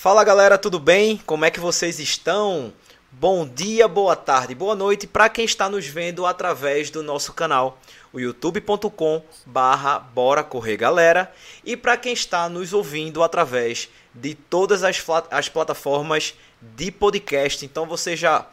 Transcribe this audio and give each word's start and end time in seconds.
Fala 0.00 0.24
galera, 0.24 0.56
tudo 0.56 0.80
bem? 0.80 1.18
Como 1.26 1.44
é 1.44 1.50
que 1.50 1.60
vocês 1.60 1.98
estão? 1.98 2.72
Bom 3.12 3.46
dia, 3.46 3.86
boa 3.86 4.16
tarde, 4.16 4.54
boa 4.54 4.74
noite 4.74 5.06
para 5.06 5.28
quem 5.28 5.44
está 5.44 5.68
nos 5.68 5.86
vendo 5.86 6.24
através 6.24 6.88
do 6.88 7.02
nosso 7.02 7.34
canal, 7.34 7.78
o 8.10 8.18
youtube.com 8.18 9.22
barra 9.44 9.98
Bora 9.98 10.42
Correr 10.42 10.78
Galera, 10.78 11.30
e 11.62 11.76
para 11.76 11.98
quem 11.98 12.14
está 12.14 12.48
nos 12.48 12.72
ouvindo 12.72 13.22
através 13.22 13.90
de 14.14 14.34
todas 14.34 14.82
as, 14.82 15.04
as 15.30 15.50
plataformas 15.50 16.32
de 16.62 16.90
podcast. 16.90 17.62
Então 17.62 17.84
você 17.84 18.16
já 18.16 18.48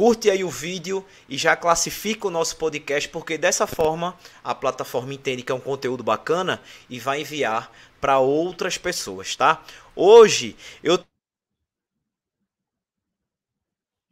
curte 0.00 0.30
aí 0.30 0.42
o 0.42 0.48
vídeo 0.48 1.04
e 1.28 1.36
já 1.36 1.54
classifica 1.54 2.26
o 2.26 2.30
nosso 2.30 2.56
podcast, 2.56 3.06
porque 3.10 3.36
dessa 3.36 3.66
forma 3.66 4.16
a 4.42 4.54
plataforma 4.54 5.12
entende 5.12 5.42
que 5.42 5.52
é 5.52 5.54
um 5.54 5.60
conteúdo 5.60 6.02
bacana 6.02 6.58
e 6.88 6.98
vai 6.98 7.20
enviar 7.20 7.70
para 8.00 8.18
outras 8.18 8.78
pessoas, 8.78 9.36
tá? 9.36 9.62
Hoje 9.94 10.56
eu 10.82 10.98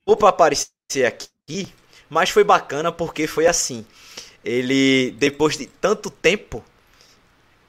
Opa 0.04 0.28
aparecer 0.28 1.06
aqui, 1.06 1.72
mas 2.10 2.28
foi 2.28 2.44
bacana 2.44 2.92
porque 2.92 3.26
foi 3.26 3.46
assim. 3.46 3.86
Ele 4.44 5.12
depois 5.12 5.56
de 5.56 5.64
tanto 5.64 6.10
tempo 6.10 6.62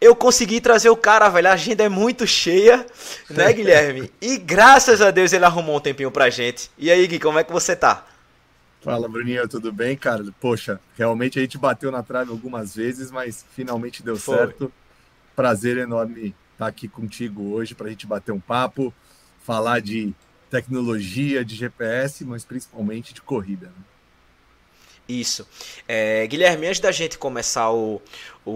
eu 0.02 0.16
consegui 0.16 0.62
trazer 0.62 0.90
o 0.90 0.98
cara, 0.98 1.30
velho. 1.30 1.50
A 1.50 1.54
agenda 1.54 1.84
é 1.84 1.90
muito 1.90 2.26
cheia, 2.26 2.86
né, 3.30 3.52
Guilherme? 3.54 4.12
E 4.22 4.38
graças 4.38 5.02
a 5.02 5.12
Deus 5.12 5.34
ele 5.34 5.46
arrumou 5.46 5.78
um 5.78 5.80
tempinho 5.80 6.12
pra 6.12 6.30
gente. 6.30 6.72
E 6.78 6.90
aí, 6.90 7.06
Gui, 7.08 7.20
como 7.20 7.40
é 7.40 7.44
que 7.44 7.52
você 7.52 7.76
tá? 7.76 8.06
Fala, 8.82 9.10
Bruninho, 9.10 9.46
tudo 9.48 9.74
bem, 9.74 9.98
cara? 9.98 10.24
Poxa, 10.40 10.80
realmente 10.98 11.38
a 11.38 11.42
gente 11.42 11.58
bateu 11.58 11.92
na 11.92 12.02
trave 12.02 12.32
algumas 12.32 12.76
vezes, 12.76 13.12
mas 13.12 13.46
finalmente 13.54 14.02
deu 14.02 14.16
Foi. 14.16 14.38
certo. 14.38 14.72
Prazer 15.36 15.78
enorme 15.78 16.34
estar 16.54 16.68
aqui 16.68 16.88
contigo 16.88 17.52
hoje 17.52 17.76
para 17.76 17.88
a 17.88 17.90
gente 17.90 18.08
bater 18.08 18.32
um 18.32 18.40
papo, 18.40 18.94
falar 19.46 19.82
de 19.82 20.14
tecnologia, 20.50 21.44
de 21.44 21.56
GPS, 21.56 22.24
mas 22.24 22.46
principalmente 22.46 23.14
de 23.14 23.22
corrida. 23.22 23.68
Né? 23.68 23.84
Isso. 25.10 25.48
É, 25.88 26.28
Guilherme, 26.28 26.68
antes 26.68 26.80
da 26.80 26.92
gente 26.92 27.18
começar 27.18 27.72
o, 27.72 28.00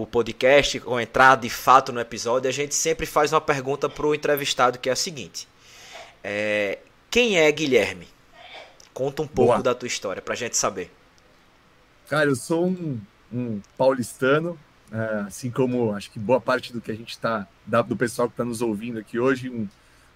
o 0.00 0.06
podcast, 0.06 0.82
ou 0.84 1.00
entrar 1.00 1.36
de 1.36 1.50
fato 1.50 1.92
no 1.92 2.00
episódio, 2.00 2.48
a 2.48 2.52
gente 2.52 2.74
sempre 2.74 3.06
faz 3.06 3.32
uma 3.32 3.40
pergunta 3.40 3.88
para 3.88 4.06
o 4.06 4.14
entrevistado 4.14 4.78
que 4.78 4.88
é 4.88 4.92
a 4.92 4.96
seguinte: 4.96 5.48
é, 6.22 6.78
Quem 7.10 7.38
é 7.38 7.50
Guilherme? 7.50 8.08
Conta 8.92 9.22
um 9.22 9.26
pouco 9.26 9.52
Boa. 9.52 9.62
da 9.62 9.74
tua 9.74 9.88
história 9.88 10.22
para 10.22 10.34
a 10.34 10.36
gente 10.36 10.56
saber. 10.56 10.90
Cara, 12.08 12.30
eu 12.30 12.36
sou 12.36 12.66
um, 12.66 13.00
um 13.32 13.60
paulistano, 13.76 14.58
é, 14.92 15.24
assim 15.26 15.50
como 15.50 15.92
acho 15.94 16.10
que 16.10 16.18
boa 16.18 16.40
parte 16.40 16.72
do 16.72 16.80
que 16.80 16.92
a 16.92 16.94
gente 16.94 17.10
está, 17.10 17.46
do 17.66 17.96
pessoal 17.96 18.28
que 18.28 18.34
está 18.34 18.44
nos 18.44 18.62
ouvindo 18.62 18.98
aqui 18.98 19.18
hoje, 19.18 19.50
um, 19.50 19.66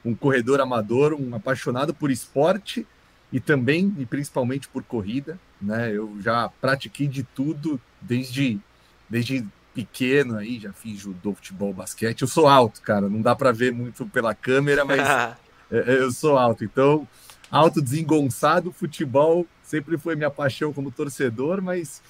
um 0.04 0.14
corredor 0.14 0.60
amador, 0.60 1.12
um 1.12 1.34
apaixonado 1.34 1.92
por 1.92 2.10
esporte 2.10 2.86
e 3.32 3.40
também 3.40 3.94
e 3.98 4.06
principalmente 4.06 4.68
por 4.68 4.82
corrida, 4.84 5.38
né? 5.60 5.92
Eu 5.92 6.16
já 6.20 6.48
pratiquei 6.60 7.06
de 7.06 7.22
tudo 7.22 7.80
desde 8.00 8.60
desde 9.08 9.44
pequeno 9.78 10.36
aí, 10.36 10.58
já 10.58 10.72
fiz 10.72 10.98
judô, 10.98 11.32
futebol, 11.34 11.72
basquete. 11.72 12.22
Eu 12.22 12.28
sou 12.28 12.48
alto, 12.48 12.82
cara, 12.82 13.08
não 13.08 13.22
dá 13.22 13.36
para 13.36 13.52
ver 13.52 13.72
muito 13.72 14.04
pela 14.06 14.34
câmera, 14.34 14.84
mas 14.84 14.98
é, 15.70 15.70
é, 15.70 16.00
eu 16.00 16.10
sou 16.10 16.36
alto. 16.36 16.64
Então, 16.64 17.06
alto 17.48 17.80
desengonçado, 17.80 18.72
futebol 18.72 19.46
sempre 19.62 19.96
foi 19.96 20.16
minha 20.16 20.32
paixão 20.32 20.72
como 20.72 20.90
torcedor, 20.90 21.62
mas 21.62 22.02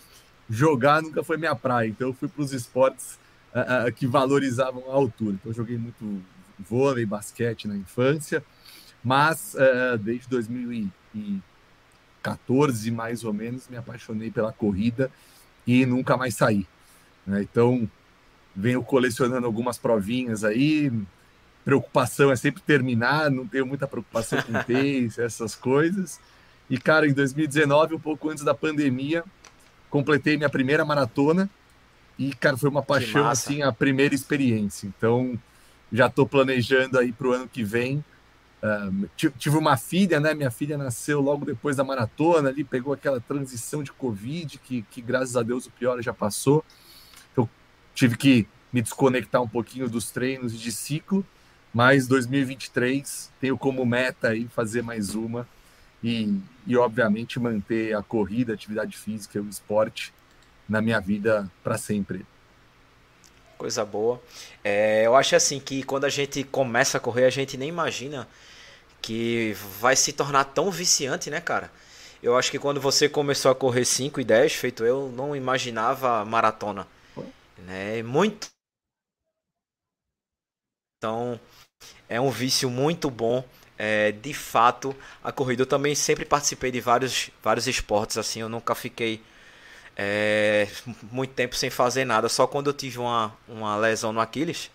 jogar 0.49 1.03
nunca 1.03 1.23
foi 1.23 1.37
minha 1.37 1.55
praia. 1.55 1.89
Então, 1.89 2.09
eu 2.09 2.15
fui 2.15 2.27
para 2.27 2.43
os 2.43 2.55
esportes 2.55 3.19
uh, 3.55 3.87
uh, 3.87 3.93
que 3.93 4.07
valorizavam 4.07 4.91
a 4.91 4.95
altura. 4.95 5.35
Então, 5.35 5.53
eu 5.53 5.55
joguei 5.55 5.77
muito 5.77 6.23
vôlei, 6.59 7.05
basquete 7.05 7.69
na 7.69 7.77
infância, 7.77 8.43
mas 9.05 9.55
uh, 9.55 9.99
desde 9.99 10.27
2014, 10.31 12.91
mais 12.91 13.25
ou 13.25 13.35
menos, 13.35 13.69
me 13.69 13.77
apaixonei 13.77 14.31
pela 14.31 14.55
corrida 14.55 15.11
e 15.67 15.84
nunca 15.84 16.17
mais 16.17 16.34
saí. 16.34 16.67
Né? 17.28 17.43
Então, 17.43 17.89
venho 18.56 18.83
colecionando 18.83 19.47
algumas 19.47 19.78
provinhas 19.78 20.43
aí. 20.43 20.91
Preocupação 21.65 22.33
é 22.33 22.37
sempre 22.37 22.62
terminar, 22.62 23.31
não 23.31 23.47
tenho 23.47 23.66
muita 23.66 23.87
preocupação 23.87 24.41
com 24.43 24.53
pace, 24.65 25.21
essas 25.21 25.55
coisas. 25.55 26.19
E, 26.71 26.78
cara, 26.78 27.06
em 27.06 27.12
2019, 27.12 27.94
um 27.94 28.00
pouco 28.00 28.31
antes 28.31 28.43
da 28.43 28.55
pandemia, 28.55 29.22
completei 29.91 30.37
minha 30.37 30.49
primeira 30.49 30.84
maratona. 30.84 31.49
E, 32.19 32.34
cara, 32.34 32.56
foi 32.56 32.69
uma 32.69 32.83
paixão, 32.83 33.28
assim, 33.28 33.62
a 33.62 33.72
primeira 33.72 34.15
experiência. 34.15 34.87
Então, 34.87 35.39
já 35.93 36.06
estou 36.06 36.27
planejando 36.27 36.99
aí 36.99 37.12
para 37.12 37.28
o 37.28 37.33
ano 37.33 37.49
que 37.49 37.62
vem. 37.62 38.03
Tive 39.16 39.56
uma 39.56 39.77
filha, 39.77 40.19
né? 40.19 40.34
Minha 40.34 40.50
filha 40.50 40.77
nasceu 40.77 41.21
logo 41.21 41.47
depois 41.47 41.77
da 41.77 41.84
maratona, 41.84 42.49
ali 42.49 42.65
pegou 42.65 42.93
aquela 42.93 43.21
transição 43.21 43.83
de 43.83 43.93
Covid, 43.93 44.59
que, 44.59 44.83
que 44.91 45.00
graças 45.00 45.37
a 45.37 45.43
Deus 45.43 45.66
o 45.66 45.71
pior 45.71 46.03
já 46.03 46.12
passou. 46.12 46.65
Tive 47.98 48.16
que 48.16 48.47
me 48.72 48.81
desconectar 48.81 49.42
um 49.42 49.48
pouquinho 49.48 49.91
dos 49.91 50.09
treinos 50.09 50.54
e 50.54 50.56
de 50.56 50.70
ciclo, 50.70 51.26
mas 51.75 52.06
2023 52.06 53.28
tenho 53.41 53.59
como 53.59 53.84
meta 53.84 54.28
aí 54.28 54.47
fazer 54.54 54.82
mais 54.82 55.16
uma 55.16 55.48
e, 56.00 56.38
e 56.64 56.76
obviamente 56.76 57.41
manter 57.41 57.97
a 57.97 58.00
corrida, 58.00 58.53
a 58.53 58.54
atividade 58.54 58.97
física 58.97 59.38
e 59.38 59.41
o 59.41 59.48
esporte 59.48 60.14
na 60.69 60.81
minha 60.81 61.00
vida 61.00 61.50
para 61.64 61.76
sempre. 61.76 62.25
Coisa 63.56 63.84
boa. 63.84 64.22
É, 64.62 65.04
eu 65.04 65.16
acho 65.16 65.34
assim 65.34 65.59
que 65.59 65.82
quando 65.82 66.04
a 66.04 66.09
gente 66.09 66.44
começa 66.44 66.98
a 66.98 67.00
correr, 67.00 67.25
a 67.25 67.30
gente 67.30 67.56
nem 67.56 67.69
imagina 67.69 68.28
que 69.03 69.56
vai 69.80 69.97
se 69.97 70.12
tornar 70.12 70.44
tão 70.44 70.70
viciante, 70.70 71.30
né, 71.30 71.41
cara? 71.41 71.69
Eu 72.22 72.38
acho 72.38 72.48
que 72.48 72.60
quando 72.60 72.80
você 72.80 73.09
começou 73.09 73.50
a 73.50 73.56
correr 73.56 73.84
5 73.84 74.20
e 74.20 74.25
10, 74.25 74.53
feito 74.53 74.84
eu, 74.84 75.12
não 75.12 75.34
imaginava 75.34 76.25
maratona. 76.25 76.86
Né? 77.59 78.03
Muito. 78.03 78.49
Então, 80.99 81.39
é 82.09 82.21
um 82.21 82.31
vício 82.31 82.69
muito 82.69 83.11
bom. 83.11 83.45
É, 83.77 84.11
de 84.11 84.35
fato, 84.35 84.95
a 85.23 85.31
corrida. 85.31 85.63
Eu 85.63 85.67
também 85.67 85.95
sempre 85.95 86.25
participei 86.25 86.73
de 86.73 86.81
vários, 86.81 87.31
vários 87.43 87.69
esportes, 87.69 88.19
assim, 88.19 88.41
eu 88.41 88.49
nunca 88.49 88.75
fiquei 88.75 89.23
é, 89.97 90.69
muito 91.13 91.35
tempo 91.35 91.55
sem 91.55 91.71
fazer 91.71 92.05
nada. 92.05 92.29
Só 92.29 92.47
quando 92.47 92.69
eu 92.69 92.73
tive 92.73 92.99
uma, 92.99 93.37
uma 93.47 93.77
lesão 93.77 94.13
no 94.13 94.21
Aquiles, 94.21 94.71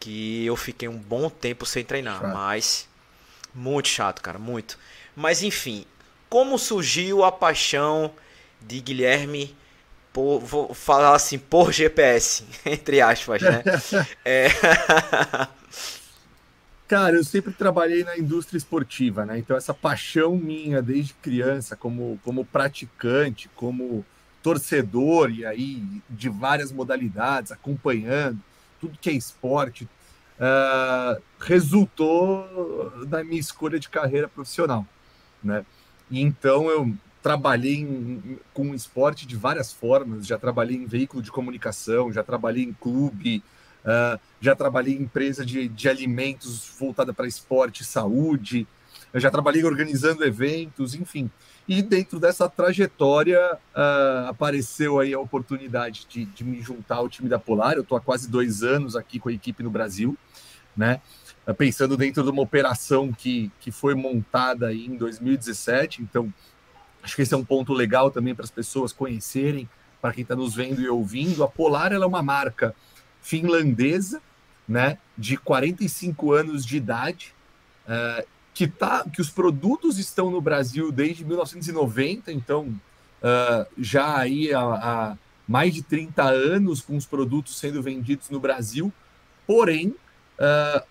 que 0.00 0.44
eu 0.44 0.56
fiquei 0.56 0.88
um 0.88 0.98
bom 0.98 1.30
tempo 1.30 1.64
sem 1.64 1.84
treinar. 1.84 2.20
Chato. 2.20 2.34
Mas 2.34 2.88
muito 3.54 3.88
chato, 3.88 4.20
cara, 4.20 4.38
muito. 4.38 4.78
Mas 5.14 5.42
enfim, 5.42 5.84
como 6.28 6.58
surgiu 6.58 7.22
a 7.22 7.30
paixão 7.30 8.12
de 8.60 8.80
Guilherme 8.80 9.54
por, 10.12 10.40
vou 10.40 10.74
falar 10.74 11.14
assim, 11.14 11.38
por 11.38 11.72
GPS, 11.72 12.44
entre 12.66 13.00
aspas, 13.00 13.42
né? 13.42 13.62
é... 14.24 14.48
Cara, 16.86 17.16
eu 17.16 17.24
sempre 17.24 17.52
trabalhei 17.54 18.04
na 18.04 18.18
indústria 18.18 18.58
esportiva, 18.58 19.24
né? 19.24 19.38
Então 19.38 19.56
essa 19.56 19.72
paixão 19.72 20.36
minha 20.36 20.82
desde 20.82 21.14
criança, 21.14 21.74
como, 21.74 22.20
como 22.22 22.44
praticante, 22.44 23.48
como 23.56 24.04
torcedor 24.42 25.30
e 25.30 25.46
aí 25.46 25.82
de 26.10 26.28
várias 26.28 26.70
modalidades, 26.70 27.50
acompanhando 27.50 28.38
tudo 28.78 28.98
que 29.00 29.08
é 29.08 29.12
esporte, 29.12 29.88
uh, 30.38 31.22
resultou 31.40 32.92
da 33.06 33.24
minha 33.24 33.40
escolha 33.40 33.78
de 33.78 33.88
carreira 33.88 34.28
profissional, 34.28 34.84
né? 35.42 35.64
Então 36.10 36.68
eu 36.68 36.92
trabalhei 37.22 37.76
em, 37.76 38.38
com 38.52 38.74
esporte 38.74 39.26
de 39.26 39.36
várias 39.36 39.72
formas, 39.72 40.26
já 40.26 40.36
trabalhei 40.36 40.76
em 40.76 40.86
veículo 40.86 41.22
de 41.22 41.30
comunicação, 41.30 42.12
já 42.12 42.22
trabalhei 42.22 42.64
em 42.64 42.72
clube, 42.72 43.42
uh, 43.84 44.20
já 44.40 44.56
trabalhei 44.56 44.94
em 44.94 45.02
empresa 45.02 45.46
de, 45.46 45.68
de 45.68 45.88
alimentos 45.88 46.68
voltada 46.78 47.14
para 47.14 47.26
esporte 47.26 47.82
e 47.82 47.86
saúde, 47.86 48.66
já 49.14 49.30
trabalhei 49.30 49.64
organizando 49.64 50.24
eventos, 50.24 50.94
enfim. 50.94 51.30
E 51.68 51.80
dentro 51.80 52.18
dessa 52.18 52.48
trajetória 52.48 53.54
uh, 53.54 54.28
apareceu 54.28 54.98
aí 54.98 55.14
a 55.14 55.20
oportunidade 55.20 56.06
de, 56.08 56.24
de, 56.24 56.42
me 56.42 56.60
juntar 56.60 56.96
ao 56.96 57.08
time 57.08 57.28
da 57.28 57.38
Polar. 57.38 57.74
Eu 57.74 57.82
estou 57.82 57.96
há 57.96 58.00
quase 58.00 58.28
dois 58.28 58.62
anos 58.64 58.96
aqui 58.96 59.20
com 59.20 59.28
a 59.28 59.32
equipe 59.32 59.62
no 59.62 59.70
Brasil, 59.70 60.16
né? 60.76 61.00
Pensando 61.58 61.96
dentro 61.96 62.22
de 62.22 62.30
uma 62.30 62.42
operação 62.42 63.12
que, 63.12 63.50
que 63.60 63.70
foi 63.70 63.94
montada 63.94 64.72
em 64.72 64.96
2017. 64.96 66.02
Então, 66.02 66.32
acho 67.02 67.16
que 67.16 67.22
esse 67.22 67.34
é 67.34 67.36
um 67.36 67.44
ponto 67.44 67.72
legal 67.72 68.10
também 68.10 68.34
para 68.34 68.44
as 68.44 68.50
pessoas 68.50 68.92
conhecerem, 68.92 69.68
para 70.00 70.12
quem 70.12 70.22
está 70.22 70.36
nos 70.36 70.54
vendo 70.54 70.80
e 70.80 70.88
ouvindo. 70.88 71.42
A 71.42 71.48
Polar 71.48 71.92
é 71.92 71.98
uma 71.98 72.22
marca 72.22 72.74
finlandesa, 73.20 74.20
né? 74.68 74.98
De 75.16 75.36
45 75.36 76.32
anos 76.32 76.64
de 76.64 76.76
idade. 76.76 77.34
Uh, 77.86 78.26
que, 78.54 78.66
tá, 78.66 79.04
que 79.10 79.20
os 79.20 79.30
produtos 79.30 79.98
estão 79.98 80.30
no 80.30 80.40
Brasil 80.40 80.92
desde 80.92 81.24
1990, 81.24 82.30
então 82.32 82.66
uh, 82.66 83.66
já 83.78 84.18
aí 84.18 84.52
há, 84.52 84.60
há, 84.60 85.16
mais 85.48 85.74
de 85.74 85.82
30 85.82 86.22
anos 86.22 86.80
com 86.80 86.96
os 86.96 87.06
produtos 87.06 87.58
sendo 87.58 87.82
vendidos 87.82 88.30
no 88.30 88.38
Brasil, 88.38 88.92
porém 89.46 89.88
uh, 89.88 90.86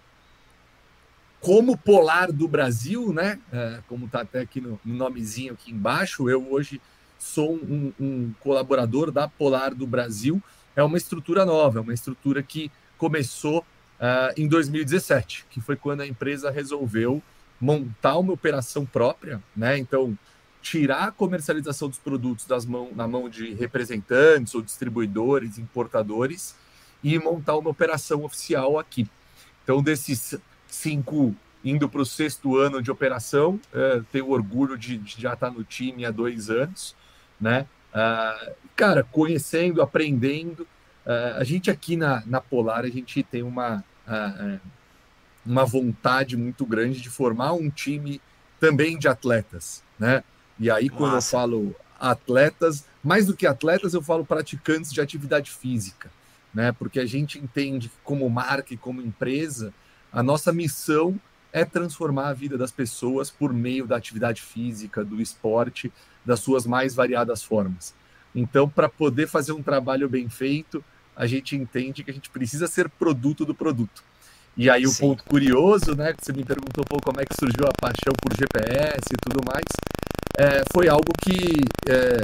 como 1.41 1.75
Polar 1.75 2.31
do 2.31 2.47
Brasil, 2.47 3.11
né? 3.11 3.39
É, 3.51 3.79
como 3.87 4.05
está 4.05 4.21
até 4.21 4.39
aqui 4.41 4.61
no, 4.61 4.79
no, 4.85 4.95
nomezinho 4.95 5.53
aqui 5.53 5.71
embaixo, 5.71 6.29
eu 6.29 6.51
hoje 6.51 6.79
sou 7.17 7.55
um, 7.55 7.91
um, 7.99 8.33
colaborador 8.39 9.11
da 9.11 9.27
Polar 9.27 9.73
do 9.73 9.87
Brasil. 9.87 10.41
É 10.75 10.83
uma 10.83 10.97
estrutura 10.97 11.43
nova, 11.43 11.79
é 11.79 11.81
uma 11.81 11.93
estrutura 11.93 12.43
que 12.43 12.71
começou 12.97 13.59
uh, 13.99 14.33
em 14.37 14.47
2017, 14.47 15.45
que 15.49 15.59
foi 15.59 15.75
quando 15.75 16.01
a 16.01 16.07
empresa 16.07 16.51
resolveu 16.51 17.21
montar 17.59 18.17
uma 18.17 18.33
operação 18.33 18.85
própria, 18.85 19.41
né? 19.55 19.77
Então, 19.77 20.17
tirar 20.61 21.07
a 21.07 21.11
comercialização 21.11 21.89
dos 21.89 21.97
produtos 21.97 22.45
das 22.45 22.67
mão, 22.67 22.89
na 22.95 23.07
mão 23.07 23.27
de 23.27 23.53
representantes 23.55 24.53
ou 24.53 24.61
distribuidores, 24.61 25.57
importadores 25.57 26.55
e 27.03 27.17
montar 27.17 27.57
uma 27.57 27.71
operação 27.71 28.23
oficial 28.23 28.77
aqui. 28.77 29.07
Então, 29.63 29.81
desses 29.81 30.39
cinco 30.71 31.35
indo 31.63 31.87
para 31.87 32.01
o 32.01 32.05
sexto 32.05 32.57
ano 32.57 32.81
de 32.81 32.89
operação. 32.89 33.59
É, 33.73 34.01
tenho 34.11 34.29
orgulho 34.29 34.77
de, 34.77 34.97
de, 34.97 35.21
já 35.21 35.33
estar 35.33 35.51
no 35.51 35.63
time 35.63 36.05
há 36.05 36.11
dois 36.11 36.49
anos, 36.49 36.95
né? 37.39 37.67
Ah, 37.93 38.51
cara, 38.75 39.03
conhecendo, 39.03 39.81
aprendendo. 39.81 40.67
Ah, 41.05 41.35
a 41.37 41.43
gente 41.43 41.69
aqui 41.69 41.95
na, 41.95 42.23
na 42.25 42.41
Polar, 42.41 42.85
a 42.85 42.89
gente 42.89 43.21
tem 43.21 43.43
uma, 43.43 43.83
é, 44.07 44.59
uma 45.45 45.65
vontade 45.65 46.35
muito 46.35 46.65
grande 46.65 47.01
de 47.01 47.09
formar 47.09 47.53
um 47.53 47.69
time 47.69 48.21
também 48.59 48.97
de 48.97 49.07
atletas, 49.07 49.83
né? 49.99 50.23
E 50.59 50.69
aí, 50.69 50.89
quando 50.89 51.13
Massa. 51.13 51.35
eu 51.35 51.39
falo 51.39 51.75
atletas, 51.99 52.85
mais 53.03 53.25
do 53.25 53.35
que 53.35 53.45
atletas, 53.47 53.93
eu 53.93 54.01
falo 54.01 54.25
praticantes 54.25 54.91
de 54.91 55.01
atividade 55.01 55.51
física, 55.51 56.11
né? 56.53 56.71
Porque 56.71 56.99
a 56.99 57.05
gente 57.05 57.39
entende 57.39 57.89
que 57.89 57.95
como 58.03 58.29
marca 58.29 58.73
e 58.73 58.77
como 58.77 59.01
empresa, 59.01 59.73
a 60.11 60.21
nossa 60.21 60.51
missão 60.51 61.19
é 61.53 61.65
transformar 61.65 62.29
a 62.29 62.33
vida 62.33 62.57
das 62.57 62.71
pessoas 62.71 63.29
por 63.29 63.53
meio 63.53 63.85
da 63.85 63.97
atividade 63.97 64.41
física, 64.41 65.03
do 65.03 65.21
esporte, 65.21 65.91
das 66.25 66.39
suas 66.39 66.65
mais 66.65 66.95
variadas 66.95 67.43
formas. 67.43 67.93
Então, 68.33 68.69
para 68.69 68.87
poder 68.87 69.27
fazer 69.27 69.51
um 69.51 69.61
trabalho 69.61 70.07
bem 70.07 70.29
feito, 70.29 70.83
a 71.15 71.27
gente 71.27 71.55
entende 71.55 72.03
que 72.03 72.11
a 72.11 72.13
gente 72.13 72.29
precisa 72.29 72.67
ser 72.67 72.89
produto 72.89 73.45
do 73.45 73.53
produto. 73.53 74.03
E 74.55 74.69
aí, 74.69 74.85
o 74.85 74.89
um 74.89 74.93
ponto 74.93 75.23
curioso, 75.23 75.95
né, 75.95 76.13
que 76.13 76.25
você 76.25 76.33
me 76.33 76.43
perguntou 76.43 76.85
um 76.93 76.99
como 76.99 77.21
é 77.21 77.25
que 77.25 77.35
surgiu 77.39 77.67
a 77.67 77.73
paixão 77.73 78.13
por 78.21 78.33
GPS 78.33 79.01
e 79.11 79.17
tudo 79.17 79.43
mais, 79.45 79.65
é, 80.37 80.63
foi 80.73 80.87
algo 80.87 81.11
que 81.21 81.63
é, 81.89 82.23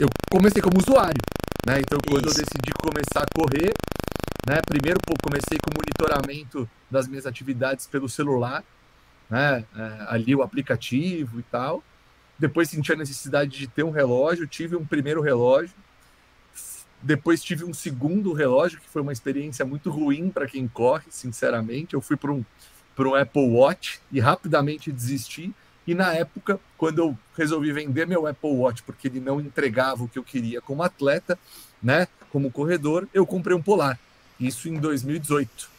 eu 0.00 0.08
comecei 0.30 0.62
como 0.62 0.78
usuário. 0.78 1.20
Né? 1.66 1.80
Então, 1.80 1.98
quando 2.06 2.28
Isso. 2.28 2.40
eu 2.40 2.44
decidi 2.44 2.72
começar 2.72 3.24
a 3.24 3.26
correr, 3.34 3.72
né? 4.48 4.62
Primeiro 4.62 4.98
comecei 5.20 5.58
com 5.58 5.70
o 5.70 5.74
monitoramento 5.74 6.68
das 6.90 7.06
minhas 7.06 7.26
atividades 7.26 7.86
pelo 7.86 8.08
celular, 8.08 8.64
né? 9.28 9.62
É, 9.76 10.06
ali 10.08 10.34
o 10.34 10.42
aplicativo 10.42 11.38
e 11.38 11.42
tal. 11.42 11.84
Depois 12.38 12.70
senti 12.70 12.90
a 12.92 12.96
necessidade 12.96 13.58
de 13.58 13.66
ter 13.66 13.82
um 13.82 13.90
relógio, 13.90 14.46
tive 14.46 14.74
um 14.74 14.86
primeiro 14.86 15.20
relógio. 15.20 15.74
Depois 17.02 17.42
tive 17.42 17.62
um 17.64 17.74
segundo 17.74 18.32
relógio, 18.32 18.80
que 18.80 18.88
foi 18.88 19.02
uma 19.02 19.12
experiência 19.12 19.66
muito 19.66 19.90
ruim 19.90 20.30
para 20.30 20.46
quem 20.46 20.66
corre, 20.66 21.04
sinceramente. 21.10 21.92
Eu 21.92 22.00
fui 22.00 22.16
para 22.16 22.32
um, 22.32 22.42
um 22.98 23.14
Apple 23.14 23.50
Watch 23.50 24.00
e 24.10 24.18
rapidamente 24.18 24.90
desisti. 24.90 25.54
E 25.86 25.94
na 25.94 26.14
época, 26.14 26.58
quando 26.78 26.98
eu 27.00 27.18
resolvi 27.36 27.70
vender 27.70 28.06
meu 28.06 28.26
Apple 28.26 28.50
Watch, 28.50 28.82
porque 28.82 29.08
ele 29.08 29.20
não 29.20 29.40
entregava 29.40 30.04
o 30.04 30.08
que 30.08 30.18
eu 30.18 30.24
queria 30.24 30.60
como 30.62 30.82
atleta, 30.82 31.38
né, 31.82 32.08
como 32.30 32.50
corredor, 32.50 33.06
eu 33.12 33.26
comprei 33.26 33.54
um 33.54 33.62
Polar. 33.62 33.98
Isso 34.38 34.68
em 34.68 34.78
2018. 34.78 35.78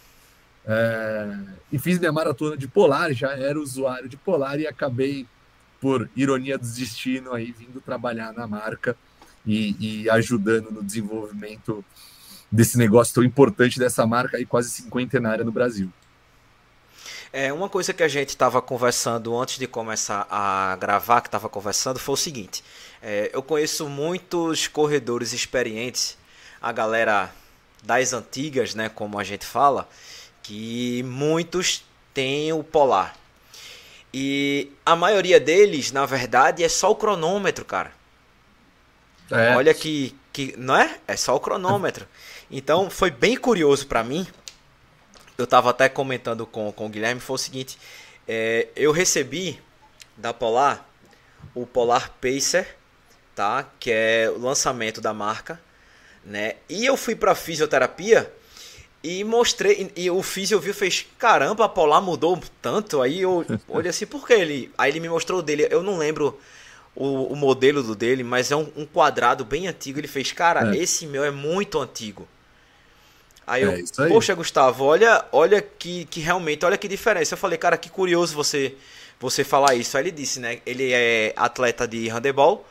É, 0.65 1.37
e 1.71 1.79
fiz 1.79 1.97
minha 1.97 2.11
maratona 2.11 2.55
de 2.55 2.67
Polar, 2.67 3.11
já 3.13 3.31
era 3.31 3.59
usuário 3.59 4.07
de 4.07 4.17
Polar 4.17 4.59
e 4.59 4.67
acabei, 4.67 5.25
por 5.81 6.09
ironia 6.15 6.57
do 6.57 6.67
destino, 6.67 7.33
aí 7.33 7.51
vindo 7.51 7.79
trabalhar 7.79 8.33
na 8.33 8.45
marca 8.45 8.95
e, 9.45 10.03
e 10.03 10.09
ajudando 10.09 10.69
no 10.71 10.83
desenvolvimento 10.83 11.83
desse 12.51 12.77
negócio 12.77 13.13
tão 13.13 13.23
importante 13.23 13.79
dessa 13.79 14.05
marca 14.05 14.37
aí 14.37 14.45
quase 14.45 14.69
cinquentenária 14.69 15.45
no 15.45 15.51
Brasil. 15.51 15.91
É, 17.31 17.53
uma 17.53 17.69
coisa 17.69 17.93
que 17.93 18.01
a 18.01 18.07
gente 18.07 18.29
estava 18.29 18.59
conversando 18.61 19.37
antes 19.37 19.59
de 19.59 19.67
começar 19.67 20.27
a 20.29 20.75
gravar, 20.79 21.21
que 21.21 21.27
estava 21.27 21.47
conversando, 21.47 21.99
foi 21.99 22.13
o 22.13 22.17
seguinte: 22.17 22.63
é, 23.01 23.29
eu 23.31 23.43
conheço 23.43 23.87
muitos 23.87 24.67
corredores 24.67 25.31
experientes, 25.31 26.17
a 26.59 26.71
galera 26.71 27.31
das 27.83 28.13
antigas, 28.13 28.75
né, 28.75 28.89
como 28.89 29.19
a 29.19 29.23
gente 29.23 29.45
fala, 29.45 29.87
que 30.43 31.03
muitos 31.03 31.83
têm 32.13 32.51
o 32.53 32.63
polar. 32.63 33.15
E 34.13 34.71
a 34.85 34.95
maioria 34.95 35.39
deles, 35.39 35.91
na 35.91 36.05
verdade, 36.05 36.63
é 36.63 36.69
só 36.69 36.91
o 36.91 36.95
cronômetro, 36.95 37.63
cara. 37.63 37.91
É. 39.29 39.55
Olha 39.55 39.73
que, 39.73 40.15
que. 40.33 40.55
Não 40.57 40.75
é? 40.75 40.97
É 41.07 41.15
só 41.15 41.35
o 41.35 41.39
cronômetro. 41.39 42.07
Então 42.49 42.89
foi 42.89 43.11
bem 43.11 43.37
curioso 43.37 43.85
para 43.85 44.03
mim. 44.03 44.25
Eu 45.37 45.45
tava 45.45 45.69
até 45.69 45.87
comentando 45.87 46.45
com, 46.47 46.71
com 46.71 46.87
o 46.87 46.89
Guilherme. 46.89 47.21
Foi 47.21 47.35
o 47.35 47.37
seguinte: 47.37 47.77
é, 48.27 48.67
eu 48.75 48.91
recebi 48.91 49.61
da 50.17 50.33
Polar 50.33 50.89
o 51.53 51.67
Polar 51.67 52.11
Pacer, 52.19 52.75
tá? 53.35 53.67
Que 53.79 53.91
é 53.91 54.33
o 54.35 54.39
lançamento 54.39 54.99
da 54.99 55.13
marca 55.13 55.59
né? 56.25 56.55
E 56.67 56.85
eu 56.85 56.97
fui 56.97 57.15
para 57.15 57.35
fisioterapia 57.35 58.31
e 59.03 59.23
mostrei 59.23 59.91
e, 59.95 60.09
o 60.11 60.21
físio 60.21 60.59
viu 60.59 60.73
fez 60.73 61.05
caramba, 61.17 61.65
a 61.65 61.69
Polar 61.69 62.01
mudou 62.01 62.39
tanto. 62.61 63.01
Aí 63.01 63.21
eu 63.21 63.45
olhei 63.67 63.89
assim, 63.89 64.05
por 64.05 64.27
que 64.27 64.33
ele? 64.33 64.71
Aí 64.77 64.91
ele 64.91 64.99
me 64.99 65.09
mostrou 65.09 65.39
o 65.39 65.41
dele. 65.41 65.67
Eu 65.69 65.81
não 65.81 65.97
lembro 65.97 66.39
o, 66.95 67.33
o 67.33 67.35
modelo 67.35 67.81
do 67.81 67.95
dele, 67.95 68.23
mas 68.23 68.51
é 68.51 68.55
um, 68.55 68.67
um, 68.75 68.85
quadrado 68.85 69.45
bem 69.45 69.67
antigo. 69.67 69.99
Ele 69.99 70.07
fez, 70.07 70.31
cara, 70.31 70.75
é. 70.75 70.77
esse 70.77 71.07
meu 71.07 71.23
é 71.23 71.31
muito 71.31 71.79
antigo. 71.79 72.27
Aí 73.47 73.63
eu, 73.63 73.71
é 73.71 73.75
aí. 73.75 74.09
poxa, 74.09 74.35
Gustavo, 74.35 74.83
olha, 74.83 75.25
olha 75.31 75.61
que, 75.61 76.05
que 76.05 76.19
realmente, 76.19 76.65
olha 76.65 76.77
que 76.77 76.87
diferença. 76.87 77.33
Eu 77.33 77.37
falei, 77.37 77.57
cara, 77.57 77.77
que 77.77 77.89
curioso 77.89 78.35
você 78.35 78.75
você 79.19 79.43
falar 79.43 79.75
isso. 79.75 79.97
Aí 79.97 80.03
ele 80.03 80.11
disse, 80.11 80.39
né? 80.39 80.59
Ele 80.65 80.93
é 80.93 81.33
atleta 81.35 81.87
de 81.87 82.07
handebol 82.07 82.65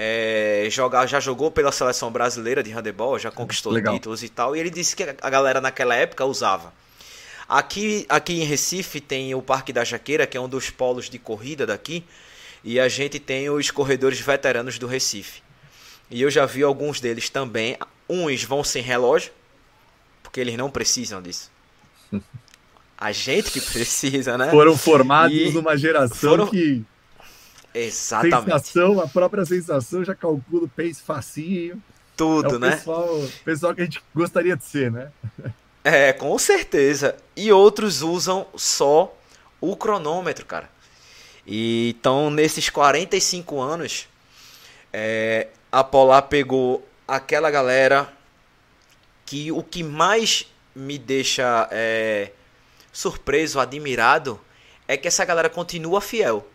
é, 0.00 0.68
jogar, 0.70 1.06
já 1.06 1.18
jogou 1.18 1.50
pela 1.50 1.72
seleção 1.72 2.08
brasileira 2.12 2.62
de 2.62 2.70
handebol, 2.70 3.18
já 3.18 3.32
conquistou 3.32 3.72
Legal. 3.72 3.94
títulos 3.94 4.22
e 4.22 4.28
tal. 4.28 4.54
E 4.54 4.60
ele 4.60 4.70
disse 4.70 4.94
que 4.94 5.02
a 5.02 5.28
galera 5.28 5.60
naquela 5.60 5.92
época 5.92 6.24
usava. 6.24 6.72
Aqui, 7.48 8.06
aqui 8.08 8.34
em 8.34 8.44
Recife 8.44 9.00
tem 9.00 9.34
o 9.34 9.42
Parque 9.42 9.72
da 9.72 9.82
Jaqueira, 9.82 10.24
que 10.24 10.36
é 10.36 10.40
um 10.40 10.48
dos 10.48 10.70
polos 10.70 11.10
de 11.10 11.18
corrida 11.18 11.66
daqui, 11.66 12.04
e 12.62 12.78
a 12.78 12.88
gente 12.88 13.18
tem 13.18 13.50
os 13.50 13.72
corredores 13.72 14.20
veteranos 14.20 14.78
do 14.78 14.86
Recife. 14.86 15.42
E 16.08 16.22
eu 16.22 16.30
já 16.30 16.46
vi 16.46 16.62
alguns 16.62 17.00
deles 17.00 17.28
também. 17.28 17.76
Uns 18.08 18.44
vão 18.44 18.62
sem 18.62 18.80
relógio, 18.80 19.32
porque 20.22 20.38
eles 20.38 20.56
não 20.56 20.70
precisam 20.70 21.20
disso. 21.20 21.50
A 23.00 23.12
gente 23.12 23.52
que 23.52 23.60
precisa, 23.60 24.36
né? 24.36 24.50
Foram 24.50 24.76
formados 24.76 25.36
e 25.36 25.50
numa 25.52 25.76
geração 25.76 26.30
foram... 26.30 26.48
que 26.48 26.84
Exatamente. 27.74 28.68
Sensação, 28.68 29.00
a 29.00 29.06
própria 29.06 29.44
sensação 29.44 30.04
já 30.04 30.14
calcula 30.14 30.64
o 30.64 30.68
pace 30.68 31.02
facinho. 31.02 31.82
Tudo, 32.16 32.56
é 32.56 32.58
né? 32.58 32.70
Pessoal, 32.76 33.28
pessoal 33.44 33.74
que 33.74 33.82
a 33.82 33.84
gente 33.84 34.02
gostaria 34.14 34.56
de 34.56 34.64
ser, 34.64 34.90
né? 34.90 35.10
É, 35.84 36.12
com 36.12 36.36
certeza. 36.38 37.16
E 37.36 37.52
outros 37.52 38.02
usam 38.02 38.46
só 38.56 39.16
o 39.60 39.76
cronômetro, 39.76 40.44
cara. 40.44 40.68
E, 41.46 41.94
então, 41.98 42.30
nesses 42.30 42.68
45 42.68 43.60
anos, 43.60 44.08
é, 44.92 45.48
a 45.70 45.84
Polar 45.84 46.22
pegou 46.22 46.86
aquela 47.06 47.50
galera 47.50 48.12
que 49.24 49.52
o 49.52 49.62
que 49.62 49.82
mais 49.82 50.46
me 50.74 50.98
deixa 50.98 51.68
é, 51.70 52.32
surpreso, 52.92 53.60
admirado, 53.60 54.40
é 54.86 54.96
que 54.96 55.08
essa 55.08 55.24
galera 55.24 55.48
continua 55.48 56.00
fiel 56.00 56.46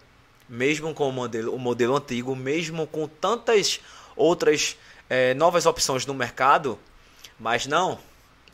mesmo 0.48 0.94
com 0.94 1.10
o 1.10 1.12
modelo, 1.12 1.54
o 1.54 1.60
modelo 1.60 1.96
antigo, 1.96 2.36
mesmo 2.36 2.86
com 2.88 3.08
tantas 3.08 3.80
outras 4.16 4.78
é, 5.10 5.34
novas 5.34 5.66
opções 5.66 6.06
no 6.06 6.14
mercado, 6.14 6.78
mas 7.40 7.66
não, 7.66 8.00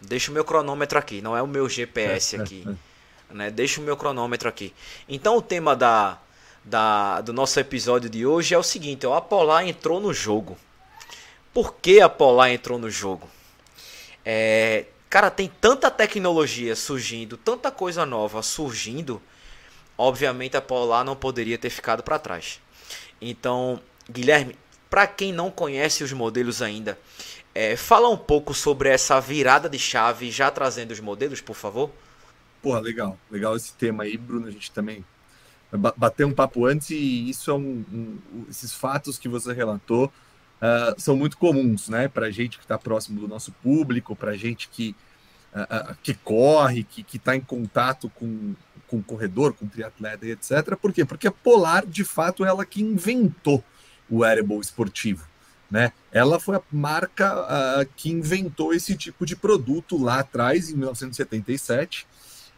deixa 0.01 0.31
o 0.31 0.33
meu 0.33 0.43
cronômetro 0.43 0.97
aqui, 0.97 1.21
não 1.21 1.35
é 1.35 1.41
o 1.41 1.47
meu 1.47 1.67
GPS 1.67 2.39
aqui, 2.39 2.65
né? 3.29 3.51
Deixa 3.51 3.81
o 3.81 3.83
meu 3.83 3.97
cronômetro 3.97 4.47
aqui. 4.47 4.73
Então 5.07 5.37
o 5.37 5.41
tema 5.41 5.75
da, 5.75 6.17
da, 6.63 7.21
do 7.21 7.33
nosso 7.33 7.59
episódio 7.59 8.09
de 8.09 8.25
hoje 8.25 8.53
é 8.53 8.57
o 8.57 8.63
seguinte: 8.63 9.05
a 9.05 9.21
Polar 9.21 9.67
entrou 9.67 9.99
no 9.99 10.13
jogo. 10.13 10.57
Por 11.53 11.75
que 11.75 11.99
a 11.99 12.09
Polar 12.09 12.51
entrou 12.51 12.77
no 12.77 12.89
jogo? 12.89 13.27
É, 14.23 14.85
cara, 15.09 15.31
tem 15.31 15.51
tanta 15.59 15.89
tecnologia 15.89 16.75
surgindo, 16.75 17.35
tanta 17.37 17.71
coisa 17.71 18.05
nova 18.05 18.41
surgindo 18.41 19.21
obviamente 19.99 20.55
a 20.55 20.61
Polar 20.61 21.03
não 21.03 21.13
poderia 21.13 21.57
ter 21.57 21.69
ficado 21.69 22.01
para 22.01 22.17
trás. 22.17 22.61
Então, 23.21 23.81
Guilherme, 24.09 24.55
para 24.89 25.05
quem 25.05 25.33
não 25.33 25.51
conhece 25.51 26.05
os 26.05 26.13
modelos 26.13 26.61
ainda, 26.61 26.97
é, 27.53 27.75
fala 27.75 28.07
um 28.07 28.15
pouco 28.15 28.53
sobre 28.53 28.87
essa 28.87 29.19
virada 29.19 29.67
de 29.67 29.77
chave, 29.77 30.31
já 30.31 30.49
trazendo 30.49 30.91
os 30.91 31.01
modelos, 31.01 31.41
por 31.41 31.55
favor. 31.55 31.91
porra, 32.61 32.79
legal, 32.79 33.17
legal 33.29 33.57
esse 33.57 33.73
tema 33.73 34.03
aí, 34.03 34.17
Bruno. 34.17 34.47
A 34.47 34.51
gente 34.51 34.71
também 34.71 35.03
bater 35.97 36.25
um 36.25 36.33
papo 36.33 36.65
antes 36.65 36.91
e 36.91 37.29
isso 37.29 37.51
é 37.51 37.53
um, 37.53 37.85
um 37.91 38.45
esses 38.49 38.73
fatos 38.73 39.19
que 39.19 39.27
você 39.27 39.53
relatou 39.53 40.05
uh, 40.05 40.95
são 40.97 41.15
muito 41.15 41.37
comuns, 41.37 41.89
né? 41.89 42.07
Para 42.07 42.31
gente 42.31 42.57
que 42.57 42.63
está 42.63 42.77
próximo 42.77 43.19
do 43.19 43.27
nosso 43.27 43.51
público, 43.51 44.15
para 44.15 44.35
gente 44.35 44.69
que 44.69 44.95
uh, 45.53 45.91
uh, 45.91 45.97
que 46.01 46.13
corre, 46.13 46.83
que 46.83 47.17
está 47.17 47.35
em 47.35 47.41
contato 47.41 48.09
com 48.15 48.55
com 48.89 49.01
corredor, 49.01 49.53
com 49.53 49.67
triatleta 49.67 50.25
e 50.25 50.31
etc. 50.31 50.75
Por 50.75 50.91
quê? 50.91 51.05
Porque 51.05 51.27
a 51.27 51.31
Polar, 51.31 51.85
de 51.85 52.03
fato, 52.03 52.43
ela 52.43 52.65
que 52.65 52.81
inventou 52.81 53.63
o 54.09 54.19
wearable 54.19 54.59
esportivo. 54.59 55.27
Né? 55.69 55.91
Ela 56.11 56.39
foi 56.39 56.55
a 56.55 56.61
marca 56.71 57.41
uh, 57.41 57.89
que 57.95 58.09
inventou 58.09 58.73
esse 58.73 58.97
tipo 58.97 59.25
de 59.25 59.35
produto 59.35 60.01
lá 60.01 60.19
atrás, 60.19 60.69
em 60.69 60.75
1977, 60.75 62.07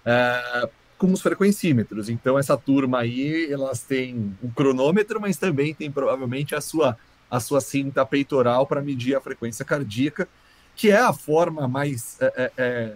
uh, 0.05 0.69
com 0.97 1.11
os 1.11 1.21
frequencímetros. 1.21 2.07
Então, 2.07 2.39
essa 2.39 2.55
turma 2.55 2.99
aí, 2.99 3.51
elas 3.51 3.81
têm 3.81 4.35
o 4.41 4.49
cronômetro, 4.49 5.19
mas 5.19 5.35
também 5.35 5.73
tem 5.73 5.91
provavelmente 5.91 6.55
a 6.55 6.61
sua, 6.61 6.97
a 7.29 7.39
sua 7.39 7.59
cinta 7.59 8.05
peitoral 8.05 8.65
para 8.65 8.81
medir 8.81 9.15
a 9.15 9.21
frequência 9.21 9.65
cardíaca, 9.65 10.27
que 10.73 10.89
é 10.89 10.97
a 10.97 11.11
forma 11.11 11.67
mais 11.67 12.17
é, 12.21 12.33
é, 12.37 12.51
é 12.57 12.93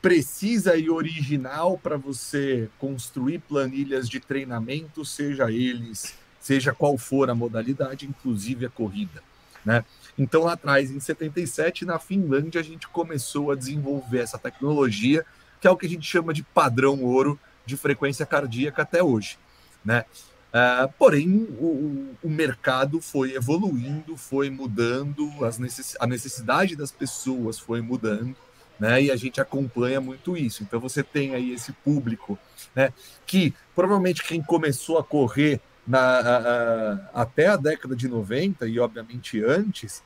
precisa 0.00 0.76
e 0.76 0.88
original 0.88 1.78
para 1.78 1.96
você 1.96 2.68
construir 2.78 3.40
planilhas 3.40 4.08
de 4.08 4.20
treinamento, 4.20 5.04
seja 5.04 5.50
eles 5.50 6.18
seja 6.40 6.72
qual 6.72 6.96
for 6.96 7.30
a 7.30 7.34
modalidade, 7.34 8.06
inclusive 8.06 8.66
a 8.66 8.70
corrida. 8.70 9.22
Né? 9.64 9.84
Então, 10.18 10.42
lá 10.42 10.54
atrás, 10.54 10.90
em 10.90 10.98
77, 10.98 11.84
na 11.84 11.98
Finlândia, 11.98 12.60
a 12.60 12.64
gente 12.64 12.88
começou 12.88 13.50
a 13.50 13.54
desenvolver 13.54 14.20
essa 14.20 14.38
tecnologia, 14.38 15.24
que 15.60 15.68
é 15.68 15.70
o 15.70 15.76
que 15.76 15.86
a 15.86 15.88
gente 15.88 16.06
chama 16.06 16.32
de 16.32 16.42
padrão 16.42 17.02
ouro 17.02 17.38
de 17.66 17.76
frequência 17.76 18.24
cardíaca 18.24 18.82
até 18.82 19.02
hoje. 19.02 19.38
Né? 19.84 20.04
Uh, 20.48 20.92
porém, 20.98 21.46
o, 21.58 22.16
o, 22.22 22.30
mercado 22.30 23.00
foi 23.00 23.34
evoluindo, 23.34 24.16
foi 24.16 24.50
mudando, 24.50 25.30
necess, 25.58 25.96
a 26.00 26.06
necessidade 26.06 26.74
das 26.74 26.90
pessoas 26.90 27.58
foi 27.58 27.80
mudando, 27.80 28.34
né? 28.80 29.02
E 29.02 29.10
a 29.10 29.16
gente 29.16 29.40
acompanha 29.40 30.00
muito 30.00 30.36
isso. 30.36 30.62
Então, 30.62 30.80
você 30.80 31.02
tem 31.02 31.34
aí 31.34 31.52
esse 31.52 31.72
público, 31.72 32.38
né? 32.74 32.92
Que 33.26 33.54
provavelmente 33.74 34.24
quem 34.24 34.42
começou 34.42 34.98
a 34.98 35.04
correr 35.04 35.60
na, 35.86 36.00
a, 36.00 36.38
a, 36.38 37.22
até 37.22 37.48
a 37.48 37.56
década 37.56 37.94
de 37.94 38.08
90 38.08 38.66
e 38.66 38.80
obviamente 38.80 39.42
antes, 39.44 40.02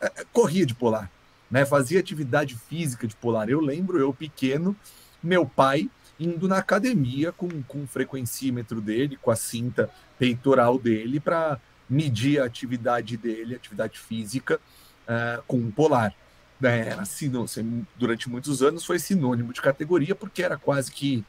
é, 0.00 0.06
é, 0.06 0.24
corria 0.32 0.64
de 0.64 0.74
polar, 0.74 1.10
né? 1.50 1.66
Fazia 1.66 2.00
atividade 2.00 2.56
física 2.56 3.06
de 3.06 3.14
polar. 3.14 3.50
Eu 3.50 3.60
lembro, 3.60 3.98
eu 3.98 4.12
pequeno, 4.14 4.74
meu 5.22 5.44
pai 5.44 5.90
indo 6.18 6.46
na 6.46 6.58
academia 6.58 7.32
com, 7.32 7.48
com 7.64 7.82
o 7.82 7.86
frequencímetro 7.86 8.80
dele, 8.80 9.18
com 9.20 9.30
a 9.30 9.36
cinta 9.36 9.90
peitoral 10.18 10.78
dele, 10.78 11.18
para 11.18 11.58
medir 11.90 12.40
a 12.40 12.44
atividade 12.44 13.16
dele, 13.16 13.56
atividade 13.56 13.98
física, 13.98 14.60
uh, 15.02 15.42
com 15.46 15.58
o 15.58 15.72
polar. 15.72 16.14
É, 16.62 16.88
era 16.90 17.04
sinônimo, 17.04 17.86
durante 17.96 18.28
muitos 18.28 18.62
anos 18.62 18.84
foi 18.84 18.98
sinônimo 18.98 19.52
de 19.52 19.60
categoria, 19.60 20.14
porque 20.14 20.42
era 20.42 20.56
quase 20.56 20.90
que, 20.90 21.24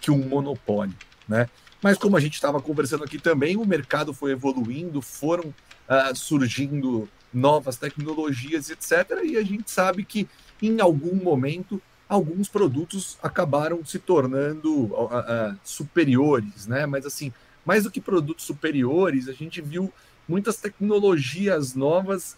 que 0.00 0.10
um 0.10 0.18
monopólio. 0.18 0.94
Né? 1.28 1.48
Mas 1.82 1.98
como 1.98 2.16
a 2.16 2.20
gente 2.20 2.34
estava 2.34 2.60
conversando 2.60 3.04
aqui 3.04 3.18
também, 3.18 3.56
o 3.56 3.64
mercado 3.64 4.12
foi 4.12 4.32
evoluindo, 4.32 5.00
foram 5.02 5.44
uh, 5.44 6.14
surgindo 6.14 7.08
novas 7.32 7.76
tecnologias, 7.76 8.70
etc. 8.70 9.20
E 9.24 9.36
a 9.36 9.42
gente 9.42 9.70
sabe 9.70 10.04
que 10.04 10.28
em 10.60 10.80
algum 10.80 11.14
momento 11.14 11.80
alguns 12.08 12.48
produtos 12.48 13.18
acabaram 13.22 13.84
se 13.84 13.98
tornando 13.98 14.86
uh, 14.86 15.04
uh, 15.04 15.58
superiores, 15.62 16.66
né? 16.66 16.86
Mas 16.86 17.04
assim, 17.04 17.32
mais 17.64 17.84
do 17.84 17.90
que 17.90 18.00
produtos 18.00 18.46
superiores, 18.46 19.28
a 19.28 19.32
gente 19.32 19.60
viu 19.60 19.92
muitas 20.26 20.56
tecnologias 20.56 21.74
novas 21.74 22.34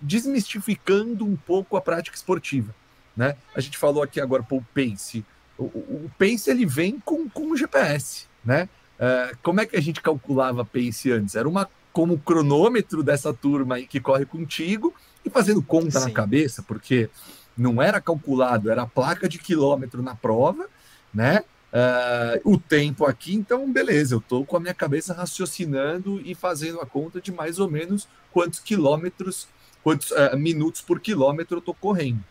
desmistificando 0.00 1.24
um 1.24 1.36
pouco 1.36 1.76
a 1.76 1.80
prática 1.80 2.16
esportiva, 2.16 2.74
né? 3.16 3.36
A 3.54 3.60
gente 3.60 3.78
falou 3.78 4.02
aqui 4.02 4.20
agora 4.20 4.42
para 4.42 4.56
o 4.56 4.64
Pace. 4.74 5.24
O, 5.58 5.64
o 5.64 6.10
Pace 6.18 6.50
ele 6.50 6.66
vem 6.66 6.98
com, 6.98 7.28
com 7.28 7.52
o 7.52 7.56
GPS, 7.56 8.26
né? 8.44 8.68
Uh, 9.00 9.36
como 9.42 9.60
é 9.60 9.66
que 9.66 9.76
a 9.76 9.80
gente 9.80 10.02
calculava 10.02 10.62
pace 10.62 11.10
antes? 11.10 11.34
Era 11.34 11.48
uma 11.48 11.66
como 11.90 12.18
cronômetro 12.18 13.02
dessa 13.02 13.32
turma 13.32 13.76
aí 13.76 13.86
que 13.86 13.98
corre 13.98 14.26
contigo 14.26 14.94
e 15.24 15.30
fazendo 15.30 15.62
conta 15.62 15.98
Sim. 15.98 16.08
na 16.08 16.12
cabeça, 16.12 16.62
porque 16.62 17.08
não 17.56 17.80
era 17.80 18.00
calculado, 18.00 18.70
era 18.70 18.82
a 18.82 18.86
placa 18.86 19.28
de 19.28 19.38
quilômetro 19.38 20.02
na 20.02 20.14
prova, 20.14 20.66
né? 21.12 21.42
Uh, 21.72 22.52
o 22.52 22.58
tempo 22.58 23.04
aqui, 23.04 23.32
então 23.32 23.72
beleza, 23.72 24.16
eu 24.16 24.18
estou 24.18 24.44
com 24.44 24.56
a 24.56 24.60
minha 24.60 24.74
cabeça 24.74 25.14
raciocinando 25.14 26.20
e 26.24 26.34
fazendo 26.34 26.80
a 26.80 26.86
conta 26.86 27.20
de 27.20 27.30
mais 27.30 27.60
ou 27.60 27.70
menos 27.70 28.08
quantos 28.32 28.58
quilômetros, 28.58 29.46
quantos 29.80 30.10
uh, 30.10 30.36
minutos 30.36 30.80
por 30.80 30.98
quilômetro 30.98 31.56
eu 31.56 31.60
estou 31.60 31.74
correndo. 31.74 32.24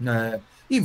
Uh, 0.00 0.40
e 0.70 0.82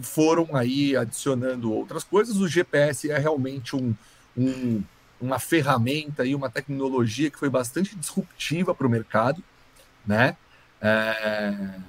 foram 0.00 0.54
aí 0.54 0.96
adicionando 0.96 1.72
outras 1.72 2.04
coisas. 2.04 2.36
O 2.36 2.46
GPS 2.46 3.10
é 3.10 3.18
realmente 3.18 3.74
um, 3.74 3.94
um, 4.36 4.82
uma 5.20 5.38
ferramenta 5.38 6.24
e 6.24 6.34
uma 6.34 6.50
tecnologia 6.50 7.30
que 7.30 7.38
foi 7.38 7.48
bastante 7.48 7.96
disruptiva 7.96 8.74
para 8.74 8.86
o 8.86 8.90
mercado, 8.90 9.42
né? 10.06 10.36
É... 10.80 11.80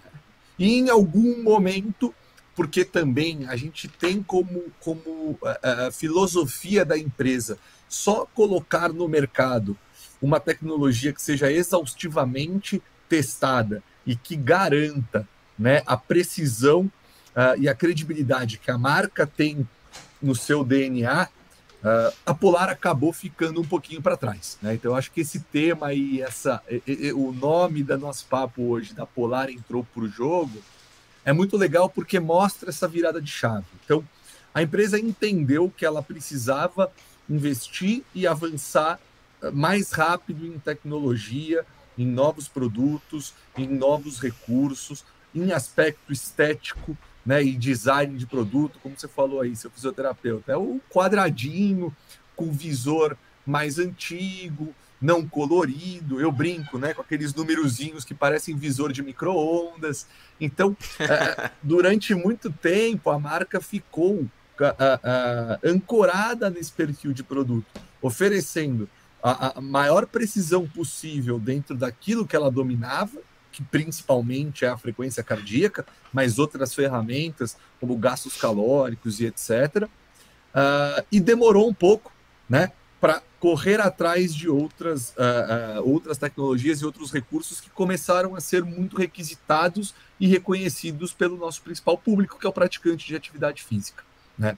E 0.58 0.76
em 0.76 0.90
algum 0.90 1.42
momento, 1.42 2.14
porque 2.56 2.86
também 2.86 3.48
a 3.48 3.56
gente 3.56 3.88
tem 3.88 4.22
como, 4.22 4.64
como 4.80 5.40
filosofia 5.92 6.86
da 6.86 6.98
empresa 6.98 7.58
só 7.90 8.26
colocar 8.26 8.90
no 8.90 9.08
mercado 9.08 9.78
uma 10.22 10.40
tecnologia 10.40 11.12
que 11.12 11.22
seja 11.22 11.52
exaustivamente 11.52 12.82
testada 13.10 13.84
e 14.06 14.16
que 14.16 14.36
garanta 14.36 15.28
né, 15.60 15.84
a 15.86 15.96
precisão 15.98 16.90
uh, 17.36 17.60
e 17.60 17.68
a 17.68 17.76
credibilidade 17.76 18.58
que 18.58 18.72
a 18.72 18.78
marca 18.78 19.28
tem 19.28 19.68
no 20.22 20.34
seu 20.34 20.64
DNA, 20.64 21.24
uh, 21.24 21.28
ah, 21.84 22.14
a 22.28 22.34
Polar 22.34 22.70
acabou 22.70 23.12
ficando 23.12 23.60
um 23.60 23.66
pouquinho 23.66 24.02
para 24.02 24.16
trás. 24.16 24.58
Né? 24.62 24.76
Então, 24.76 24.92
eu 24.92 24.96
acho 24.96 25.12
que 25.12 25.20
esse 25.20 25.42
tema 25.42 25.94
e 25.94 26.22
essa, 26.22 26.62
e, 26.70 26.82
e, 26.88 27.14
o 27.14 27.34
nome 27.34 27.84
da 27.84 27.98
nosso 27.98 28.26
papo 28.26 28.64
hoje, 28.64 28.94
da 28.94 29.06
Polar 29.06 29.50
entrou 29.50 29.86
para 29.94 30.04
o 30.04 30.08
jogo, 30.08 30.64
é 31.25 31.32
muito 31.34 31.58
legal 31.58 31.89
porque 31.89 32.20
mostra 32.20 32.70
essa 32.70 32.88
virada 32.88 33.22
de 33.22 33.30
chave. 33.30 33.65
Então, 33.84 34.03
a 34.53 34.62
empresa 34.62 35.00
entendeu 35.00 35.72
que 35.75 35.86
ela 35.86 36.03
precisava 36.03 36.92
investir 37.30 38.03
e 38.13 38.27
avançar 38.27 39.00
ah, 39.42 39.51
mais 39.51 39.92
rápido 39.92 40.46
em 40.46 40.60
tecnologia, 40.60 41.65
em 41.98 42.06
novos 42.06 42.48
produtos, 42.48 43.34
em 43.58 43.68
novos 43.68 44.20
recursos, 44.20 45.03
em 45.34 45.51
aspecto 45.51 46.12
estético, 46.12 46.98
né, 47.25 47.42
e 47.42 47.56
design 47.56 48.18
de 48.18 48.25
produto, 48.25 48.80
como 48.84 49.00
você 49.00 49.08
falou 49.08 49.39
aí, 49.39 49.56
seu 49.56 49.72
fisioterapeuta, 49.72 50.51
é 50.51 50.58
o 50.58 50.82
quadradinho 50.89 51.96
com 52.36 52.51
visor 52.51 53.15
mais 53.46 53.80
antigo, 53.80 54.75
não 55.04 55.28
colorido. 55.28 56.20
Eu 56.20 56.32
brinco, 56.32 56.80
né, 56.80 56.94
com 56.94 57.02
aqueles 57.02 57.34
numerozinhos 57.36 58.06
que 58.06 58.14
parecem 58.14 58.56
visor 58.56 58.94
de 58.94 59.04
microondas. 59.04 60.08
Então, 60.40 60.76
é, 60.98 61.52
durante 61.62 62.16
muito 62.16 62.50
tempo 62.50 63.10
a 63.10 63.20
marca 63.20 63.60
ficou 63.60 64.26
ancorada 65.62 66.50
nesse 66.50 66.72
perfil 66.72 67.12
de 67.12 67.24
produto, 67.24 67.66
oferecendo 68.02 68.88
a, 69.22 69.58
a 69.58 69.62
maior 69.62 70.06
precisão 70.06 70.66
possível 70.68 71.38
dentro 71.38 71.76
daquilo 71.76 72.26
que 72.26 72.36
ela 72.36 72.50
dominava 72.50 73.20
que 73.54 73.64
principalmente 73.64 74.66
é 74.66 74.70
a 74.70 74.78
frequência 74.78 75.24
cardíaca, 75.24 75.86
mas 76.12 76.40
outras 76.40 76.74
ferramentas, 76.74 77.56
como 77.80 77.96
gastos 77.96 78.36
calóricos 78.36 79.20
e 79.20 79.28
etc. 79.28 79.84
Uh, 79.84 79.90
ah, 80.56 81.04
e 81.12 81.20
demorou 81.20 81.70
um 81.70 81.74
pouco, 81.74 82.12
né, 82.50 82.72
para 83.00 83.22
correr 83.44 83.82
atrás 83.82 84.34
de 84.34 84.48
outras, 84.48 85.10
uh, 85.18 85.82
uh, 85.82 85.92
outras 85.92 86.18
tecnologias 86.18 86.80
e 86.80 86.86
outros 86.86 87.12
recursos 87.12 87.60
que 87.60 87.70
começaram 87.70 88.38
a 88.38 88.40
ser 88.40 88.64
muito 88.64 88.96
requisitados 88.96 89.94
e 90.18 90.28
reconhecidos 90.28 91.12
pelo 91.12 91.36
nosso 91.36 91.62
principal 91.62 91.98
público, 91.98 92.40
que 92.40 92.48
é 92.48 92.50
o 92.50 92.54
praticante 92.54 93.06
de 93.06 93.18
atividade 93.18 93.62
física, 93.62 94.02
né? 94.40 94.58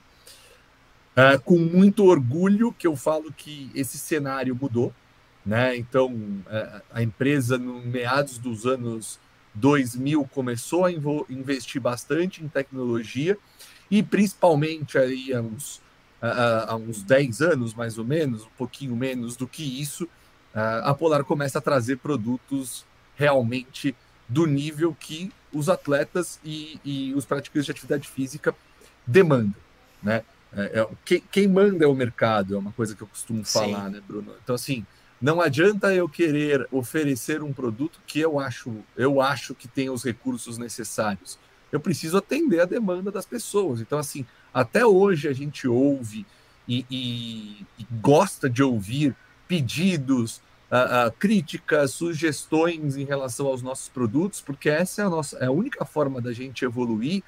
com 1.44 1.58
muito 1.58 2.04
orgulho 2.04 2.70
que 2.70 2.86
eu 2.86 2.94
falo 2.94 3.32
que 3.32 3.72
esse 3.74 3.96
cenário 3.98 4.54
mudou, 4.54 4.94
né? 5.46 5.74
Então, 5.74 6.14
a 6.92 7.02
empresa, 7.02 7.56
no 7.56 7.80
meados 7.80 8.36
dos 8.36 8.66
anos 8.66 9.18
2000, 9.54 10.24
começou 10.26 10.84
a 10.84 10.92
investir 10.92 11.80
bastante 11.80 12.44
em 12.44 12.48
tecnologia 12.48 13.38
e, 13.90 14.02
principalmente, 14.02 14.98
aí, 14.98 15.34
uns, 15.38 15.80
há 16.20 16.76
uns 16.76 17.02
10 17.02 17.40
anos, 17.42 17.74
mais 17.74 17.98
ou 17.98 18.04
menos, 18.04 18.42
um 18.42 18.50
pouquinho 18.56 18.96
menos 18.96 19.36
do 19.36 19.46
que 19.46 19.80
isso, 19.80 20.08
a 20.54 20.94
Polar 20.94 21.24
começa 21.24 21.58
a 21.58 21.62
trazer 21.62 21.96
produtos 21.98 22.84
realmente 23.16 23.94
do 24.28 24.46
nível 24.46 24.96
que 24.98 25.30
os 25.52 25.68
atletas 25.68 26.40
e, 26.44 26.80
e 26.84 27.14
os 27.14 27.24
praticantes 27.24 27.66
de 27.66 27.70
atividade 27.72 28.08
física 28.08 28.54
demandam, 29.06 29.54
né? 30.02 30.22
É, 30.52 30.80
é, 30.80 30.88
quem, 31.04 31.22
quem, 31.30 31.48
manda 31.48 31.84
é 31.84 31.88
o 31.88 31.94
mercado, 31.94 32.54
é 32.54 32.58
uma 32.58 32.72
coisa 32.72 32.94
que 32.94 33.02
eu 33.02 33.06
costumo 33.06 33.44
falar, 33.44 33.86
Sim. 33.86 33.92
né, 33.92 34.02
Bruno? 34.06 34.32
Então, 34.42 34.54
assim, 34.54 34.86
não 35.20 35.40
adianta 35.40 35.94
eu 35.94 36.08
querer 36.08 36.66
oferecer 36.70 37.42
um 37.42 37.52
produto 37.52 38.00
que 38.06 38.20
eu 38.20 38.38
acho, 38.38 38.74
eu 38.96 39.20
acho 39.20 39.54
que 39.54 39.68
tem 39.68 39.90
os 39.90 40.02
recursos 40.02 40.56
necessários. 40.56 41.38
Eu 41.70 41.80
preciso 41.80 42.16
atender 42.16 42.60
a 42.60 42.64
demanda 42.64 43.10
das 43.10 43.26
pessoas. 43.26 43.80
Então, 43.80 43.98
assim, 43.98 44.24
até 44.56 44.86
hoje 44.86 45.28
a 45.28 45.34
gente 45.34 45.68
ouve 45.68 46.24
e, 46.66 46.86
e, 46.90 47.66
e 47.78 47.86
gosta 48.00 48.48
de 48.48 48.62
ouvir 48.62 49.14
pedidos, 49.46 50.38
uh, 50.72 51.08
uh, 51.08 51.12
críticas, 51.18 51.90
sugestões 51.90 52.96
em 52.96 53.04
relação 53.04 53.48
aos 53.48 53.60
nossos 53.60 53.90
produtos, 53.90 54.40
porque 54.40 54.70
essa 54.70 55.02
é 55.02 55.04
a 55.04 55.10
nossa 55.10 55.36
é 55.36 55.44
a 55.44 55.50
única 55.50 55.84
forma 55.84 56.22
da 56.22 56.32
gente 56.32 56.64
evoluir 56.64 57.22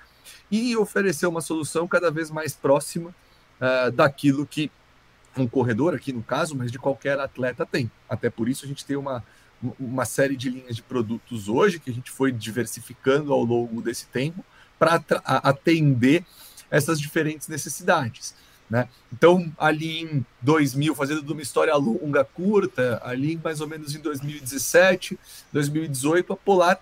e 0.50 0.74
oferecer 0.74 1.26
uma 1.26 1.42
solução 1.42 1.86
cada 1.86 2.10
vez 2.10 2.30
mais 2.30 2.54
próxima 2.54 3.14
uh, 3.60 3.90
daquilo 3.92 4.46
que 4.46 4.70
um 5.36 5.46
corredor, 5.46 5.94
aqui 5.94 6.14
no 6.14 6.22
caso, 6.22 6.56
mas 6.56 6.72
de 6.72 6.78
qualquer 6.78 7.20
atleta 7.20 7.66
tem. 7.66 7.90
Até 8.08 8.30
por 8.30 8.48
isso 8.48 8.64
a 8.64 8.68
gente 8.68 8.86
tem 8.86 8.96
uma, 8.96 9.22
uma 9.78 10.06
série 10.06 10.34
de 10.34 10.48
linhas 10.48 10.76
de 10.76 10.82
produtos 10.82 11.46
hoje 11.46 11.78
que 11.78 11.90
a 11.90 11.94
gente 11.94 12.10
foi 12.10 12.32
diversificando 12.32 13.34
ao 13.34 13.44
longo 13.44 13.82
desse 13.82 14.06
tempo 14.06 14.42
para 14.78 15.02
atender 15.26 16.24
essas 16.70 17.00
diferentes 17.00 17.48
necessidades. 17.48 18.34
Né? 18.68 18.88
Então, 19.12 19.50
ali 19.56 20.02
em 20.02 20.26
2000, 20.42 20.94
fazendo 20.94 21.30
uma 21.30 21.40
história 21.40 21.74
longa, 21.74 22.24
curta, 22.24 23.00
ali 23.02 23.40
mais 23.42 23.60
ou 23.60 23.66
menos 23.66 23.94
em 23.94 24.00
2017, 24.00 25.18
2018, 25.52 26.32
a 26.32 26.36
Polar 26.36 26.80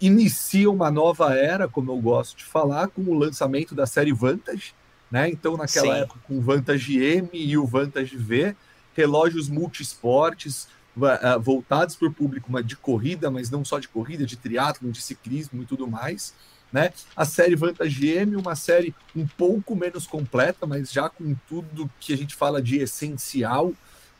inicia 0.00 0.70
uma 0.70 0.90
nova 0.90 1.34
era, 1.34 1.66
como 1.66 1.90
eu 1.90 1.96
gosto 1.98 2.36
de 2.36 2.44
falar, 2.44 2.88
com 2.88 3.02
o 3.02 3.18
lançamento 3.18 3.74
da 3.74 3.86
série 3.86 4.12
Vantage. 4.12 4.74
Né? 5.10 5.30
Então, 5.30 5.56
naquela 5.56 5.94
Sim. 5.94 6.02
época, 6.02 6.20
com 6.24 6.38
o 6.38 6.40
Vantage 6.40 7.02
M 7.02 7.30
e 7.32 7.56
o 7.56 7.66
Vantage 7.66 8.16
V, 8.16 8.54
relógios 8.94 9.48
multisportes, 9.48 10.68
uh, 10.96 11.40
voltados 11.40 11.96
para 11.96 12.08
o 12.08 12.12
público 12.12 12.62
de 12.62 12.76
corrida, 12.76 13.30
mas 13.30 13.50
não 13.50 13.64
só 13.64 13.78
de 13.78 13.88
corrida, 13.88 14.26
de 14.26 14.36
triatlo, 14.36 14.90
de 14.90 15.00
ciclismo 15.00 15.62
e 15.62 15.66
tudo 15.66 15.86
mais. 15.86 16.34
Né? 16.72 16.92
A 17.16 17.24
série 17.24 17.56
Vantage 17.56 18.08
M, 18.08 18.36
uma 18.36 18.54
série 18.54 18.94
um 19.16 19.26
pouco 19.26 19.74
menos 19.74 20.06
completa, 20.06 20.66
mas 20.66 20.92
já 20.92 21.08
com 21.08 21.34
tudo 21.48 21.90
que 21.98 22.12
a 22.12 22.16
gente 22.16 22.34
fala 22.34 22.60
de 22.60 22.78
essencial 22.78 23.72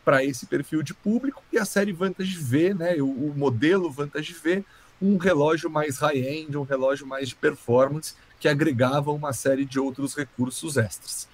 para 0.02 0.25
esse 0.25 0.47
perfil 0.47 0.83
de 0.83 0.95
público, 0.95 1.43
e 1.52 1.59
a 1.59 1.67
série 1.67 1.93
Vantage 1.93 2.38
V, 2.38 2.73
né? 2.73 2.95
o, 2.97 3.07
o 3.07 3.35
modelo 3.37 3.90
Vantage 3.90 4.33
V, 4.33 4.64
um 5.00 5.19
relógio 5.19 5.69
mais 5.69 5.99
high-end, 5.99 6.57
um 6.57 6.62
relógio 6.62 7.07
mais 7.07 7.28
de 7.28 7.35
performance, 7.35 8.14
que 8.40 8.49
agregava 8.49 9.11
uma 9.11 9.33
série 9.33 9.67
de 9.67 9.78
outros 9.78 10.14
recursos 10.14 10.76
extras. 10.76 11.28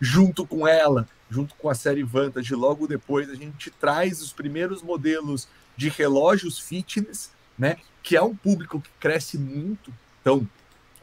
Junto 0.00 0.46
com 0.46 0.66
ela, 0.66 1.06
junto 1.30 1.54
com 1.56 1.68
a 1.68 1.74
série 1.74 2.02
Vantage, 2.02 2.54
logo 2.54 2.86
depois 2.86 3.28
a 3.28 3.34
gente 3.34 3.70
traz 3.70 4.22
os 4.22 4.32
primeiros 4.32 4.82
modelos 4.82 5.48
de 5.76 5.88
relógios 5.88 6.58
fitness, 6.58 7.30
né? 7.58 7.76
Que 8.02 8.16
é 8.16 8.22
um 8.22 8.34
público 8.34 8.80
que 8.80 8.90
cresce 9.00 9.36
muito 9.36 9.92
então, 10.26 10.44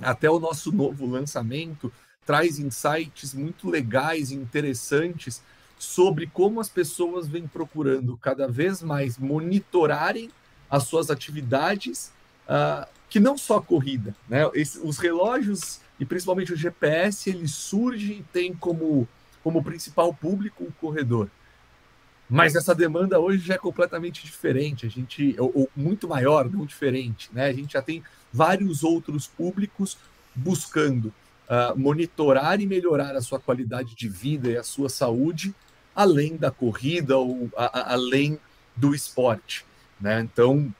até 0.01 0.29
o 0.29 0.37
nosso 0.37 0.69
novo 0.69 1.05
lançamento 1.05 1.89
traz 2.25 2.59
insights 2.59 3.33
muito 3.33 3.69
legais 3.69 4.31
e 4.31 4.35
interessantes 4.35 5.41
sobre 5.79 6.27
como 6.27 6.59
as 6.59 6.67
pessoas 6.67 7.25
vêm 7.25 7.47
procurando 7.47 8.17
cada 8.17 8.49
vez 8.49 8.83
mais 8.83 9.17
monitorarem 9.17 10.29
as 10.69 10.83
suas 10.83 11.09
atividades, 11.09 12.11
uh, 12.49 12.85
que 13.09 13.17
não 13.17 13.37
só 13.37 13.61
corrida, 13.61 14.13
né? 14.27 14.39
Esse, 14.53 14.79
os 14.79 14.97
relógios 14.97 15.79
e 15.97 16.05
principalmente 16.05 16.51
o 16.51 16.57
GPS 16.57 17.29
ele 17.29 17.47
surge 17.47 18.13
e 18.13 18.23
tem 18.33 18.53
como 18.53 19.07
como 19.41 19.63
principal 19.63 20.13
público 20.13 20.65
o 20.65 20.71
corredor. 20.73 21.29
Mas 22.29 22.55
essa 22.55 22.75
demanda 22.75 23.19
hoje 23.19 23.45
já 23.45 23.53
é 23.53 23.57
completamente 23.57 24.25
diferente, 24.25 24.85
a 24.85 24.89
gente 24.89 25.33
ou, 25.39 25.51
ou 25.55 25.69
muito 25.75 26.09
maior, 26.09 26.49
não 26.49 26.65
diferente, 26.65 27.29
né? 27.31 27.45
A 27.45 27.53
gente 27.53 27.71
já 27.73 27.81
tem 27.81 28.03
vários 28.33 28.83
outros 28.83 29.27
públicos 29.27 29.97
buscando 30.35 31.13
uh, 31.47 31.77
monitorar 31.77 32.59
e 32.59 32.65
melhorar 32.65 33.15
a 33.15 33.21
sua 33.21 33.39
qualidade 33.39 33.95
de 33.95 34.09
vida 34.09 34.49
e 34.49 34.57
a 34.57 34.63
sua 34.63 34.89
saúde, 34.89 35.53
além 35.95 36.35
da 36.35 36.49
corrida 36.49 37.17
ou 37.17 37.49
a, 37.55 37.65
a, 37.65 37.93
além 37.93 38.39
do 38.75 38.95
esporte. 38.95 39.63
Né? 40.01 40.21
Então, 40.21 40.73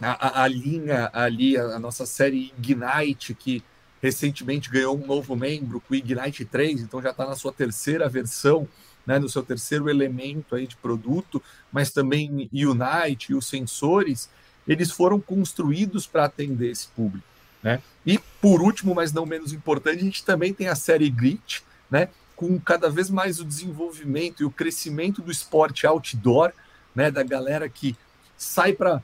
a, 0.00 0.42
a, 0.42 0.48
linha 0.48 1.10
ali, 1.12 1.56
a, 1.56 1.78
nossa 1.78 2.06
série 2.06 2.52
Ignite, 2.58 3.34
que 3.34 3.62
recentemente 4.02 4.70
ganhou 4.70 4.96
um 4.96 5.06
novo 5.06 5.36
membro, 5.36 5.80
com 5.80 5.94
o 5.94 5.96
Ignite 5.96 6.44
3, 6.44 6.80
então 6.80 7.00
já 7.00 7.10
está 7.10 7.26
na 7.26 7.36
sua 7.36 7.52
terceira 7.52 8.08
versão, 8.08 8.68
né, 9.06 9.18
no 9.18 9.28
seu 9.28 9.42
terceiro 9.42 9.88
elemento 9.88 10.54
aí 10.54 10.66
de 10.66 10.76
produto, 10.76 11.42
mas 11.70 11.90
também 11.90 12.48
Unite 12.52 13.32
e 13.32 13.34
os 13.34 13.46
sensores, 13.46 14.30
eles 14.66 14.90
foram 14.90 15.20
construídos 15.20 16.06
para 16.06 16.24
atender 16.24 16.70
esse 16.70 16.88
público. 16.88 17.26
Né? 17.62 17.80
E, 18.04 18.18
por 18.40 18.60
último, 18.60 18.94
mas 18.94 19.12
não 19.12 19.24
menos 19.24 19.52
importante, 19.52 19.98
a 19.98 20.04
gente 20.04 20.24
também 20.24 20.52
tem 20.52 20.68
a 20.68 20.74
série 20.74 21.08
Grit, 21.08 21.62
né? 21.90 22.08
com 22.36 22.58
cada 22.58 22.90
vez 22.90 23.08
mais 23.08 23.40
o 23.40 23.44
desenvolvimento 23.44 24.42
e 24.42 24.46
o 24.46 24.50
crescimento 24.50 25.22
do 25.22 25.30
esporte 25.30 25.86
outdoor, 25.86 26.52
né? 26.94 27.10
da 27.10 27.22
galera 27.22 27.68
que 27.68 27.96
sai 28.36 28.72
para 28.72 29.02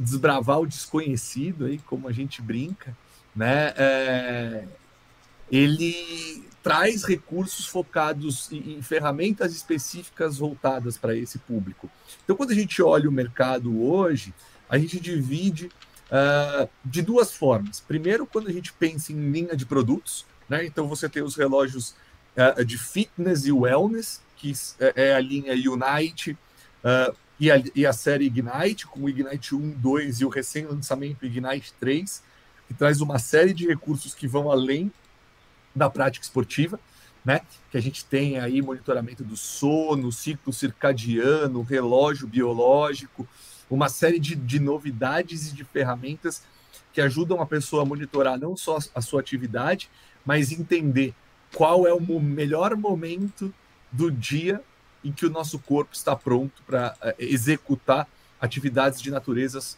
desbravar 0.00 0.60
o 0.60 0.66
desconhecido, 0.66 1.66
aí, 1.66 1.78
como 1.78 2.06
a 2.08 2.12
gente 2.12 2.40
brinca. 2.40 2.96
Né? 3.34 3.72
É, 3.76 4.64
ele 5.50 6.44
traz 6.62 7.04
recursos 7.04 7.66
focados 7.66 8.50
em, 8.50 8.78
em 8.78 8.82
ferramentas 8.82 9.54
específicas 9.54 10.38
voltadas 10.38 10.96
para 10.96 11.14
esse 11.14 11.38
público. 11.38 11.90
Então, 12.24 12.34
quando 12.34 12.52
a 12.52 12.54
gente 12.54 12.80
olha 12.80 13.08
o 13.08 13.12
mercado 13.12 13.82
hoje, 13.82 14.32
a 14.68 14.78
gente 14.78 14.98
divide 15.00 15.70
uh, 16.10 16.68
de 16.84 17.02
duas 17.02 17.32
formas. 17.32 17.80
Primeiro, 17.80 18.26
quando 18.26 18.48
a 18.48 18.52
gente 18.52 18.72
pensa 18.72 19.12
em 19.12 19.30
linha 19.30 19.56
de 19.56 19.66
produtos, 19.66 20.26
né? 20.48 20.64
então 20.64 20.86
você 20.86 21.08
tem 21.08 21.22
os 21.22 21.36
relógios 21.36 21.94
uh, 22.36 22.64
de 22.64 22.78
fitness 22.78 23.44
e 23.44 23.52
wellness, 23.52 24.20
que 24.36 24.52
é, 24.80 25.08
é 25.08 25.14
a 25.14 25.20
linha 25.20 25.52
Unite 25.52 26.32
uh, 26.32 27.14
e, 27.38 27.50
a, 27.50 27.62
e, 27.74 27.86
a, 27.86 27.92
série 27.92 28.26
Ignite, 28.26 28.86
com 28.86 29.00
o 29.00 29.08
Ignite 29.08 29.54
1, 29.54 29.70
2 29.72 30.20
e 30.20 30.24
o 30.24 30.28
recém-lançamento 30.28 31.24
Ignite 31.24 31.72
3, 31.80 32.22
que 32.68 32.74
traz 32.74 33.00
uma 33.00 33.18
série 33.18 33.52
de 33.52 33.66
recursos 33.66 34.14
que 34.14 34.26
vão 34.26 34.50
além 34.50 34.92
da 35.74 35.90
prática 35.90 36.24
esportiva. 36.24 36.78
Né? 37.24 37.40
Que 37.70 37.78
a 37.78 37.80
gente 37.80 38.04
tem 38.04 38.38
aí 38.38 38.60
monitoramento 38.60 39.24
do 39.24 39.34
sono, 39.34 40.12
ciclo 40.12 40.52
circadiano, 40.52 41.62
relógio 41.62 42.26
biológico, 42.26 43.26
uma 43.70 43.88
série 43.88 44.18
de, 44.18 44.34
de 44.34 44.58
novidades 44.58 45.50
e 45.50 45.54
de 45.54 45.64
ferramentas 45.64 46.42
que 46.92 47.00
ajudam 47.00 47.40
a 47.40 47.46
pessoa 47.46 47.82
a 47.82 47.84
monitorar 47.84 48.38
não 48.38 48.56
só 48.56 48.78
a 48.94 49.00
sua 49.00 49.20
atividade, 49.20 49.90
mas 50.24 50.52
entender 50.52 51.14
qual 51.54 51.86
é 51.86 51.92
o 51.92 52.20
melhor 52.20 52.76
momento 52.76 53.52
do 53.90 54.10
dia 54.10 54.60
em 55.04 55.12
que 55.12 55.26
o 55.26 55.30
nosso 55.30 55.58
corpo 55.58 55.94
está 55.94 56.16
pronto 56.16 56.62
para 56.66 56.96
uh, 57.02 57.14
executar 57.18 58.08
atividades 58.40 59.00
de 59.00 59.10
naturezas 59.10 59.76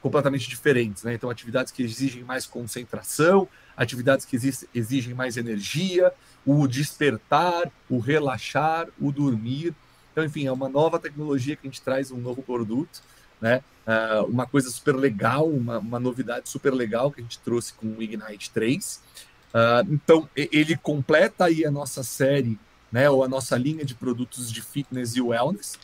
completamente 0.00 0.48
diferentes. 0.48 1.02
Né? 1.02 1.14
Então, 1.14 1.30
atividades 1.30 1.72
que 1.72 1.82
exigem 1.82 2.24
mais 2.24 2.46
concentração, 2.46 3.48
atividades 3.76 4.26
que 4.26 4.36
exigem 4.74 5.14
mais 5.14 5.36
energia, 5.36 6.12
o 6.44 6.66
despertar, 6.66 7.70
o 7.88 7.98
relaxar, 7.98 8.88
o 9.00 9.12
dormir. 9.12 9.74
Então, 10.12 10.24
enfim, 10.24 10.46
é 10.46 10.52
uma 10.52 10.68
nova 10.68 10.98
tecnologia 10.98 11.56
que 11.56 11.66
a 11.66 11.70
gente 11.70 11.80
traz, 11.80 12.10
um 12.10 12.18
novo 12.18 12.42
produto, 12.42 13.02
né? 13.40 13.62
Uh, 13.84 14.26
uma 14.26 14.46
coisa 14.46 14.70
super 14.70 14.94
legal, 14.94 15.48
uma, 15.48 15.78
uma, 15.78 15.98
novidade 15.98 16.48
super 16.48 16.72
legal 16.72 17.10
que 17.10 17.20
a 17.20 17.24
gente 17.24 17.40
trouxe 17.40 17.72
com 17.72 17.86
o 17.86 18.02
Ignite 18.02 18.50
3. 18.50 18.96
Uh, 18.96 19.00
ah, 19.54 19.84
então, 19.90 20.28
ele 20.36 20.76
completa 20.76 21.46
aí 21.46 21.64
a 21.64 21.70
nossa 21.70 22.04
série, 22.04 22.58
né, 22.92 23.10
ou 23.10 23.24
a 23.24 23.28
nossa 23.28 23.56
linha 23.56 23.84
de 23.84 23.94
produtos 23.94 24.52
de 24.52 24.62
fitness 24.62 25.16
e 25.16 25.20
wellness. 25.20 25.78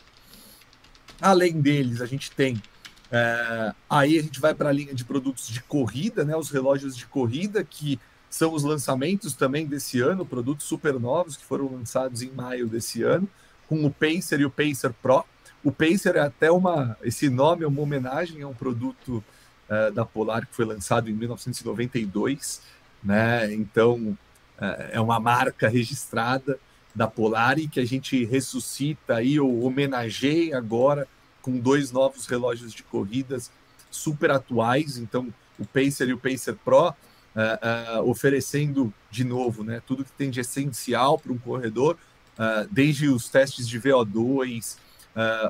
Além 1.19 1.59
deles, 1.59 1.99
a 1.99 2.05
gente 2.05 2.31
tem. 2.31 2.55
Uh, 2.55 3.75
aí 3.89 4.17
a 4.17 4.21
gente 4.21 4.39
vai 4.39 4.53
para 4.53 4.69
a 4.69 4.71
linha 4.71 4.93
de 4.93 5.03
produtos 5.03 5.49
de 5.49 5.61
corrida, 5.63 6.23
né, 6.23 6.37
os 6.37 6.49
relógios 6.49 6.95
de 6.95 7.05
corrida, 7.05 7.63
que 7.63 7.99
são 8.29 8.53
os 8.53 8.63
lançamentos 8.63 9.33
também 9.33 9.65
desse 9.65 9.99
ano, 9.99 10.25
produtos 10.25 10.65
super 10.65 10.97
novos 10.99 11.35
que 11.35 11.43
foram 11.43 11.73
lançados 11.73 12.21
em 12.21 12.29
maio 12.29 12.67
desse 12.67 13.03
ano 13.03 13.27
com 13.69 13.85
o 13.85 13.91
Pacer 13.91 14.39
e 14.39 14.45
o 14.45 14.49
Pacer 14.49 14.91
Pro. 14.91 15.23
O 15.63 15.71
Pacer 15.71 16.15
é 16.15 16.21
até 16.21 16.51
uma. 16.51 16.97
Esse 17.03 17.29
nome 17.29 17.63
é 17.63 17.67
uma 17.67 17.81
homenagem 17.81 18.41
a 18.41 18.47
um 18.47 18.53
produto 18.53 19.23
uh, 19.69 19.91
da 19.93 20.03
Polar 20.03 20.47
que 20.47 20.55
foi 20.55 20.65
lançado 20.65 21.07
em 21.07 21.13
1992, 21.13 22.61
né? 23.03 23.53
Então 23.53 24.17
uh, 24.57 24.89
é 24.91 24.99
uma 24.99 25.19
marca 25.19 25.69
registrada 25.69 26.59
da 26.95 27.07
Polar 27.07 27.59
e 27.59 27.67
que 27.67 27.79
a 27.79 27.85
gente 27.85 28.25
ressuscita 28.25 29.17
aí 29.17 29.39
ou 29.39 29.63
homenageia 29.63 30.57
agora 30.57 31.07
com 31.41 31.57
dois 31.57 31.91
novos 31.91 32.25
relógios 32.25 32.73
de 32.73 32.81
corridas 32.81 33.51
super 33.91 34.31
atuais. 34.31 34.97
Então, 34.97 35.31
o 35.57 35.65
Pacer 35.65 36.09
e 36.09 36.13
o 36.13 36.17
Pacer 36.17 36.55
Pro, 36.55 36.89
uh, 36.89 38.09
oferecendo 38.09 38.91
de 39.11 39.23
novo 39.23 39.63
né, 39.63 39.81
tudo 39.85 40.03
que 40.03 40.11
tem 40.11 40.29
de 40.29 40.39
essencial 40.39 41.17
para 41.19 41.31
um 41.31 41.37
corredor, 41.37 41.97
uh, 42.39 42.67
desde 42.71 43.07
os 43.07 43.29
testes 43.29 43.67
de 43.67 43.79
VO2, 43.79 44.77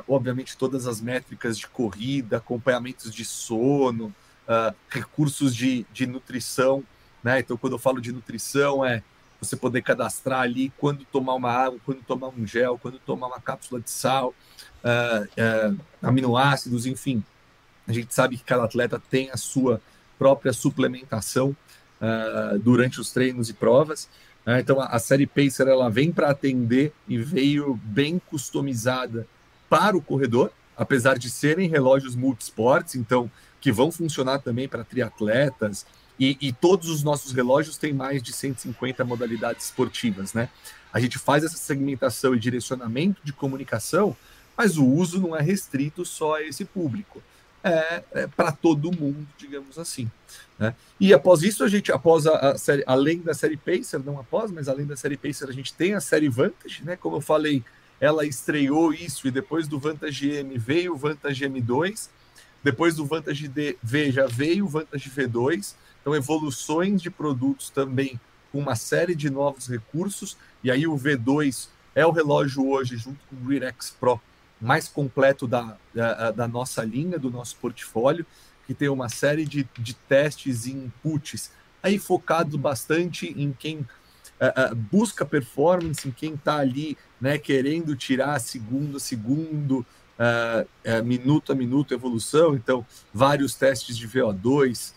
obviamente 0.08 0.58
todas 0.58 0.88
as 0.88 0.99
métricas 0.99 1.56
de 1.56 1.67
corrida, 1.67 2.38
acompanhamentos 2.38 3.13
de 3.13 3.23
sono, 3.23 4.12
recursos 4.89 5.56
de, 5.56 5.86
de 5.93 6.08
nutrição. 6.08 6.84
Né? 7.23 7.41
Então, 7.41 7.56
quando 7.56 7.73
eu 7.73 7.80
falo 7.80 8.02
de 8.02 8.12
nutrição, 8.12 8.84
é 8.84 9.04
você 9.39 9.56
poder 9.56 9.84
cadastrar 9.84 10.41
ali 10.41 10.73
quando 10.75 11.06
tomar 11.06 11.36
uma 11.36 11.52
água, 11.52 11.80
quando 11.86 12.02
tomar 12.02 12.30
um 12.30 12.47
gel, 12.47 12.80
quando 12.82 12.97
tomar 12.97 13.28
uma 13.28 13.39
cápsula 13.39 13.80
de 13.80 13.91
sal, 13.91 14.34
aminoácidos, 16.02 16.88
enfim. 16.88 17.23
A 17.88 17.93
gente 17.93 18.12
sabe 18.13 18.38
que 18.38 18.43
cada 18.43 18.63
atleta 18.63 18.99
tem 18.99 19.30
a 19.30 19.38
sua 19.38 19.80
própria 20.19 20.52
suplementação 20.52 21.56
uh, 22.02 22.60
durante 22.60 22.99
os 22.99 23.12
treinos 23.12 23.49
e 23.49 23.54
provas. 23.54 24.10
Uh, 24.49 24.57
então, 24.57 24.81
a, 24.81 24.85
a, 24.88 24.97
série 24.97 25.27
Pacer 25.27 25.67
ela 25.67 25.91
vem 25.91 26.12
para 26.12 26.31
atender 26.31 26.91
e 27.07 27.19
veio 27.19 27.79
bem 27.83 28.17
customizada 28.17 29.27
para 29.69 29.95
o 29.95 30.01
corredor, 30.01 30.51
apesar 30.75 31.19
de 31.19 31.29
serem 31.29 31.69
relógios 31.69 32.15
multisports, 32.15 32.95
então 32.95 33.29
que 33.62 33.71
vão 33.71 33.91
funcionar 33.91 34.39
também 34.39 34.67
para 34.67 34.83
triatletas. 34.83 35.85
E, 36.19 36.35
e, 36.41 36.51
todos 36.51 36.89
os 36.89 37.03
nossos 37.03 37.31
relógios 37.31 37.77
têm 37.77 37.93
mais 37.93 38.23
de 38.23 38.33
150 38.33 39.05
modalidades 39.05 39.65
esportivas, 39.65 40.33
né? 40.33 40.49
A 40.91 40.99
gente 40.99 41.19
faz 41.19 41.43
essa 41.43 41.55
segmentação 41.55 42.33
e 42.33 42.39
direcionamento 42.39 43.21
de 43.23 43.31
comunicação, 43.31 44.17
mas 44.57 44.77
o 44.77 44.85
uso 44.85 45.21
não 45.21 45.35
é 45.35 45.41
restrito 45.41 46.03
só 46.03 46.38
a 46.38 46.43
esse 46.43 46.65
público 46.65 47.21
é, 47.63 48.04
é 48.12 48.28
para 48.28 48.52
todo 48.52 48.91
mundo, 48.91 49.28
digamos 49.38 49.78
assim. 49.78 50.10
Né? 50.58 50.76
E 51.00 51.13
após 51.13 51.41
isso, 51.41 51.63
a 51.63 51.67
gente, 51.67 51.91
após 51.91 52.28
a, 52.28 52.52
a, 52.52 52.58
série, 52.58 52.84
além 52.86 53.19
da 53.19 53.34
série 53.34 53.58
Pacer, 53.58 54.00
não 54.00 54.19
após, 54.19 54.52
mas 54.52 54.67
além 54.67 54.86
da 54.86 54.95
série 54.95 55.17
Pacer, 55.17 55.48
a 55.50 55.54
gente 55.54 55.74
tem 55.74 55.93
a 55.93 56.02
série 56.02 56.30
Vantage, 56.30 56.84
né? 56.84 56.95
Como 56.95 57.17
eu 57.17 57.22
falei, 57.22 57.63
ela 58.00 58.26
estreou 58.26 58.93
isso 58.93 59.28
e 59.28 59.32
depois 59.32 59.67
do 59.67 59.80
Vantage 59.80 60.30
M 60.30 60.58
veio 60.58 60.93
o 60.93 60.98
Vantage 60.98 61.45
M2, 61.45 62.10
depois 62.63 62.95
do 62.95 63.06
Vantage 63.06 63.48
D, 63.48 63.78
V 63.82 64.12
já 64.12 64.28
veio 64.28 64.65
o 64.65 64.67
Vantage 64.67 65.10
V2, 65.10 65.76
então 66.02 66.15
evoluções 66.15 67.02
de 67.02 67.10
produtos 67.10 67.69
também 67.69 68.19
com 68.52 68.60
uma 68.60 68.76
série 68.76 69.15
de 69.15 69.30
novos 69.30 69.67
recursos, 69.67 70.36
e 70.63 70.72
aí 70.72 70.88
o 70.88 70.95
V2 70.95 71.67
é 71.95 72.06
o 72.06 72.12
relógio 72.12 72.67
hoje, 72.67 72.98
junto 72.98 73.19
com 73.30 73.36
o 73.36 73.48
Rearex 73.48 73.95
Pro, 74.00 74.19
mais 74.60 74.88
completo 74.88 75.48
da, 75.48 75.78
da, 75.93 76.32
da, 76.32 76.48
nossa 76.48 76.84
linha, 76.84 77.17
do 77.17 77.30
nosso 77.30 77.56
portfólio, 77.58 78.26
que 78.67 78.74
tem 78.74 78.89
uma 78.89 79.10
série 79.10 79.45
de, 79.45 79.67
de 79.78 79.93
testes 79.93 80.65
e 80.65 80.72
inputs, 80.72 81.52
aí 81.82 81.98
focado 81.98 82.58
bastante 82.58 83.34
em 83.38 83.52
quem 83.52 83.78
uh, 83.78 84.72
uh, 84.72 84.76
busca 84.76 85.26
performance, 85.26 86.08
em 86.08 86.12
quem 86.12 86.34
está 86.34 86.58
ali 86.58 86.98
né, 87.19 87.38
querendo 87.38 87.95
tirar 87.95 88.39
segundo 88.39 88.98
a 88.98 89.00
segundo, 89.00 89.86
uh, 90.19 91.04
minuto 91.04 91.52
a 91.52 91.56
minuto 91.56 91.93
evolução, 91.93 92.54
então 92.56 92.86
vários 93.13 93.56
testes 93.56 93.98
de 93.98 94.08
VO2, 94.08 94.93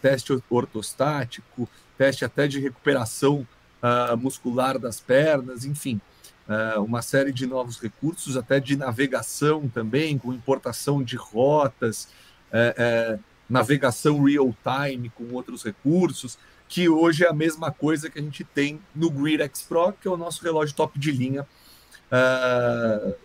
teste 0.00 0.32
ortostático, 0.48 1.68
teste 1.98 2.24
até 2.24 2.48
de 2.48 2.58
recuperação 2.58 3.46
muscular 4.18 4.78
das 4.78 4.98
pernas, 5.00 5.66
enfim 5.66 6.00
uma 6.78 7.02
série 7.02 7.32
de 7.32 7.46
novos 7.46 7.80
recursos, 7.80 8.36
até 8.36 8.60
de 8.60 8.76
navegação 8.76 9.68
também, 9.68 10.16
com 10.16 10.32
importação 10.32 11.02
de 11.02 11.16
rotas, 11.16 12.08
uh, 12.52 13.16
uh, 13.16 13.20
navegação 13.48 14.22
real-time 14.22 15.10
com 15.10 15.32
outros 15.32 15.64
recursos, 15.64 16.38
que 16.68 16.88
hoje 16.88 17.24
é 17.24 17.28
a 17.28 17.32
mesma 17.32 17.70
coisa 17.70 18.10
que 18.10 18.18
a 18.18 18.22
gente 18.22 18.44
tem 18.44 18.80
no 18.94 19.10
Grid 19.10 19.42
X 19.42 19.62
Pro, 19.62 19.92
que 19.92 20.08
é 20.08 20.10
o 20.10 20.16
nosso 20.16 20.42
relógio 20.42 20.74
top 20.74 20.98
de 20.98 21.12
linha 21.12 21.46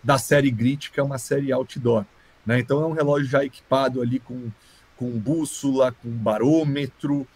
da 0.02 0.18
série 0.18 0.50
Grit, 0.50 0.90
que 0.90 0.98
é 0.98 1.02
uma 1.02 1.18
série 1.18 1.52
outdoor. 1.52 2.04
Né? 2.44 2.58
Então 2.58 2.82
é 2.82 2.86
um 2.86 2.92
relógio 2.92 3.28
já 3.28 3.44
equipado 3.44 4.00
ali 4.00 4.18
com, 4.18 4.50
com 4.96 5.10
bússola, 5.10 5.92
com 5.92 6.08
barômetro, 6.08 7.26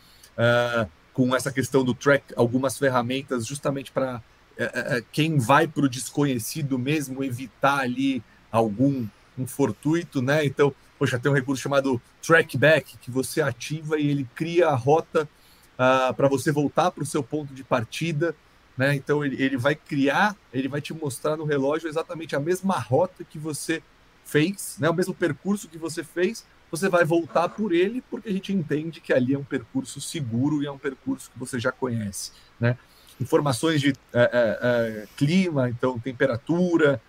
com 1.13 1.35
essa 1.35 1.51
questão 1.51 1.85
do 1.85 1.95
track, 1.95 2.35
algumas 2.37 2.79
ferramentas 2.79 3.47
justamente 3.47 3.91
para 3.91 4.23
é, 4.57 4.65
é, 4.65 4.99
é, 4.99 5.05
quem 5.13 5.39
vai 5.39 5.67
para 5.67 5.85
o 5.85 5.89
desconhecido 5.89 6.79
mesmo 6.79 7.23
evitar 7.23 7.81
ali 7.81 8.23
algum 8.51 9.07
um 9.39 9.47
fortuito, 9.47 10.23
né? 10.23 10.45
Então, 10.47 10.75
poxa, 10.99 11.19
tem 11.19 11.31
um 11.31 11.35
recurso 11.35 11.63
chamado 11.63 12.01
trackback 12.23 12.97
que 12.99 13.11
você 13.11 13.43
ativa 13.43 13.99
e 13.99 14.09
ele 14.09 14.27
cria 14.35 14.69
a 14.69 14.75
rota 14.75 15.29
uh, 15.75 16.15
para 16.15 16.27
você 16.29 16.51
voltar 16.51 16.91
para 16.91 17.03
o 17.03 17.07
seu 17.07 17.23
ponto 17.23 17.53
de 17.53 17.63
partida, 17.63 18.35
né? 18.77 18.95
Então 18.95 19.25
ele, 19.25 19.43
ele 19.43 19.57
vai 19.57 19.75
criar, 19.75 20.35
ele 20.53 20.69
vai 20.69 20.81
te 20.81 20.95
mostrar 20.95 21.37
no 21.37 21.45
relógio 21.45 21.89
exatamente 21.89 22.35
a 22.35 22.41
mesma 22.41 22.79
rota 22.79 23.25
que 23.25 23.39
você 23.39 23.83
fez, 24.25 24.77
né? 24.81 24.89
O 24.89 24.95
mesmo 24.95 25.15
percurso 25.15 25.69
que 25.69 25.79
você 25.79 26.03
fez, 26.03 26.47
você 26.71 26.89
vai 26.89 27.05
voltar 27.05 27.49
por 27.51 27.73
ele 27.73 28.03
porque 28.11 28.29
a 28.29 28.33
gente 28.33 28.53
entende 28.53 29.01
que 29.01 29.13
ali 29.13 29.35
é 29.35 29.39
um 29.39 29.45
percurso 29.45 30.01
seguro 30.01 30.63
e 30.63 30.67
é 30.67 30.73
um 30.73 30.79
percurso 30.79 31.31
que 31.31 31.39
você 31.39 31.61
já 31.61 31.71
conhece, 31.71 32.33
né? 32.59 32.77
Informações 33.21 33.81
de 33.81 33.95
é, 34.13 34.29
é, 34.33 35.07
clima, 35.17 35.69
então 35.69 35.99
temperatura, 35.99 37.01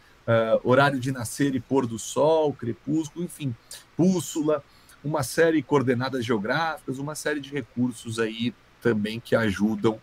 horário 0.64 1.00
de 1.00 1.10
nascer 1.10 1.56
e 1.56 1.60
pôr 1.60 1.88
do 1.88 1.98
sol, 1.98 2.52
crepúsculo, 2.52 3.24
enfim, 3.24 3.56
bússola, 3.98 4.62
uma 5.02 5.24
série 5.24 5.58
de 5.58 5.64
coordenadas 5.64 6.26
geográficas, 6.26 6.98
uma 6.98 7.16
série 7.16 7.40
de 7.40 7.50
recursos 7.50 8.20
aí 8.20 8.54
também 8.82 9.22
que 9.22 9.36
ajudam 9.36 10.00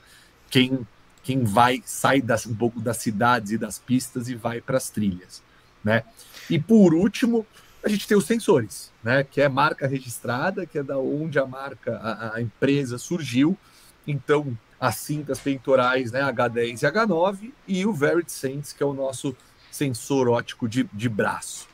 quem 0.51 0.87
quem 1.25 1.43
vai 1.43 1.83
sai 1.87 2.21
das, 2.21 2.47
um 2.47 2.55
pouco 2.55 2.79
das 2.81 2.99
cidades 2.99 3.51
e 3.51 3.59
das 3.59 3.79
pistas 3.79 4.29
e 4.29 4.35
vai 4.35 4.61
para 4.61 4.77
as 4.77 4.91
trilhas, 4.91 5.43
né? 5.83 6.05
E 6.51 6.59
por 6.59 6.93
último, 6.93 7.47
a 7.83 7.89
gente 7.89 8.07
tem 8.07 8.17
os 8.17 8.27
sensores, 8.27 8.93
né? 9.03 9.25
Que 9.25 9.41
é 9.41 9.49
marca 9.49 9.87
registrada, 9.87 10.67
que 10.67 10.79
é 10.79 10.83
da 10.83 10.99
onde 10.99 11.39
a 11.39 11.47
marca, 11.47 11.97
a, 11.97 12.37
a 12.37 12.43
empresa 12.43 12.99
surgiu. 12.99 13.57
Então, 14.07 14.57
as 14.81 14.97
cintas 14.97 15.39
peitorais 15.39 16.13
né, 16.13 16.21
H10 16.21 16.83
e 16.83 16.87
H9 16.87 17.53
e 17.67 17.87
o 17.87 17.93
Verit 17.93 18.31
Sense, 18.31 18.75
que 18.75 18.83
é 18.83 18.87
o 18.87 18.93
nosso 18.93 19.37
sensor 19.71 20.29
ótico 20.29 20.69
de, 20.69 20.85
de 20.93 21.09
braço. 21.09 21.67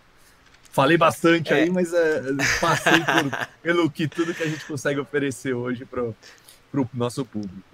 Falei 0.72 0.96
bastante 0.96 1.52
é. 1.52 1.56
aí, 1.56 1.70
mas 1.70 1.92
é, 1.92 2.22
passei 2.60 3.00
por, 3.00 3.48
pelo 3.60 3.90
que 3.90 4.06
tudo 4.06 4.32
que 4.32 4.42
a 4.42 4.46
gente 4.46 4.64
consegue 4.64 5.00
oferecer 5.00 5.52
hoje 5.52 5.84
para 5.84 6.04
o 6.04 6.88
nosso 6.94 7.24
público. 7.24 7.68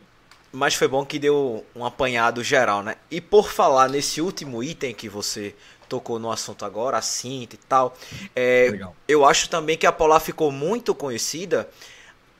Mas 0.50 0.74
foi 0.74 0.88
bom 0.88 1.04
que 1.04 1.18
deu 1.18 1.64
um 1.74 1.84
apanhado 1.84 2.42
geral, 2.42 2.82
né? 2.82 2.96
E 3.10 3.20
por 3.20 3.50
falar 3.50 3.90
nesse 3.90 4.22
último 4.22 4.62
item 4.62 4.94
que 4.94 5.08
você 5.08 5.54
tocou 5.88 6.18
no 6.18 6.32
assunto 6.32 6.64
agora, 6.64 6.96
a 6.96 7.02
cinta 7.02 7.54
e 7.54 7.58
tal, 7.68 7.94
é, 8.34 8.80
eu 9.06 9.26
acho 9.26 9.50
também 9.50 9.76
que 9.76 9.86
a 9.86 9.92
Polar 9.92 10.20
ficou 10.20 10.50
muito 10.50 10.94
conhecida 10.94 11.68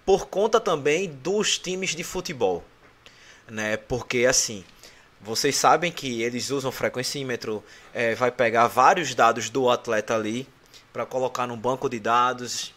por 0.04 0.26
conta 0.26 0.58
também 0.58 1.08
dos 1.08 1.58
times 1.58 1.90
de 1.90 2.02
futebol 2.02 2.64
né? 3.48 3.76
Porque 3.76 4.26
assim, 4.26 4.64
vocês 5.20 5.56
sabem 5.56 5.90
que 5.90 6.22
eles 6.22 6.50
usam 6.50 6.70
frequencímetro, 6.70 7.62
é, 7.92 8.14
vai 8.14 8.30
pegar 8.30 8.66
vários 8.66 9.14
dados 9.14 9.50
do 9.50 9.70
atleta 9.70 10.14
ali 10.14 10.46
para 10.92 11.06
colocar 11.06 11.46
num 11.46 11.56
banco 11.56 11.88
de 11.88 11.98
dados, 11.98 12.72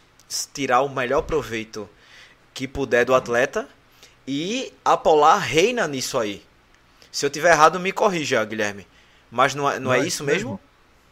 tirar 0.52 0.82
o 0.82 0.88
melhor 0.88 1.22
proveito 1.22 1.88
que 2.52 2.66
puder 2.66 3.04
do 3.04 3.14
atleta 3.14 3.68
e 4.26 4.72
a 4.84 4.96
Polar 4.96 5.38
reina 5.38 5.86
nisso 5.86 6.18
aí. 6.18 6.42
Se 7.10 7.26
eu 7.26 7.30
tiver 7.30 7.52
errado, 7.52 7.80
me 7.80 7.92
corrija, 7.92 8.44
Guilherme. 8.44 8.86
Mas 9.30 9.54
não 9.54 9.70
é, 9.70 9.74
não, 9.74 9.86
não 9.86 9.92
é, 9.92 10.00
é 10.00 10.06
isso 10.06 10.24
mesmo? 10.24 10.50
mesmo? 10.50 10.60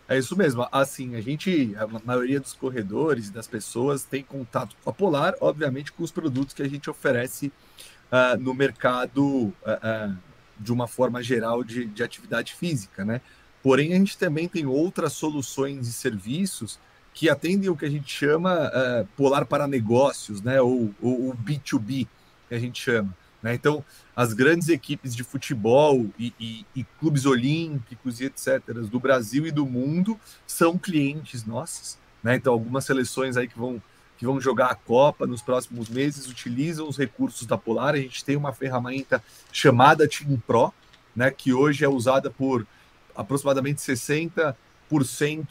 É 0.09 0.19
isso 0.19 0.37
mesmo. 0.37 0.67
Assim, 0.73 1.15
a 1.17 1.21
gente, 1.21 1.75
a 1.77 1.87
maioria 2.05 2.41
dos 2.41 2.55
corredores, 2.55 3.31
das 3.31 3.47
pessoas, 3.47 4.05
tem 4.05 4.23
contato 4.23 4.75
com 4.83 4.91
a 4.91 4.93
Polar, 4.93 5.35
obviamente, 5.41 5.93
com 5.93 6.03
os 6.03 6.11
produtos 6.11 6.55
que 6.55 6.63
a 6.63 6.69
gente 6.69 6.89
oferece 6.89 7.53
uh, 8.13 8.39
no 8.41 8.55
mercado 8.55 9.25
uh, 9.27 9.55
uh, 9.55 10.17
de 10.59 10.73
uma 10.73 10.87
forma 10.87 11.23
geral 11.23 11.63
de, 11.63 11.85
de 11.87 12.03
atividade 12.03 12.55
física, 12.55 13.05
né? 13.05 13.21
Porém, 13.63 13.93
a 13.93 13.97
gente 13.97 14.17
também 14.17 14.49
tem 14.49 14.67
outras 14.67 15.13
soluções 15.13 15.89
e 15.89 15.93
serviços 15.93 16.79
que 17.13 17.29
atendem 17.29 17.69
o 17.69 17.77
que 17.77 17.85
a 17.85 17.91
gente 17.91 18.09
chama 18.09 18.71
polar 19.17 19.45
para 19.45 19.67
negócios, 19.67 20.41
né? 20.41 20.61
Ou, 20.61 20.95
o 21.03 21.35
B2B, 21.45 22.07
que 22.49 22.55
a 22.55 22.59
gente 22.59 22.81
chama. 22.81 23.13
Né? 23.43 23.55
Então, 23.55 23.85
as 24.15 24.33
grandes 24.33 24.69
equipes 24.69 25.15
de 25.15 25.23
futebol 25.23 26.07
e, 26.19 26.33
e, 26.39 26.67
e, 26.75 26.85
clubes 26.99 27.25
olímpicos 27.25 28.21
e 28.21 28.25
etc. 28.27 28.61
do 28.91 28.99
Brasil 28.99 29.47
e 29.47 29.51
do 29.51 29.65
mundo 29.65 30.19
são 30.47 30.77
clientes 30.77 31.45
nossos. 31.45 31.99
Né? 32.23 32.37
Então, 32.37 32.53
algumas 32.53 32.85
seleções 32.85 33.37
aí 33.37 33.47
que 33.47 33.59
vão 33.59 33.81
que 34.19 34.27
vão 34.27 34.41
jogar 34.41 34.67
a 34.67 34.75
Copa 34.75 35.27
nos 35.27 35.41
próximos 35.41 35.89
meses 35.89 36.27
utilizam 36.27 36.89
os 36.89 36.99
recursos 36.99 37.47
da 37.47 37.57
Polar. 37.57 37.95
A 37.95 37.99
gente 37.99 38.25
tem 38.25 38.37
uma 38.37 38.53
ferramenta 38.53 39.23
chamada 39.53 40.09
Team 40.09 40.43
Pro, 40.45 40.75
né, 41.15 41.31
que 41.31 41.55
hoje 41.55 41.85
é 41.85 41.89
usada 41.89 42.29
por 42.29 42.67
aproximadamente 43.15 43.81
60% 43.81 44.57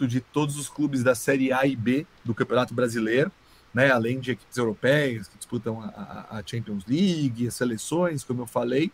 de 0.06 0.20
todos 0.20 0.58
os 0.58 0.68
clubes 0.68 1.02
da 1.02 1.16
Série 1.16 1.52
A 1.54 1.66
e 1.66 1.76
B 1.78 2.06
do 2.26 2.36
Campeonato 2.36 2.74
Brasileiro. 2.74 3.32
né, 3.74 3.92
além 3.92 4.20
de 4.20 4.32
equipes 4.32 4.58
europeias 4.58 5.28
que 5.28 5.38
disputam 5.38 5.82
a, 5.82 6.38
a 6.38 6.44
Champions 6.44 6.84
League, 6.88 7.48
as 7.48 7.54
seleções, 7.54 8.24
como 8.24 8.42
eu 8.42 8.48
falei, 8.48 8.92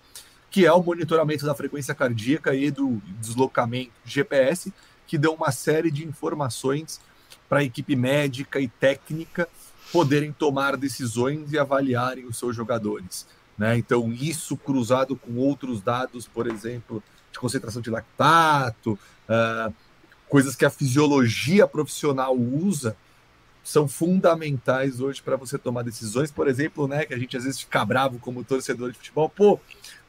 que 0.52 0.66
é 0.66 0.74
o 0.74 0.84
monitoramento 0.84 1.46
da 1.46 1.56
frequência 1.56 1.96
cardíaca 1.96 2.54
e 2.54 2.70
do 2.70 3.02
deslocamento 3.20 3.94
GPS, 4.04 4.74
que 5.08 5.18
dão 5.18 5.36
uma 5.36 5.52
série 5.52 5.90
de 5.90 6.06
informações 6.06 7.00
para 7.48 7.60
a 7.60 7.64
equipe 7.64 7.96
médica 7.96 8.60
e 8.60 8.68
técnica 8.68 9.48
poderem 9.94 10.32
tomar 10.32 10.76
decisões 10.76 11.54
e 11.54 11.60
avaliarem 11.60 12.26
os 12.26 12.40
seus 12.40 12.56
jogadores. 12.56 13.28
Né? 13.56 13.78
Então, 13.78 14.12
isso 14.12 14.58
cruzado 14.58 15.16
com 15.16 15.36
outros 15.38 15.84
dados, 15.84 16.28
por 16.28 16.48
exemplo, 16.48 17.04
de 17.32 17.38
concentração 17.38 17.80
de 17.80 17.92
lactato, 17.92 18.98
uh, 19.30 19.72
coisas 20.28 20.56
que 20.56 20.66
a 20.66 20.70
fisiologia 20.72 21.68
profissional 21.68 22.36
usa, 22.36 22.98
são 23.64 23.88
fundamentais 23.88 25.00
hoje 25.00 25.22
para 25.22 25.38
você 25.38 25.60
tomar 25.60 25.84
decisões. 25.84 26.32
Por 26.32 26.48
exemplo, 26.48 26.88
né, 26.88 27.06
que 27.06 27.14
a 27.14 27.18
gente 27.20 27.38
às 27.38 27.44
vezes 27.44 27.62
fica 27.62 27.86
bravo 27.86 28.18
como 28.18 28.44
torcedor 28.44 28.92
de 28.92 28.98
futebol, 28.98 29.30
pô, 29.30 29.60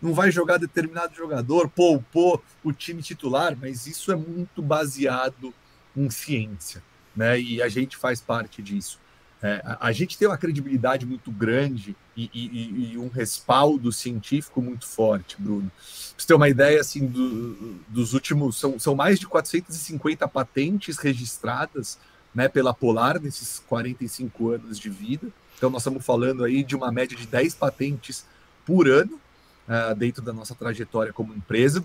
não 0.00 0.14
vai 0.14 0.30
jogar 0.30 0.56
determinado 0.56 1.14
jogador, 1.14 1.68
pô, 1.68 2.02
pô, 2.10 2.40
o 2.64 2.72
time 2.72 3.02
titular, 3.02 3.54
mas 3.54 3.86
isso 3.86 4.10
é 4.10 4.16
muito 4.16 4.62
baseado 4.62 5.52
em 5.94 6.08
ciência, 6.08 6.82
né? 7.14 7.38
E 7.38 7.62
a 7.62 7.68
gente 7.68 7.98
faz 7.98 8.20
parte 8.20 8.62
disso. 8.62 9.03
É, 9.44 9.60
a, 9.62 9.88
a, 9.88 9.92
gente 9.92 10.16
tem 10.16 10.26
uma 10.26 10.38
credibilidade 10.38 11.04
muito 11.04 11.30
grande 11.30 11.94
e, 12.16 12.30
e, 12.32 12.92
e, 12.92 12.98
um 12.98 13.08
respaldo 13.08 13.92
científico 13.92 14.62
muito 14.62 14.86
forte, 14.86 15.36
Bruno. 15.38 15.70
Pra 15.70 15.84
você 16.16 16.26
ter 16.26 16.32
uma 16.32 16.48
ideia, 16.48 16.80
assim, 16.80 17.06
do, 17.06 17.74
dos 17.86 18.14
últimos... 18.14 18.56
São, 18.56 18.78
são 18.78 18.94
mais 18.94 19.20
de 19.20 19.26
450 19.26 20.26
patentes 20.28 20.96
registradas 20.96 21.98
né, 22.34 22.48
pela 22.48 22.72
Polar 22.72 23.20
nesses 23.20 23.58
45 23.68 24.52
anos 24.52 24.78
de 24.78 24.88
vida. 24.88 25.28
Então, 25.58 25.68
nós 25.68 25.82
estamos 25.82 26.02
falando 26.02 26.42
aí 26.42 26.64
de 26.64 26.74
uma 26.74 26.90
média 26.90 27.14
de 27.14 27.26
10 27.26 27.54
patentes 27.56 28.24
por 28.64 28.88
ano 28.88 29.20
uh, 29.68 29.94
dentro 29.94 30.22
da 30.22 30.32
nossa 30.32 30.54
trajetória 30.54 31.12
como 31.12 31.34
empresa. 31.34 31.84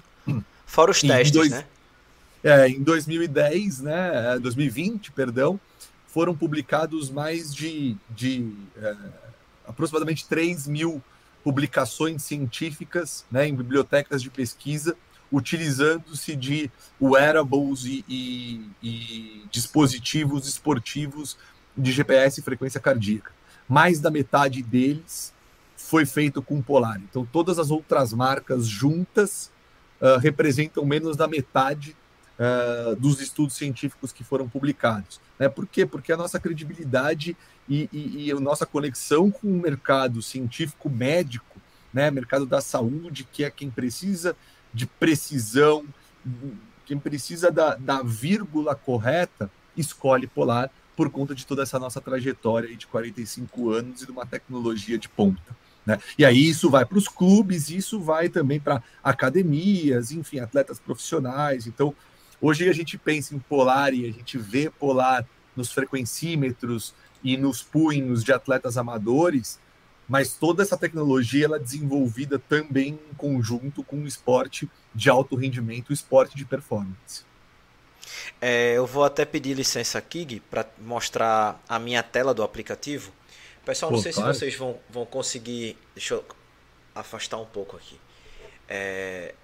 Fora 0.65 0.91
os 0.91 1.02
testes, 1.02 1.32
dois, 1.32 1.52
né? 1.52 1.65
É, 2.41 2.69
em 2.69 2.82
2010, 2.82 3.82
né, 3.82 4.39
2020, 4.39 5.12
perdão, 5.12 5.60
foram 6.13 6.36
publicados 6.36 7.10
mais 7.10 7.54
de, 7.54 7.95
de 8.10 8.52
é, 8.78 8.95
aproximadamente 9.67 10.28
3 10.28 10.67
mil 10.67 11.02
publicações 11.43 12.24
científicas 12.24 13.26
né, 13.32 13.48
em 13.48 13.56
bibliotecas 13.56 14.22
de 14.22 14.30
pesquisa, 14.30 14.98
utilizando-se 15.32 16.36
de 16.36 16.72
wearables 17.00 17.86
e, 17.86 18.04
e, 18.08 18.69
e, 18.82 19.45
dispositivos 19.52 20.48
esportivos 20.48 21.38
de 21.78 21.91
GPS 21.91 22.39
e 22.39 22.43
frequência 22.43 22.80
cardíaca. 22.80 23.32
Mais 23.67 24.00
da 24.00 24.10
metade 24.10 24.63
deles 24.63 25.32
foi 25.78 26.06
feito 26.06 26.41
com 26.41 26.62
Polar. 26.62 27.00
Então, 27.10 27.26
todas 27.26 27.60
as 27.60 27.69
outras 27.69 28.12
marcas 28.12 28.67
juntas 28.67 29.52
uh, 30.02 30.17
representam 30.17 30.84
menos 30.84 31.15
da 31.15 31.28
metade 31.28 31.95
uh, 32.39 32.95
dos 32.95 33.21
estudos 33.21 33.56
científicos 33.56 34.12
que 34.12 34.23
foram 34.23 34.47
publicados. 34.47 35.19
Né? 35.38 35.49
Por 35.49 35.67
quê? 35.67 35.86
Porque 35.86 36.12
a 36.12 36.17
nossa 36.17 36.39
credibilidade 36.39 37.36
e, 37.67 37.89
e, 37.91 38.28
e 38.28 38.32
a 38.32 38.39
nossa 38.39 38.65
conexão 38.65 39.30
com 39.30 39.47
o 39.47 39.60
mercado 39.60 40.21
científico 40.21 40.89
médico, 40.89 41.60
né? 41.93 42.10
mercado 42.10 42.45
da 42.45 42.62
saúde, 42.62 43.28
que 43.32 43.43
é 43.43 43.52
quem 43.52 43.69
precisa 43.69 44.36
de 44.73 44.86
precisão, 44.86 45.86
quem 46.86 46.97
precisa 46.97 47.52
da, 47.52 47.75
da 47.75 48.02
vírgula 48.02 48.73
correta, 48.75 49.52
escolhe 49.75 50.28
Polar 50.28 50.71
por 50.95 51.10
conta 51.10 51.34
de 51.34 51.45
toda 51.45 51.63
essa 51.63 51.80
nossa 51.80 52.02
trajetória 52.02 52.75
de 52.75 52.86
45 52.86 53.69
anos 53.69 54.02
e 54.02 54.06
de 54.06 54.12
uma 54.12 54.25
tecnologia 54.25 54.97
de 54.97 55.08
ponta. 55.08 55.56
Né? 55.86 55.97
E 56.17 56.25
aí 56.25 56.49
isso 56.49 56.69
vai 56.69 56.86
para 56.86 56.97
os 56.97 57.08
clubes, 57.08 57.69
isso 57.69 58.02
vai 58.02 58.28
também 58.28 58.60
para 58.60 58.84
academias, 59.04 60.12
enfim, 60.12 60.39
atletas 60.39 60.78
profissionais. 60.78 61.67
Então, 61.67 61.95
Hoje 62.41 62.69
a 62.69 62.73
gente 62.73 62.97
pensa 62.97 63.36
em 63.36 63.39
polar 63.39 63.93
e 63.93 64.08
a 64.08 64.12
gente 64.12 64.38
vê 64.38 64.69
polar 64.69 65.25
nos 65.56 65.71
frequencímetros 65.71 66.93
e 67.23 67.36
nos 67.36 67.62
punhos 67.62 68.23
de 68.23 68.32
atletas 68.32 68.78
amadores, 68.78 69.60
mas 70.08 70.34
toda 70.34 70.63
essa 70.63 70.78
tecnologia 70.78 71.45
ela 71.45 71.58
é 71.58 71.60
desenvolvida 71.60 72.39
também 72.39 72.99
em 73.12 73.13
conjunto 73.15 73.84
com 73.84 73.97
o 73.97 74.08
esporte 74.08 74.69
de 74.95 75.10
alto 75.10 75.36
rendimento, 75.36 75.89
o 75.89 75.93
esporte 75.93 76.36
de 76.36 76.45
performance. 76.45 77.23
É, 78.41 78.73
eu 78.75 78.88
vou 78.88 79.04
até 79.04 79.25
pedir 79.25 79.54
licença 79.54 79.97
aqui 79.97 80.41
para 80.49 80.65
mostrar 80.80 81.62
a 81.67 81.78
minha 81.78 82.02
tela 82.02 82.34
do 82.34 82.41
aplicativo. 82.41 83.12
Pessoal, 83.65 83.91
Pô, 83.91 83.97
não 83.97 84.04
sei 84.04 84.13
claro. 84.13 84.34
se 84.34 84.39
vocês 84.39 84.56
vão, 84.56 84.80
vão 84.89 85.06
conseguir. 85.06 85.78
Deixa 85.93 86.15
eu 86.15 86.25
afastar 86.95 87.38
um 87.38 87.45
pouco 87.45 87.75
aqui. 87.75 87.99
É, 88.67 89.36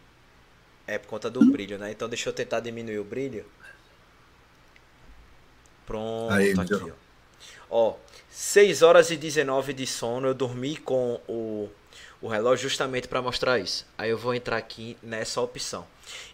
é 0.88 0.98
por 0.98 1.08
conta 1.08 1.30
do 1.30 1.43
brilho, 1.45 1.78
né? 1.78 1.91
Então 1.91 2.08
deixa 2.08 2.30
eu 2.30 2.34
tentar 2.34 2.60
diminuir 2.60 3.00
o 3.00 3.04
brilho. 3.04 3.45
Pronto, 5.86 6.34
Aí, 6.34 6.52
aqui, 6.52 6.74
ó. 6.74 7.06
Ó, 7.69 7.95
6 8.30 8.82
horas 8.82 9.12
e 9.12 9.17
19 9.17 9.74
de 9.74 9.88
sono. 9.88 10.28
Eu 10.28 10.34
dormi 10.34 10.78
com 10.78 11.19
o, 11.28 11.69
o 12.21 12.28
relógio 12.28 12.69
justamente 12.69 13.08
para 13.08 13.21
mostrar 13.21 13.60
isso. 13.60 13.86
Aí 13.98 14.10
eu 14.10 14.17
vou 14.17 14.34
entrar 14.34 14.58
aqui 14.58 14.98
nessa 15.02 15.41
opção. 15.41 15.86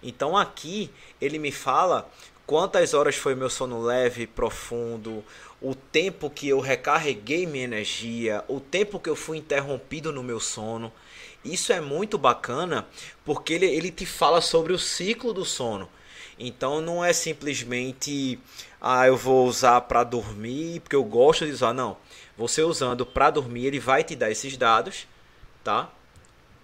Então 0.01 0.37
aqui 0.37 0.89
ele 1.19 1.39
me 1.39 1.51
fala 1.51 2.09
quantas 2.45 2.93
horas 2.93 3.15
foi 3.15 3.35
meu 3.35 3.49
sono 3.49 3.81
leve, 3.81 4.27
profundo, 4.27 5.23
o 5.61 5.73
tempo 5.73 6.29
que 6.29 6.49
eu 6.49 6.59
recarreguei 6.59 7.45
minha 7.45 7.63
energia, 7.63 8.43
o 8.47 8.59
tempo 8.59 8.99
que 8.99 9.09
eu 9.09 9.15
fui 9.15 9.37
interrompido 9.37 10.11
no 10.11 10.23
meu 10.23 10.39
sono. 10.39 10.91
Isso 11.43 11.73
é 11.73 11.81
muito 11.81 12.17
bacana 12.17 12.87
porque 13.25 13.53
ele, 13.53 13.65
ele 13.65 13.91
te 13.91 14.05
fala 14.05 14.41
sobre 14.41 14.73
o 14.73 14.79
ciclo 14.79 15.33
do 15.33 15.43
sono. 15.43 15.89
Então 16.37 16.81
não 16.81 17.03
é 17.03 17.13
simplesmente 17.13 18.39
ah, 18.79 19.07
eu 19.07 19.15
vou 19.15 19.47
usar 19.47 19.81
para 19.81 20.03
dormir 20.03 20.79
porque 20.81 20.95
eu 20.95 21.03
gosto 21.03 21.45
de 21.45 21.51
usar, 21.51 21.73
não. 21.73 21.97
Você 22.37 22.63
usando 22.63 23.05
para 23.05 23.29
dormir, 23.29 23.65
ele 23.65 23.79
vai 23.79 24.03
te 24.03 24.15
dar 24.15 24.31
esses 24.31 24.57
dados, 24.57 25.07
tá? 25.63 25.89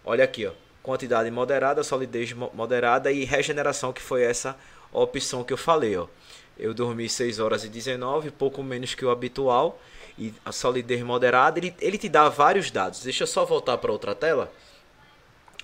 Olha 0.03 0.23
aqui, 0.23 0.45
ó. 0.45 0.51
Quantidade 0.81 1.29
moderada, 1.29 1.83
solidez 1.83 2.31
moderada 2.33 3.11
e 3.11 3.25
regeneração, 3.25 3.91
que 3.91 4.01
foi 4.01 4.23
essa 4.23 4.57
opção 4.91 5.43
que 5.43 5.53
eu 5.53 5.57
falei, 5.57 5.97
ó. 5.97 6.07
Eu 6.57 6.73
dormi 6.73 7.07
6 7.07 7.39
horas 7.39 7.63
e 7.63 7.69
19, 7.69 8.31
pouco 8.31 8.63
menos 8.63 8.95
que 8.95 9.05
o 9.05 9.11
habitual 9.11 9.79
e 10.17 10.33
a 10.43 10.51
solidez 10.51 11.03
moderada, 11.03 11.59
ele, 11.59 11.75
ele 11.79 11.97
te 11.97 12.09
dá 12.09 12.27
vários 12.29 12.71
dados. 12.71 13.03
Deixa 13.03 13.23
eu 13.23 13.27
só 13.27 13.45
voltar 13.45 13.77
para 13.77 13.91
outra 13.91 14.15
tela. 14.15 14.51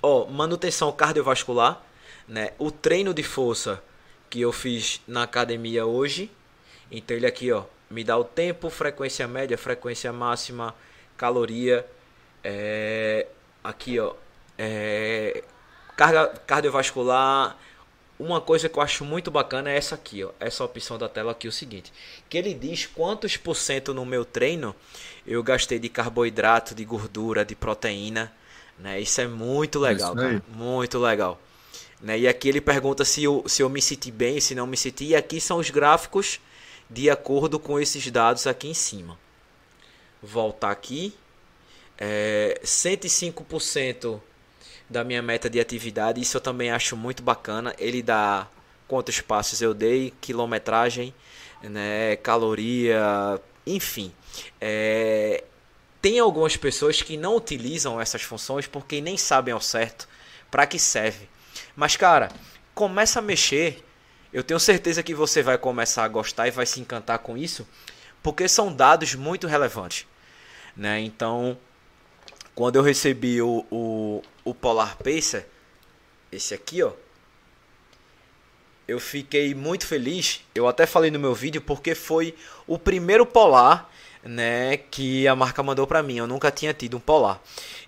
Ó, 0.06 0.26
manutenção 0.26 0.92
cardiovascular, 0.92 1.82
né? 2.28 2.52
O 2.60 2.70
treino 2.70 3.14
de 3.14 3.24
força 3.24 3.82
que 4.30 4.42
eu 4.42 4.52
fiz 4.52 5.00
na 5.08 5.24
academia 5.24 5.86
hoje. 5.86 6.30
Então 6.92 7.16
ele 7.16 7.26
aqui, 7.26 7.54
ó, 7.54 7.64
me 7.90 8.04
dá 8.04 8.18
o 8.18 8.24
tempo, 8.26 8.70
frequência 8.70 9.26
média, 9.30 9.58
frequência 9.58 10.12
máxima, 10.12 10.76
caloria. 11.16 11.88
É, 12.44 13.28
aqui, 13.64 13.98
ó, 13.98 14.14
é, 14.58 15.42
carga 15.96 16.28
cardiovascular. 16.46 17.58
Uma 18.20 18.42
coisa 18.42 18.68
que 18.68 18.78
eu 18.78 18.84
acho 18.84 19.06
muito 19.06 19.32
bacana 19.32 19.72
é 19.72 19.78
essa 19.78 19.96
aqui, 19.96 20.24
ó, 20.24 20.32
essa 20.40 20.64
opção 20.66 20.98
da 20.98 21.08
tela 21.08 21.32
aqui, 21.32 21.48
o 21.48 21.52
seguinte, 21.52 21.92
que 22.30 22.38
ele 22.38 22.54
diz 22.54 22.86
quantos 22.86 23.38
por 23.38 23.56
cento 23.56 23.94
no 23.94 24.06
meu 24.06 24.24
treino 24.26 24.76
eu 25.26 25.42
gastei 25.42 25.80
de 25.80 25.90
carboidrato, 25.90 26.76
de 26.76 26.86
gordura, 26.86 27.44
de 27.46 27.56
proteína, 27.56 28.32
né? 28.78 29.00
Isso 29.00 29.22
é 29.22 29.28
muito 29.28 29.80
legal, 29.80 30.16
cara. 30.16 30.44
Muito 30.48 31.00
legal. 31.00 31.40
Né? 32.02 32.20
E 32.20 32.28
aqui 32.28 32.50
ele 32.50 32.60
pergunta 32.60 33.06
se 33.06 33.24
eu, 33.24 33.44
se 33.48 33.62
eu 33.62 33.70
me 33.70 33.82
senti 33.82 34.12
bem, 34.12 34.40
se 34.40 34.54
não 34.54 34.68
me 34.68 34.76
senti. 34.76 35.06
E 35.06 35.16
aqui 35.16 35.40
são 35.40 35.58
os 35.58 35.70
gráficos 35.70 36.40
de 36.90 37.10
acordo 37.10 37.60
com 37.60 37.80
esses 37.80 38.10
dados 38.12 38.46
aqui 38.46 38.68
em 38.68 38.74
cima. 38.74 39.18
Voltar 40.22 40.72
aqui. 40.72 41.14
É, 41.98 42.60
105% 42.64 44.20
da 44.90 45.04
minha 45.04 45.22
meta 45.22 45.50
de 45.50 45.60
atividade. 45.60 46.20
Isso 46.20 46.38
eu 46.38 46.42
também 46.42 46.72
acho 46.72 46.98
muito 46.98 47.24
bacana. 47.24 47.74
Ele 47.78 48.02
dá 48.02 48.48
quantos 48.88 49.22
passos 49.22 49.62
eu 49.62 49.74
dei, 49.74 50.14
quilometragem, 50.22 51.14
né, 51.64 52.16
caloria, 52.18 53.42
enfim. 53.66 54.12
É, 54.60 55.44
tem 56.04 56.20
algumas 56.20 56.58
pessoas 56.58 57.02
que 57.02 57.16
não 57.16 57.38
utilizam 57.38 58.00
essas 58.00 58.22
funções 58.24 58.68
porque 58.68 59.00
nem 59.00 59.16
sabem 59.16 59.54
ao 59.54 59.62
certo 59.62 60.06
para 60.52 60.68
que 60.68 60.78
serve. 60.78 61.30
Mas 61.78 61.96
cara, 61.96 62.30
começa 62.76 63.20
a 63.20 63.22
mexer. 63.22 63.82
Eu 64.34 64.44
tenho 64.44 64.60
certeza 64.60 65.02
que 65.02 65.16
você 65.16 65.42
vai 65.42 65.58
começar 65.58 66.04
a 66.04 66.08
gostar 66.10 66.46
e 66.46 66.52
vai 66.52 66.66
se 66.66 66.82
encantar 66.82 67.20
com 67.20 67.38
isso, 67.38 67.66
porque 68.22 68.50
são 68.50 68.74
dados 68.74 69.16
muito 69.16 69.48
relevantes, 69.48 70.06
né? 70.76 71.00
Então, 71.00 71.58
quando 72.54 72.76
eu 72.76 72.82
recebi 72.82 73.42
o, 73.42 73.66
o, 73.72 74.22
o 74.44 74.54
Polar 74.54 74.98
Pacer, 74.98 75.48
esse 76.30 76.54
aqui, 76.54 76.84
ó, 76.84 76.92
eu 78.86 79.00
fiquei 79.00 79.56
muito 79.56 79.88
feliz. 79.88 80.42
Eu 80.54 80.68
até 80.68 80.86
falei 80.86 81.10
no 81.10 81.20
meu 81.20 81.34
vídeo 81.34 81.62
porque 81.62 81.96
foi 81.96 82.36
o 82.68 82.78
primeiro 82.78 83.26
Polar 83.26 83.90
né, 84.24 84.78
que 84.78 85.28
a 85.28 85.36
marca 85.36 85.62
mandou 85.62 85.86
para 85.86 86.04
mim. 86.04 86.18
Eu 86.18 86.28
nunca 86.28 86.52
tinha 86.52 86.74
tido 86.74 86.98
um 86.98 87.00
polar. 87.00 87.42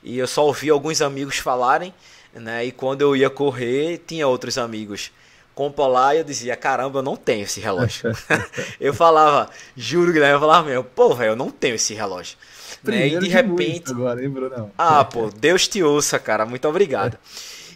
E 0.04 0.18
eu 0.18 0.28
só 0.28 0.46
ouvi 0.46 0.70
alguns 0.70 1.02
amigos 1.02 1.38
falarem, 1.38 1.94
né, 2.34 2.66
e 2.66 2.72
quando 2.72 3.02
eu 3.02 3.16
ia 3.16 3.30
correr, 3.30 4.04
tinha 4.06 4.28
outros 4.28 4.58
amigos 4.58 5.12
com 5.56 5.72
polar 5.72 6.16
e 6.16 6.20
eu 6.20 6.24
dizia, 6.24 6.56
caramba, 6.56 7.00
eu 7.00 7.04
não 7.04 7.16
tenho 7.16 7.44
esse 7.44 7.62
relógio. 7.62 8.12
eu 8.80 8.94
falava, 8.94 9.50
juro, 9.76 10.12
Guilherme, 10.12 10.36
eu 10.36 10.40
falava 10.42 10.68
meu, 10.68 10.84
pô, 10.84 11.16
velho, 11.16 11.32
eu 11.32 11.36
não 11.36 11.50
tenho 11.50 11.76
esse 11.76 11.94
relógio. 11.94 12.38
Né? 12.84 13.08
E 13.08 13.20
de 13.20 13.28
repente. 13.30 13.92
Agora, 13.92 14.22
hein, 14.22 14.30
Bruno? 14.30 14.72
Ah, 14.78 15.04
pô, 15.06 15.30
Deus 15.30 15.68
te 15.68 15.82
ouça, 15.82 16.20
cara. 16.20 16.46
Muito 16.46 16.68
obrigado. 16.68 17.18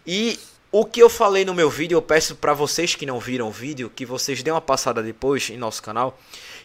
E 0.06 0.38
o 0.72 0.86
que 0.86 1.02
eu 1.02 1.10
falei 1.10 1.44
no 1.44 1.54
meu 1.54 1.70
vídeo, 1.70 1.96
eu 1.96 2.02
peço 2.02 2.36
para 2.36 2.54
vocês 2.54 2.96
que 2.96 3.06
não 3.06 3.20
viram 3.20 3.48
o 3.48 3.52
vídeo, 3.52 3.92
que 3.94 4.06
vocês 4.06 4.44
dêem 4.44 4.54
uma 4.54 4.62
passada 4.62 5.02
depois 5.02 5.50
em 5.50 5.58
nosso 5.58 5.82
canal, 5.82 6.20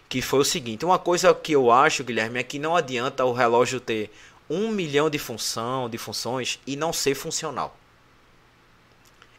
que 0.09 0.23
foi 0.23 0.41
o 0.41 0.45
seguinte: 0.45 0.85
uma 0.85 0.99
coisa 0.99 1.35
que 1.35 1.53
eu 1.53 1.71
acho, 1.71 2.05
Guilherme, 2.05 2.39
é 2.39 2.43
que 2.43 2.59
não 2.59 2.77
adianta 2.77 3.25
o 3.25 3.33
relógio 3.33 3.81
ter 3.81 4.11
um 4.49 4.69
milhão 4.69 5.09
de 5.09 5.19
função, 5.19 5.89
de 5.89 5.99
funções 5.99 6.61
e 6.67 6.77
não 6.77 6.93
ser 6.93 7.15
funcional. 7.15 7.77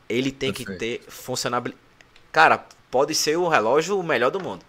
Ele 0.08 0.32
tem 0.32 0.52
Perfeito. 0.52 0.72
que 0.74 0.78
ter 0.78 1.02
funcionabilidade. 1.08 1.84
Cara, 2.32 2.66
pode 2.92 3.16
ser 3.16 3.38
o 3.38 3.48
relógio 3.48 4.00
o 4.00 4.04
melhor 4.04 4.32
do 4.32 4.40
mundo. 4.40 4.64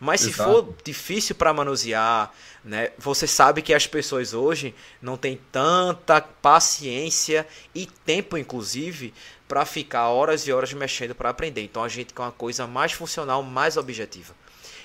Mas 0.00 0.22
Exato. 0.22 0.36
se 0.36 0.44
for 0.44 0.74
difícil 0.84 1.34
para 1.34 1.52
manusear, 1.52 2.32
né, 2.62 2.92
você 2.96 3.26
sabe 3.26 3.62
que 3.62 3.74
as 3.74 3.86
pessoas 3.86 4.32
hoje 4.32 4.74
não 5.02 5.16
têm 5.16 5.40
tanta 5.50 6.20
paciência 6.20 7.46
e 7.74 7.86
tempo, 7.86 8.38
inclusive, 8.38 9.12
para 9.48 9.64
ficar 9.64 10.08
horas 10.08 10.46
e 10.46 10.52
horas 10.52 10.72
mexendo 10.72 11.14
para 11.14 11.30
aprender. 11.30 11.62
Então 11.62 11.82
a 11.82 11.88
gente 11.88 12.14
quer 12.14 12.22
uma 12.22 12.30
coisa 12.30 12.66
mais 12.66 12.92
funcional, 12.92 13.42
mais 13.42 13.76
objetiva. 13.76 14.34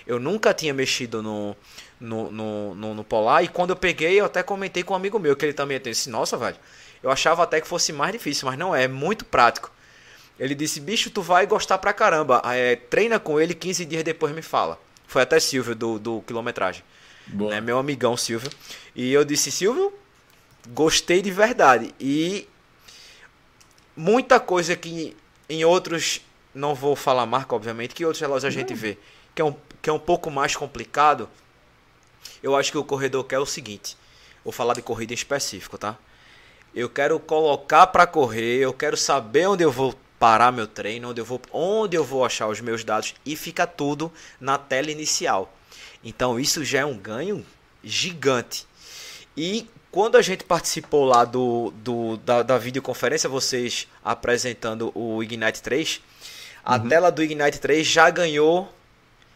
Eu 0.06 0.20
nunca 0.20 0.54
tinha 0.54 0.74
mexido 0.74 1.22
no, 1.22 1.56
no, 2.00 2.32
no, 2.32 2.76
no, 2.76 2.94
no 2.94 3.04
Polar 3.04 3.44
e 3.44 3.48
quando 3.48 3.72
eu 3.72 3.76
peguei, 3.76 4.20
eu 4.20 4.26
até 4.26 4.44
comentei 4.44 4.84
com 4.84 4.94
um 4.94 4.98
amigo 4.98 5.18
meu 5.20 5.36
que 5.36 5.46
ele 5.46 5.54
também 5.54 5.80
tem 5.80 5.92
esse, 5.92 6.10
nossa, 6.10 6.38
velho, 6.38 6.58
eu 7.02 7.10
achava 7.10 7.44
até 7.44 7.60
que 7.62 7.68
fosse 7.68 7.92
mais 7.94 8.12
difícil, 8.12 8.48
mas 8.48 8.58
não 8.58 8.76
é, 8.76 8.84
é 8.84 8.88
muito 8.88 9.26
prático. 9.26 9.72
Ele 10.40 10.56
disse, 10.56 10.80
bicho, 10.80 11.10
tu 11.10 11.22
vai 11.22 11.46
gostar 11.46 11.78
pra 11.78 11.94
caramba. 11.94 12.42
É, 12.46 12.76
treina 12.76 13.20
com 13.20 13.40
ele, 13.40 13.54
15 13.54 13.86
dias 13.86 14.04
depois 14.04 14.34
me 14.34 14.42
fala. 14.42 14.80
Foi 15.08 15.22
até 15.22 15.40
Silvio 15.40 15.76
do, 15.76 16.00
do 16.00 16.22
quilometragem. 16.22 16.84
Né, 17.50 17.62
meu 17.62 17.78
amigão 17.78 18.18
Silvio. 18.18 18.50
E 18.96 19.14
eu 19.14 19.24
disse, 19.24 19.52
Silvio, 19.52 19.94
gostei 20.70 21.22
de 21.22 21.32
verdade. 21.32 21.94
E 22.00 22.48
muita 23.96 24.40
coisa 24.40 24.76
que 24.76 25.16
em 25.50 25.64
outros, 25.64 26.22
não 26.54 26.74
vou 26.74 26.96
falar 26.96 27.26
marca, 27.26 27.56
obviamente, 27.56 27.94
que 27.94 28.06
outros 28.06 28.22
relógios 28.22 28.46
a 28.46 28.50
gente 28.50 28.74
vê, 28.74 28.98
que 29.36 29.42
é, 29.42 29.46
um, 29.46 29.56
que 29.84 29.90
é 29.90 29.94
um 29.94 30.00
pouco 30.00 30.32
mais 30.32 30.56
complicado. 30.56 31.30
Eu 32.42 32.56
acho 32.56 32.72
que 32.72 32.78
o 32.78 32.86
corredor 32.86 33.26
quer 33.26 33.40
o 33.40 33.46
seguinte. 33.46 33.98
Vou 34.42 34.54
falar 34.54 34.74
de 34.76 34.82
corrida 34.82 35.12
em 35.12 35.16
específico, 35.16 35.78
tá? 35.78 35.98
Eu 36.74 36.90
quero 36.90 37.20
colocar 37.20 37.88
para 37.88 38.08
correr, 38.08 38.60
eu 38.60 38.74
quero 38.74 38.96
saber 38.96 39.46
onde 39.46 39.62
eu 39.62 39.72
vou 39.72 39.94
parar 40.18 40.54
meu 40.54 40.66
treino, 40.66 41.10
onde 41.10 41.20
eu 41.20 41.26
vou, 41.26 41.40
onde 41.52 41.98
eu 41.98 42.04
vou 42.04 42.26
achar 42.26 42.48
os 42.48 42.62
meus 42.62 42.84
dados 42.86 43.14
e 43.26 43.36
fica 43.36 43.68
tudo 43.68 44.12
na 44.40 44.58
tela 44.58 44.90
inicial. 44.90 45.54
Então 46.02 46.40
isso 46.40 46.64
já 46.64 46.80
é 46.80 46.86
um 46.86 46.98
ganho 46.98 47.46
gigante. 47.84 48.66
E 49.36 49.68
quando 49.92 50.16
a 50.16 50.22
gente 50.22 50.46
participou 50.46 51.04
lá 51.04 51.26
do, 51.26 51.74
do 51.76 52.16
da, 52.18 52.42
da 52.42 52.58
videoconferência, 52.58 53.28
vocês 53.28 53.88
apresentando 54.04 54.92
o 54.96 55.22
Ignite 55.22 55.62
3, 55.62 56.02
a 56.64 56.78
uhum. 56.78 56.88
tela 56.88 57.12
do 57.12 57.22
Ignite 57.22 57.60
3 57.60 57.86
já 57.86 58.10
ganhou 58.10 58.74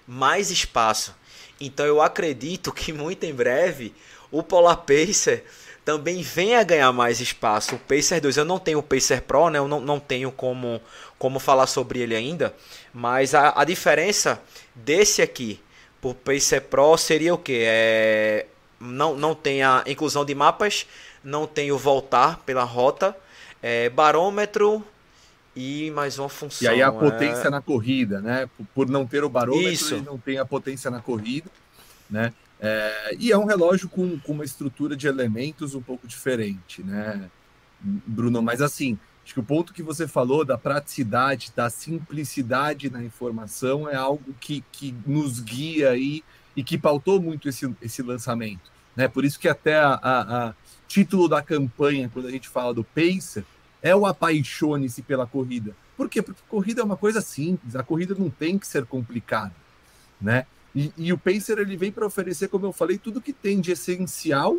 mais 0.07 0.49
espaço. 0.49 1.13
Então 1.59 1.85
eu 1.85 2.01
acredito 2.01 2.71
que 2.71 2.93
muito 2.93 3.23
em 3.25 3.33
breve 3.33 3.93
o 4.31 4.41
Polar 4.41 4.77
Pacer 4.77 5.43
também 5.83 6.21
venha 6.21 6.63
ganhar 6.63 6.91
mais 6.91 7.21
espaço. 7.21 7.75
O 7.75 7.79
Pacer 7.79 8.19
2, 8.19 8.37
eu 8.37 8.45
não 8.45 8.59
tenho 8.59 8.79
o 8.79 8.83
Pacer 8.83 9.21
Pro, 9.21 9.49
né? 9.49 9.57
eu 9.57 9.67
não, 9.67 9.79
não 9.79 9.99
tenho 9.99 10.31
como, 10.31 10.81
como 11.17 11.39
falar 11.39 11.65
sobre 11.65 11.99
ele 11.99 12.13
ainda, 12.13 12.53
mas 12.93 13.33
a, 13.33 13.53
a 13.55 13.63
diferença 13.63 14.41
desse 14.75 15.21
aqui 15.21 15.61
por 16.01 16.13
Pacer 16.13 16.61
Pro 16.63 16.97
seria 16.97 17.33
o 17.33 17.37
que? 17.37 17.63
É, 17.65 18.47
não, 18.79 19.15
não 19.15 19.33
tem 19.33 19.63
a 19.63 19.83
inclusão 19.87 20.25
de 20.25 20.35
mapas, 20.35 20.85
não 21.23 21.47
tem 21.47 21.71
o 21.71 21.77
voltar 21.77 22.39
pela 22.45 22.63
rota, 22.63 23.15
é, 23.63 23.89
barômetro 23.89 24.85
e 25.57 25.89
mais 25.89 26.19
uma 26.19 26.29
função. 26.29 26.65
E 26.65 26.67
aí 26.67 26.83
a 26.83 26.91
potência 26.91 27.47
é... 27.47 27.49
na 27.49 27.59
corrida, 27.59 28.21
né? 28.21 28.47
Por 28.75 28.87
não 28.87 29.07
ter 29.07 29.23
o 29.23 29.29
barômetro, 29.29 29.71
Isso. 29.71 29.95
ele 29.95 30.05
não 30.05 30.17
tem 30.17 30.37
a 30.37 30.45
potência 30.45 30.91
na 30.91 31.01
corrida, 31.01 31.49
né? 32.07 32.31
É, 32.59 33.15
e 33.19 33.31
é 33.31 33.37
um 33.37 33.45
relógio 33.45 33.89
com, 33.89 34.19
com 34.19 34.33
uma 34.33 34.45
estrutura 34.45 34.95
de 34.95 35.07
elementos 35.07 35.73
um 35.75 35.81
pouco 35.81 36.07
diferente, 36.07 36.81
né, 36.83 37.29
Bruno? 37.81 38.41
Mas 38.41 38.61
assim, 38.61 38.97
Acho 39.23 39.33
que 39.33 39.39
o 39.41 39.43
ponto 39.43 39.73
que 39.73 39.83
você 39.83 40.07
falou 40.07 40.45
da 40.45 40.57
praticidade, 40.57 41.51
da 41.53 41.69
simplicidade 41.69 42.89
na 42.89 43.03
informação 43.03 43.89
é 43.89 43.93
algo 43.93 44.33
que, 44.39 44.63
que 44.71 44.95
nos 45.05 45.41
guia 45.41 45.89
aí 45.89 46.23
e 46.55 46.63
que 46.63 46.77
pautou 46.77 47.21
muito 47.21 47.49
esse, 47.49 47.69
esse 47.81 48.01
lançamento. 48.01 48.71
Né? 48.95 49.09
Por 49.09 49.25
isso 49.25 49.37
que 49.37 49.49
até 49.49 49.75
a, 49.75 49.99
a, 50.01 50.47
a 50.47 50.53
título 50.87 51.27
da 51.27 51.41
campanha, 51.41 52.09
quando 52.13 52.29
a 52.29 52.31
gente 52.31 52.47
fala 52.47 52.73
do 52.73 52.85
Pacer, 52.85 53.43
é 53.81 53.95
o 53.95 54.05
apaixone-se 54.05 55.01
pela 55.01 55.25
corrida. 55.25 55.75
Por 55.95 56.09
quê? 56.09 56.21
Porque 56.21 56.41
corrida 56.47 56.81
é 56.81 56.83
uma 56.83 56.97
coisa 56.97 57.21
simples, 57.21 57.75
a 57.75 57.83
corrida 57.83 58.15
não 58.17 58.29
tem 58.29 58.57
que 58.57 58.67
ser 58.67 58.85
complicada, 58.85 59.53
né? 60.21 60.45
E, 60.75 60.91
e 60.97 61.13
o 61.13 61.17
Pacer 61.17 61.57
ele 61.57 61.75
vem 61.75 61.91
para 61.91 62.05
oferecer, 62.05 62.49
como 62.49 62.65
eu 62.65 62.71
falei, 62.71 62.97
tudo 62.97 63.21
que 63.21 63.33
tem 63.33 63.59
de 63.59 63.71
essencial 63.71 64.57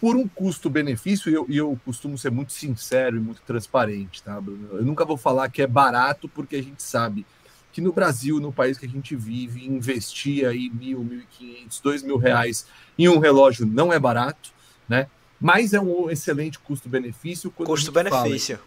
por 0.00 0.14
um 0.14 0.28
custo-benefício, 0.28 1.30
e 1.30 1.34
eu, 1.34 1.46
eu, 1.48 1.80
costumo 1.84 2.16
ser 2.16 2.30
muito 2.30 2.52
sincero 2.52 3.16
e 3.16 3.20
muito 3.20 3.40
transparente, 3.42 4.22
tá, 4.22 4.40
Bruno? 4.40 4.68
Eu 4.72 4.84
nunca 4.84 5.04
vou 5.04 5.16
falar 5.16 5.48
que 5.48 5.60
é 5.60 5.66
barato, 5.66 6.28
porque 6.28 6.56
a 6.56 6.62
gente 6.62 6.82
sabe 6.82 7.26
que 7.72 7.80
no 7.80 7.92
Brasil, 7.92 8.38
no 8.38 8.52
país 8.52 8.78
que 8.78 8.86
a 8.86 8.88
gente 8.88 9.16
vive, 9.16 9.66
investir 9.66 10.46
aí 10.46 10.70
mil, 10.70 11.02
mil 11.02 11.20
e 11.20 11.26
quinhentos, 11.26 11.80
dois 11.80 12.02
mil 12.02 12.16
reais 12.16 12.66
em 12.98 13.08
um 13.08 13.18
relógio 13.18 13.66
não 13.66 13.92
é 13.92 13.98
barato, 13.98 14.52
né? 14.88 15.08
Mas 15.40 15.72
é 15.72 15.80
um 15.80 16.10
excelente 16.10 16.58
custo-benefício. 16.58 17.50
Custo-benefício. 17.50 18.58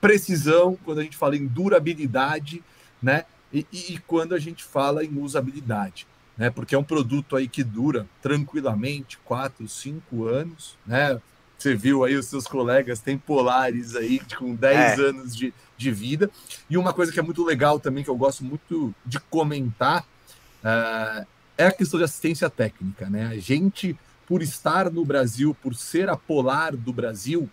Precisão, 0.00 0.78
quando 0.84 0.98
a 0.98 1.02
gente 1.02 1.16
fala 1.16 1.36
em 1.36 1.46
durabilidade, 1.46 2.62
né? 3.02 3.24
E, 3.52 3.66
e, 3.72 3.94
e 3.94 3.98
quando 3.98 4.34
a 4.34 4.38
gente 4.38 4.64
fala 4.64 5.04
em 5.04 5.18
usabilidade 5.18 6.06
né? 6.36 6.50
Porque 6.50 6.74
é 6.74 6.78
um 6.78 6.84
produto 6.84 7.36
aí 7.36 7.48
que 7.48 7.64
dura 7.64 8.06
tranquilamente 8.20 9.18
quatro, 9.24 9.68
cinco 9.68 10.26
anos, 10.26 10.76
né? 10.86 11.20
Você 11.56 11.74
viu 11.74 12.04
aí 12.04 12.14
os 12.14 12.26
seus 12.26 12.46
colegas 12.46 13.00
têm 13.00 13.16
polares 13.16 13.96
aí 13.96 14.20
com 14.38 14.54
10 14.54 14.76
é. 14.76 15.02
anos 15.02 15.34
de, 15.34 15.54
de 15.76 15.90
vida. 15.90 16.30
E 16.68 16.76
uma 16.76 16.92
coisa 16.92 17.10
que 17.10 17.18
é 17.18 17.22
muito 17.22 17.42
legal 17.42 17.80
também, 17.80 18.04
que 18.04 18.10
eu 18.10 18.16
gosto 18.16 18.44
muito 18.44 18.94
de 19.06 19.18
comentar, 19.18 20.02
uh, 20.02 21.26
é 21.56 21.66
a 21.66 21.72
questão 21.72 21.98
de 21.98 22.04
assistência 22.04 22.50
técnica, 22.50 23.08
né? 23.08 23.28
A 23.28 23.38
gente, 23.38 23.96
por 24.26 24.42
estar 24.42 24.90
no 24.90 25.04
Brasil, 25.04 25.56
por 25.62 25.74
ser 25.74 26.08
a 26.08 26.16
Polar 26.16 26.76
do 26.76 26.92
Brasil, 26.92 27.48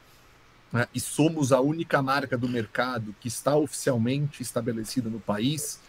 uh, 0.73 0.87
e 0.93 0.99
somos 0.99 1.51
a 1.51 1.61
única 1.61 2.01
marca 2.01 2.37
do 2.37 2.49
mercado 2.49 3.15
que 3.19 3.27
está 3.27 3.55
oficialmente 3.55 4.41
estabelecida 4.41 5.09
no 5.09 5.19
país, 5.19 5.79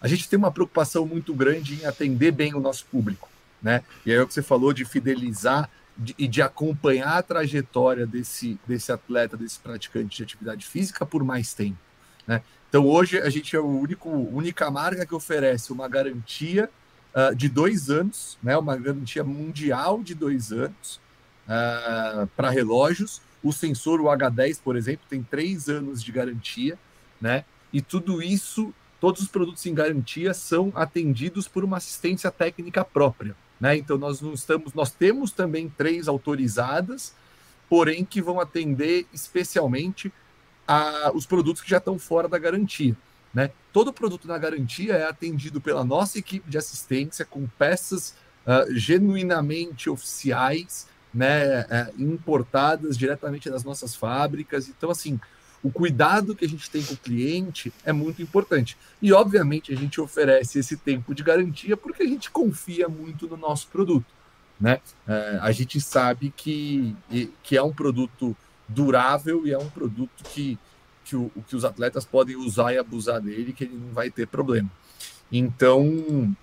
a 0.00 0.08
gente 0.08 0.28
tem 0.28 0.38
uma 0.38 0.50
preocupação 0.50 1.06
muito 1.06 1.32
grande 1.32 1.80
em 1.80 1.86
atender 1.86 2.32
bem 2.32 2.54
o 2.54 2.60
nosso 2.60 2.86
público, 2.86 3.28
né? 3.62 3.84
E 4.04 4.10
aí 4.10 4.18
é 4.18 4.22
o 4.22 4.26
que 4.26 4.34
você 4.34 4.42
falou 4.42 4.72
de 4.72 4.84
fidelizar 4.84 5.70
de, 5.96 6.14
e 6.18 6.26
de 6.26 6.42
acompanhar 6.42 7.18
a 7.18 7.22
trajetória 7.22 8.04
desse, 8.04 8.58
desse 8.66 8.90
atleta, 8.90 9.36
desse 9.36 9.60
praticante 9.60 10.16
de 10.16 10.22
atividade 10.24 10.66
física 10.66 11.06
por 11.06 11.22
mais 11.22 11.54
tempo, 11.54 11.78
né? 12.26 12.42
Então 12.68 12.86
hoje 12.86 13.18
a 13.18 13.28
gente 13.28 13.54
é 13.54 13.58
a 13.58 13.62
única 13.62 14.70
marca 14.70 15.06
que 15.06 15.14
oferece 15.14 15.72
uma 15.72 15.86
garantia 15.86 16.68
uh, 17.14 17.34
de 17.34 17.48
dois 17.48 17.90
anos, 17.90 18.38
né? 18.42 18.56
Uma 18.56 18.76
garantia 18.76 19.24
mundial 19.24 20.02
de 20.02 20.14
dois 20.14 20.52
anos 20.52 21.00
uh, 21.46 22.26
para 22.36 22.50
relógios. 22.50 23.20
O 23.42 23.52
sensor, 23.52 24.00
o 24.00 24.04
H10, 24.04 24.60
por 24.62 24.76
exemplo, 24.76 25.04
tem 25.08 25.22
três 25.22 25.68
anos 25.68 26.02
de 26.02 26.12
garantia, 26.12 26.78
né? 27.20 27.44
E 27.72 27.80
tudo 27.80 28.22
isso 28.22 28.72
todos 29.02 29.20
os 29.20 29.26
produtos 29.26 29.66
em 29.66 29.74
garantia 29.74 30.32
são 30.32 30.70
atendidos 30.76 31.48
por 31.48 31.64
uma 31.64 31.78
assistência 31.78 32.30
técnica 32.30 32.84
própria. 32.84 33.34
Né? 33.60 33.76
Então 33.76 33.98
nós 33.98 34.20
não 34.20 34.32
estamos, 34.32 34.72
nós 34.74 34.92
temos 34.92 35.32
também 35.32 35.68
três 35.68 36.06
autorizadas, 36.06 37.12
porém 37.68 38.04
que 38.04 38.22
vão 38.22 38.38
atender 38.38 39.04
especialmente 39.12 40.12
a, 40.68 41.10
os 41.12 41.26
produtos 41.26 41.62
que 41.62 41.68
já 41.68 41.78
estão 41.78 41.98
fora 41.98 42.28
da 42.28 42.38
garantia. 42.38 42.96
Né? 43.32 43.50
Todo 43.72 43.92
produto 43.92 44.28
na 44.28 44.36
garantia 44.36 44.94
é 44.94 45.06
atendido 45.08 45.60
pela 45.60 45.84
nossa 45.84 46.18
equipe 46.18 46.50
de 46.50 46.58
assistência 46.58 47.24
com 47.24 47.46
peças 47.58 48.14
uh, 48.46 48.74
genuinamente 48.74 49.88
oficiais, 49.88 50.86
né, 51.14 51.62
uh, 51.62 52.02
importadas 52.02 52.96
diretamente 52.96 53.48
das 53.48 53.64
nossas 53.64 53.94
fábricas. 53.94 54.68
Então, 54.68 54.90
assim, 54.90 55.18
o 55.62 55.70
cuidado 55.70 56.34
que 56.34 56.44
a 56.44 56.48
gente 56.48 56.68
tem 56.68 56.82
com 56.82 56.94
o 56.94 56.96
cliente 56.96 57.72
é 57.84 57.92
muito 57.92 58.20
importante. 58.20 58.76
E, 59.00 59.12
obviamente, 59.12 59.72
a 59.72 59.76
gente 59.76 60.00
oferece 60.00 60.58
esse 60.58 60.76
tempo 60.76 61.14
de 61.14 61.22
garantia 61.22 61.76
porque 61.76 62.02
a 62.02 62.06
gente 62.06 62.30
confia 62.30 62.88
muito 62.88 63.26
no 63.28 63.36
nosso 63.36 63.68
produto. 63.68 64.12
né? 64.60 64.80
É, 65.06 65.38
a 65.40 65.52
gente 65.52 65.80
sabe 65.80 66.32
que, 66.36 66.96
que 67.42 67.56
é 67.56 67.62
um 67.62 67.72
produto 67.72 68.36
durável 68.68 69.46
e 69.46 69.52
é 69.52 69.58
um 69.58 69.68
produto 69.70 70.24
que, 70.24 70.58
que, 71.12 71.16
o, 71.16 71.30
que 71.46 71.56
os 71.56 71.64
atletas 71.64 72.06
podem 72.06 72.36
usar 72.36 72.72
e 72.72 72.78
abusar 72.78 73.20
dele, 73.20 73.52
que 73.52 73.64
ele 73.64 73.76
não 73.76 73.92
vai 73.92 74.10
ter 74.10 74.26
problema. 74.26 74.70
Então, 75.30 76.34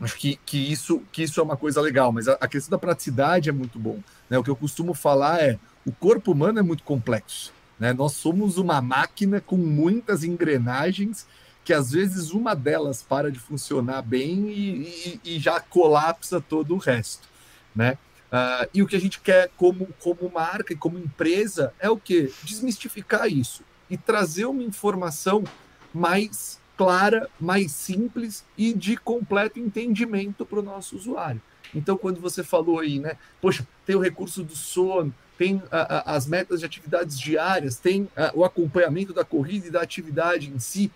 acho 0.00 0.16
que, 0.16 0.36
que, 0.44 0.58
isso, 0.58 1.02
que 1.12 1.22
isso 1.22 1.38
é 1.38 1.42
uma 1.42 1.56
coisa 1.56 1.80
legal, 1.80 2.12
mas 2.12 2.26
a, 2.26 2.32
a 2.40 2.48
questão 2.48 2.72
da 2.72 2.78
praticidade 2.78 3.48
é 3.48 3.52
muito 3.52 3.78
bom. 3.78 4.00
Né? 4.28 4.36
O 4.36 4.42
que 4.42 4.50
eu 4.50 4.56
costumo 4.56 4.92
falar 4.92 5.40
é 5.40 5.58
o 5.86 5.92
corpo 5.92 6.32
humano 6.32 6.58
é 6.58 6.62
muito 6.62 6.82
complexo. 6.82 7.52
Né? 7.78 7.92
Nós 7.92 8.12
somos 8.12 8.58
uma 8.58 8.80
máquina 8.82 9.40
com 9.40 9.56
muitas 9.56 10.24
engrenagens 10.24 11.26
que 11.64 11.72
às 11.72 11.92
vezes 11.92 12.32
uma 12.32 12.54
delas 12.54 13.02
para 13.02 13.30
de 13.30 13.38
funcionar 13.38 14.02
bem 14.02 14.48
e, 14.48 15.20
e, 15.22 15.36
e 15.36 15.38
já 15.38 15.60
colapsa 15.60 16.40
todo 16.40 16.74
o 16.74 16.78
resto. 16.78 17.28
Né? 17.74 17.96
Uh, 18.32 18.68
e 18.74 18.82
o 18.82 18.86
que 18.86 18.96
a 18.96 19.00
gente 19.00 19.20
quer 19.20 19.50
como, 19.56 19.86
como 20.00 20.30
marca 20.30 20.72
e 20.72 20.76
como 20.76 20.98
empresa 20.98 21.72
é 21.78 21.88
o 21.88 21.96
que? 21.96 22.32
Desmistificar 22.42 23.28
isso 23.28 23.67
e 23.90 23.96
trazer 23.96 24.46
uma 24.46 24.62
informação 24.62 25.44
mais 25.92 26.60
clara, 26.76 27.28
mais 27.40 27.72
simples 27.72 28.44
e 28.56 28.72
de 28.72 28.96
completo 28.96 29.58
entendimento 29.58 30.46
para 30.46 30.60
o 30.60 30.62
nosso 30.62 30.96
usuário. 30.96 31.42
Então, 31.74 31.96
quando 31.98 32.20
você 32.20 32.42
falou 32.42 32.78
aí, 32.78 32.98
né? 32.98 33.16
Poxa, 33.40 33.66
tem 33.84 33.96
o 33.96 34.00
recurso 34.00 34.42
do 34.42 34.54
sono, 34.54 35.12
tem 35.36 35.62
a, 35.70 36.12
a, 36.12 36.16
as 36.16 36.26
metas 36.26 36.60
de 36.60 36.66
atividades 36.66 37.18
diárias, 37.18 37.76
tem 37.76 38.08
a, 38.16 38.32
o 38.34 38.44
acompanhamento 38.44 39.12
da 39.12 39.24
corrida 39.24 39.66
e 39.66 39.70
da 39.70 39.82
atividade 39.82 40.50
em 40.50 40.58
si. 40.58 40.90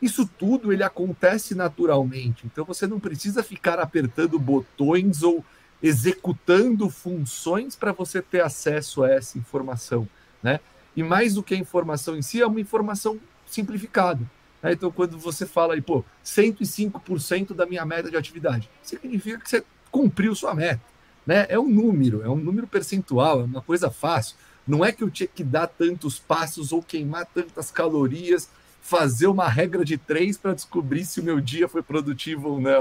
Isso 0.00 0.28
tudo 0.38 0.72
ele 0.72 0.82
acontece 0.82 1.54
naturalmente. 1.54 2.46
Então 2.46 2.64
você 2.64 2.86
não 2.86 3.00
precisa 3.00 3.42
ficar 3.42 3.78
apertando 3.78 4.38
botões 4.38 5.22
ou 5.22 5.44
executando 5.82 6.88
funções 6.88 7.76
para 7.76 7.92
você 7.92 8.22
ter 8.22 8.40
acesso 8.40 9.02
a 9.02 9.10
essa 9.10 9.38
informação, 9.38 10.08
né? 10.42 10.60
E 10.98 11.02
mais 11.04 11.34
do 11.34 11.44
que 11.44 11.54
a 11.54 11.56
informação 11.56 12.16
em 12.16 12.22
si, 12.22 12.42
é 12.42 12.46
uma 12.48 12.60
informação 12.60 13.20
simplificada. 13.46 14.18
Né? 14.60 14.72
Então, 14.72 14.90
quando 14.90 15.16
você 15.16 15.46
fala 15.46 15.74
aí, 15.74 15.80
pô, 15.80 16.04
105% 16.24 17.54
da 17.54 17.64
minha 17.64 17.86
meta 17.86 18.10
de 18.10 18.16
atividade, 18.16 18.68
significa 18.82 19.38
que 19.38 19.48
você 19.48 19.64
cumpriu 19.92 20.34
sua 20.34 20.56
meta. 20.56 20.80
Né? 21.24 21.46
É 21.48 21.56
um 21.56 21.68
número, 21.68 22.20
é 22.24 22.28
um 22.28 22.34
número 22.34 22.66
percentual, 22.66 23.42
é 23.42 23.44
uma 23.44 23.62
coisa 23.62 23.92
fácil. 23.92 24.34
Não 24.66 24.84
é 24.84 24.90
que 24.90 25.04
eu 25.04 25.08
tinha 25.08 25.28
que 25.28 25.44
dar 25.44 25.68
tantos 25.68 26.18
passos 26.18 26.72
ou 26.72 26.82
queimar 26.82 27.26
tantas 27.26 27.70
calorias, 27.70 28.50
fazer 28.82 29.28
uma 29.28 29.48
regra 29.48 29.84
de 29.84 29.96
três 29.96 30.36
para 30.36 30.52
descobrir 30.52 31.04
se 31.04 31.20
o 31.20 31.22
meu 31.22 31.40
dia 31.40 31.68
foi 31.68 31.80
produtivo 31.80 32.48
ou 32.48 32.60
não. 32.60 32.80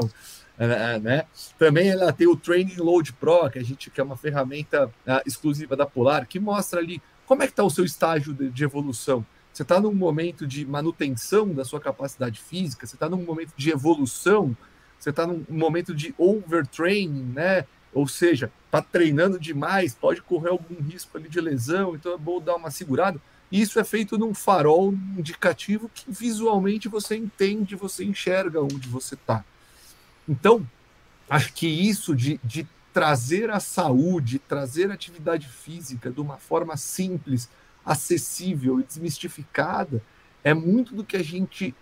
É, 0.57 0.95
é, 0.95 0.99
né? 0.99 1.25
Também 1.59 1.89
ela 1.89 2.11
tem 2.11 2.25
o 2.25 2.35
Training 2.35 2.77
Load 2.77 3.13
Pro, 3.13 3.47
que 3.51 3.59
a 3.59 3.63
gente 3.63 3.91
que 3.91 4.01
é 4.01 4.03
uma 4.03 4.17
ferramenta 4.17 4.87
uh, 4.87 5.21
exclusiva 5.23 5.75
da 5.75 5.85
Polar, 5.85 6.25
que 6.25 6.39
mostra 6.39 6.79
ali 6.79 6.99
como 7.27 7.43
é 7.43 7.45
que 7.45 7.51
está 7.51 7.63
o 7.63 7.69
seu 7.69 7.85
estágio 7.85 8.33
de, 8.33 8.49
de 8.49 8.63
evolução. 8.63 9.23
Você 9.53 9.61
está 9.61 9.79
num 9.79 9.93
momento 9.93 10.47
de 10.47 10.65
manutenção 10.65 11.53
da 11.53 11.65
sua 11.65 11.79
capacidade 11.79 12.39
física, 12.39 12.87
você 12.87 12.95
está 12.95 13.09
num 13.09 13.23
momento 13.23 13.53
de 13.55 13.69
evolução, 13.69 14.55
você 14.97 15.09
está 15.09 15.27
num 15.27 15.43
momento 15.49 15.93
de 15.93 16.15
overtraining, 16.17 17.33
né? 17.33 17.65
Ou 17.93 18.07
seja, 18.07 18.51
está 18.65 18.81
treinando 18.81 19.39
demais, 19.39 19.93
pode 19.93 20.21
correr 20.21 20.49
algum 20.49 20.81
risco 20.81 21.17
ali 21.17 21.27
de 21.27 21.41
lesão, 21.41 21.95
então 21.95 22.13
é 22.13 22.17
bom 22.17 22.39
dar 22.39 22.55
uma 22.55 22.71
segurada. 22.71 23.19
Isso 23.51 23.79
é 23.79 23.83
feito 23.83 24.17
num 24.17 24.33
farol 24.33 24.93
indicativo 25.17 25.89
que 25.93 26.05
visualmente 26.11 26.87
você 26.87 27.15
entende, 27.15 27.75
você 27.75 28.03
enxerga 28.03 28.61
onde 28.61 28.87
você 28.87 29.15
está. 29.15 29.43
Então, 30.27 30.67
acho 31.29 31.53
que 31.53 31.67
isso 31.67 32.15
de, 32.15 32.39
de 32.43 32.67
trazer 32.97 33.51
a 33.51 33.59
saúde, 33.59 34.39
trazer 34.39 34.89
a 34.89 34.95
atividade 34.95 35.47
física 35.47 36.09
de 36.09 36.19
uma 36.19 36.37
forma 36.37 36.75
simples, 36.75 37.47
acessível 37.85 38.79
e 38.79 38.83
desmistificada 38.83 40.01
é 40.43 40.51
muito 40.51 40.95
do 40.95 41.03
que 41.03 41.15
a 41.15 41.21
gente 41.23 41.75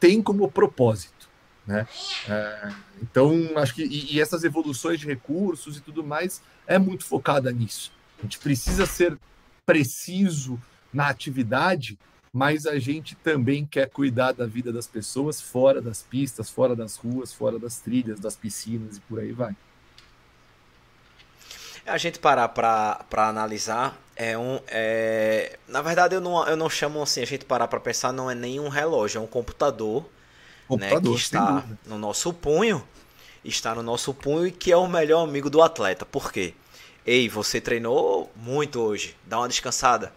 tem 0.00 0.22
como 0.22 0.50
propósito. 0.50 1.28
Né? 1.66 1.86
É, 2.26 2.72
então, 3.02 3.30
acho 3.56 3.74
que 3.74 3.84
e, 3.84 4.14
e, 4.14 4.20
essas 4.22 4.42
evoluções 4.42 4.98
de 4.98 5.06
recursos 5.06 5.76
e 5.76 5.82
tudo 5.82 6.02
mais 6.02 6.40
é 6.66 6.78
muito 6.78 7.04
focada 7.04 7.52
nisso. 7.52 7.92
A 8.18 8.22
gente 8.22 8.38
precisa 8.38 8.86
ser 8.86 9.18
preciso 9.66 10.58
na 10.90 11.08
atividade, 11.08 11.98
mas 12.32 12.64
a 12.64 12.78
gente 12.78 13.14
também 13.16 13.66
quer 13.66 13.90
cuidar 13.90 14.32
da 14.32 14.46
vida 14.46 14.72
das 14.72 14.86
pessoas 14.86 15.42
fora 15.42 15.82
das 15.82 16.02
pistas, 16.02 16.48
fora 16.48 16.74
das 16.74 16.96
ruas, 16.96 17.34
fora 17.34 17.58
das 17.58 17.80
trilhas, 17.80 18.18
das 18.18 18.34
piscinas 18.34 18.96
e 18.96 19.00
por 19.00 19.18
aí 19.20 19.30
vai. 19.30 19.54
A 21.86 21.98
gente 21.98 22.18
parar 22.18 22.48
para 22.48 23.28
analisar 23.28 23.98
é 24.16 24.36
um. 24.38 24.60
É... 24.68 25.58
Na 25.68 25.82
verdade, 25.82 26.14
eu 26.14 26.20
não, 26.20 26.46
eu 26.46 26.56
não 26.56 26.70
chamo 26.70 27.02
assim, 27.02 27.22
a 27.22 27.26
gente 27.26 27.44
parar 27.44 27.68
para 27.68 27.80
pensar, 27.80 28.12
não 28.12 28.30
é 28.30 28.34
nem 28.34 28.58
um 28.58 28.68
relógio, 28.68 29.18
é 29.18 29.20
um 29.20 29.26
computador 29.26 30.04
computador, 30.66 31.12
né, 31.12 31.16
que 31.16 31.22
está 31.22 31.64
no 31.86 31.98
nosso 31.98 32.32
punho, 32.32 32.86
está 33.44 33.74
no 33.74 33.82
nosso 33.82 34.12
punho 34.14 34.46
e 34.46 34.52
que 34.52 34.72
é 34.72 34.76
o 34.76 34.86
melhor 34.86 35.22
amigo 35.22 35.50
do 35.50 35.62
atleta. 35.62 36.04
Por 36.04 36.32
quê? 36.32 36.54
Ei, 37.06 37.28
você 37.28 37.60
treinou 37.60 38.30
muito 38.34 38.80
hoje, 38.80 39.16
dá 39.24 39.38
uma 39.38 39.48
descansada. 39.48 40.12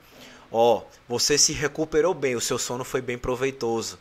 Ó, 0.51 0.83
você 1.07 1.37
se 1.37 1.51
recuperou 1.51 2.13
bem, 2.13 2.35
o 2.35 2.41
seu 2.41 2.57
sono 2.57 2.83
foi 2.83 3.01
bem 3.01 3.17
proveitoso. 3.17 3.99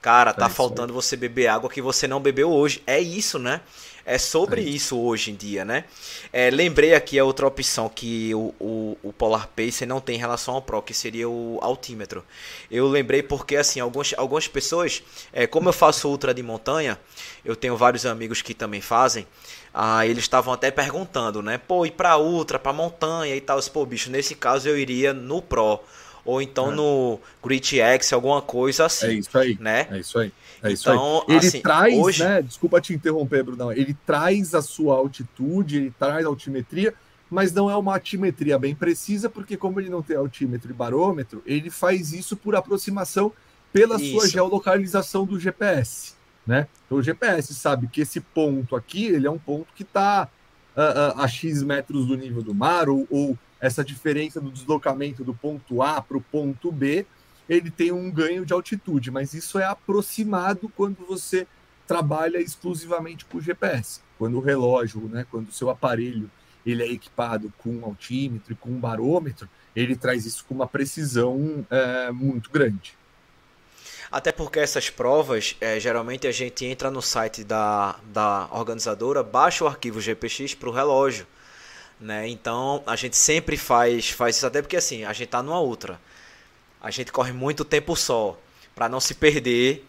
Cara, 0.00 0.32
tá 0.32 0.46
é 0.46 0.48
faltando 0.48 0.94
você 0.94 1.16
beber 1.16 1.48
água 1.48 1.68
que 1.68 1.82
você 1.82 2.06
não 2.06 2.20
bebeu 2.20 2.52
hoje. 2.52 2.80
É 2.86 3.00
isso, 3.00 3.36
né? 3.36 3.60
É 4.08 4.16
sobre 4.16 4.62
é. 4.62 4.64
isso 4.64 4.98
hoje 4.98 5.30
em 5.30 5.34
dia, 5.34 5.66
né? 5.66 5.84
É, 6.32 6.48
lembrei 6.48 6.94
aqui 6.94 7.18
a 7.18 7.24
outra 7.26 7.46
opção 7.46 7.90
que 7.90 8.34
o, 8.34 8.54
o, 8.58 8.98
o, 9.02 9.12
Polar 9.12 9.46
Pacer 9.48 9.84
não 9.84 10.00
tem 10.00 10.16
em 10.16 10.18
relação 10.18 10.54
ao 10.54 10.62
Pro, 10.62 10.80
que 10.80 10.94
seria 10.94 11.28
o 11.28 11.58
altímetro. 11.60 12.24
Eu 12.70 12.88
lembrei 12.88 13.22
porque, 13.22 13.54
assim, 13.54 13.80
algumas, 13.80 14.14
algumas 14.16 14.48
pessoas, 14.48 15.02
é, 15.30 15.46
como 15.46 15.68
eu 15.68 15.74
faço 15.74 16.08
ultra 16.08 16.32
de 16.32 16.42
montanha, 16.42 16.98
eu 17.44 17.54
tenho 17.54 17.76
vários 17.76 18.06
amigos 18.06 18.40
que 18.40 18.54
também 18.54 18.80
fazem, 18.80 19.26
ah, 19.74 20.06
eles 20.06 20.24
estavam 20.24 20.54
até 20.54 20.70
perguntando, 20.70 21.42
né? 21.42 21.58
Pô, 21.58 21.84
ir 21.84 21.90
pra 21.90 22.16
ultra, 22.16 22.58
pra 22.58 22.72
montanha 22.72 23.36
e 23.36 23.40
tal. 23.42 23.60
Pô, 23.64 23.84
bicho, 23.84 24.10
nesse 24.10 24.34
caso 24.34 24.70
eu 24.70 24.78
iria 24.78 25.12
no 25.12 25.42
Pro 25.42 25.80
ou 26.28 26.42
então 26.42 26.72
é. 26.72 26.74
no 26.74 27.18
Grit 27.42 27.80
X, 27.80 28.12
alguma 28.12 28.42
coisa 28.42 28.84
assim. 28.84 29.06
É 29.06 29.12
isso 29.14 29.38
aí. 29.38 29.56
Né? 29.58 29.86
É 29.90 29.98
isso 29.98 30.18
aí. 30.18 30.30
É 30.62 30.72
isso 30.72 30.88
então, 30.88 31.24
aí. 31.28 31.36
Ele 31.36 31.46
assim, 31.46 31.60
traz, 31.60 31.98
hoje... 31.98 32.24
né? 32.24 32.42
Desculpa 32.42 32.80
te 32.80 32.92
interromper, 32.92 33.42
Brunão. 33.42 33.72
Ele 33.72 33.96
traz 34.06 34.54
a 34.54 34.62
sua 34.62 34.96
altitude, 34.96 35.76
ele 35.76 35.94
traz 35.98 36.24
a 36.24 36.28
altimetria, 36.28 36.94
mas 37.30 37.52
não 37.52 37.70
é 37.70 37.76
uma 37.76 37.94
altimetria 37.94 38.58
bem 38.58 38.74
precisa, 38.74 39.28
porque 39.28 39.56
como 39.56 39.80
ele 39.80 39.90
não 39.90 40.02
tem 40.02 40.16
altímetro 40.16 40.70
e 40.70 40.74
barômetro, 40.74 41.42
ele 41.46 41.70
faz 41.70 42.12
isso 42.12 42.36
por 42.36 42.56
aproximação 42.56 43.32
pela 43.72 43.96
isso. 43.96 44.12
sua 44.12 44.28
geolocalização 44.28 45.26
do 45.26 45.38
GPS, 45.38 46.14
né? 46.46 46.66
Então 46.86 46.98
o 46.98 47.02
GPS 47.02 47.54
sabe 47.54 47.86
que 47.86 48.00
esse 48.00 48.20
ponto 48.20 48.74
aqui, 48.74 49.06
ele 49.06 49.26
é 49.26 49.30
um 49.30 49.38
ponto 49.38 49.68
que 49.74 49.82
está 49.82 50.28
a, 50.74 50.82
a, 50.82 51.24
a, 51.24 51.28
X 51.28 51.62
metros 51.62 52.06
do 52.06 52.16
nível 52.16 52.42
do 52.42 52.54
mar, 52.54 52.88
ou, 52.88 53.06
ou 53.10 53.38
essa 53.60 53.84
diferença 53.84 54.40
do 54.40 54.50
deslocamento 54.50 55.22
do 55.22 55.34
ponto 55.34 55.82
A 55.82 56.00
para 56.00 56.16
o 56.16 56.20
ponto 56.20 56.72
B, 56.72 57.04
ele 57.48 57.70
tem 57.70 57.90
um 57.90 58.10
ganho 58.10 58.44
de 58.44 58.52
altitude, 58.52 59.10
mas 59.10 59.32
isso 59.32 59.58
é 59.58 59.64
aproximado 59.64 60.70
quando 60.76 61.06
você 61.06 61.46
trabalha 61.86 62.38
exclusivamente 62.38 63.24
com 63.24 63.40
GPS. 63.40 64.00
Quando 64.18 64.36
o 64.36 64.40
relógio, 64.40 65.00
né, 65.08 65.26
quando 65.30 65.48
o 65.48 65.52
seu 65.52 65.70
aparelho 65.70 66.30
ele 66.66 66.82
é 66.82 66.92
equipado 66.92 67.50
com 67.58 67.70
um 67.70 67.84
altímetro 67.84 68.52
e 68.52 68.56
com 68.56 68.68
um 68.68 68.78
barômetro, 68.78 69.48
ele 69.74 69.96
traz 69.96 70.26
isso 70.26 70.44
com 70.46 70.54
uma 70.54 70.66
precisão 70.66 71.66
é, 71.70 72.10
muito 72.12 72.50
grande. 72.50 72.98
Até 74.10 74.32
porque 74.32 74.58
essas 74.58 74.90
provas, 74.90 75.56
é, 75.60 75.78
geralmente 75.80 76.26
a 76.26 76.32
gente 76.32 76.66
entra 76.66 76.90
no 76.90 77.00
site 77.00 77.44
da, 77.44 77.96
da 78.12 78.48
organizadora, 78.50 79.22
baixa 79.22 79.64
o 79.64 79.66
arquivo 79.66 80.00
GPX 80.00 80.54
para 80.54 80.68
o 80.68 80.72
relógio. 80.72 81.26
Né? 82.00 82.28
Então 82.28 82.82
a 82.86 82.96
gente 82.96 83.16
sempre 83.16 83.56
faz, 83.56 84.10
faz 84.10 84.36
isso, 84.36 84.46
até 84.46 84.60
porque 84.60 84.76
assim, 84.76 85.04
a 85.04 85.12
gente 85.12 85.28
tá 85.28 85.42
numa 85.42 85.60
ultra 85.60 85.98
a 86.80 86.90
gente 86.90 87.12
corre 87.12 87.32
muito 87.32 87.64
tempo 87.64 87.96
só. 87.96 88.38
Para 88.74 88.88
não 88.88 89.00
se 89.00 89.14
perder, 89.14 89.84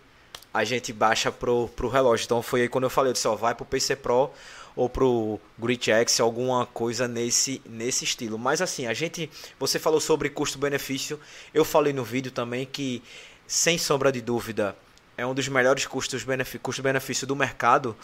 a 0.54 0.64
gente 0.64 0.92
baixa 0.92 1.32
pro, 1.32 1.68
pro 1.70 1.90
relógio. 1.90 2.26
Então 2.26 2.42
foi 2.42 2.62
aí 2.62 2.70
quando 2.70 2.86
eu 2.86 2.90
falei, 2.90 3.10
eu 3.10 3.14
disse, 3.14 3.28
ó, 3.28 3.36
vai 3.36 3.54
pro 3.54 3.66
PC 3.66 3.96
Pro 3.96 4.32
ou 4.76 4.90
pro 4.90 5.40
Grid 5.58 5.92
X, 5.92 6.20
alguma 6.20 6.66
coisa 6.66 7.08
nesse, 7.08 7.62
nesse 7.66 8.04
estilo. 8.04 8.38
Mas 8.38 8.62
assim, 8.62 8.88
a 8.88 8.94
gente, 8.94 9.30
você 9.60 9.78
falou 9.78 10.00
sobre 10.00 10.30
custo-benefício, 10.30 11.20
eu 11.54 11.66
falei 11.66 11.92
no 11.92 12.04
vídeo 12.04 12.32
também 12.32 12.66
que, 12.66 13.04
sem 13.46 13.78
sombra 13.78 14.12
de 14.12 14.22
dúvida, 14.22 14.76
é 15.18 15.26
um 15.26 15.34
dos 15.34 15.50
melhores 15.50 15.86
custos-benefício 15.86 16.60
custo 16.62 17.26
do 17.26 17.36
mercado, 17.36 17.96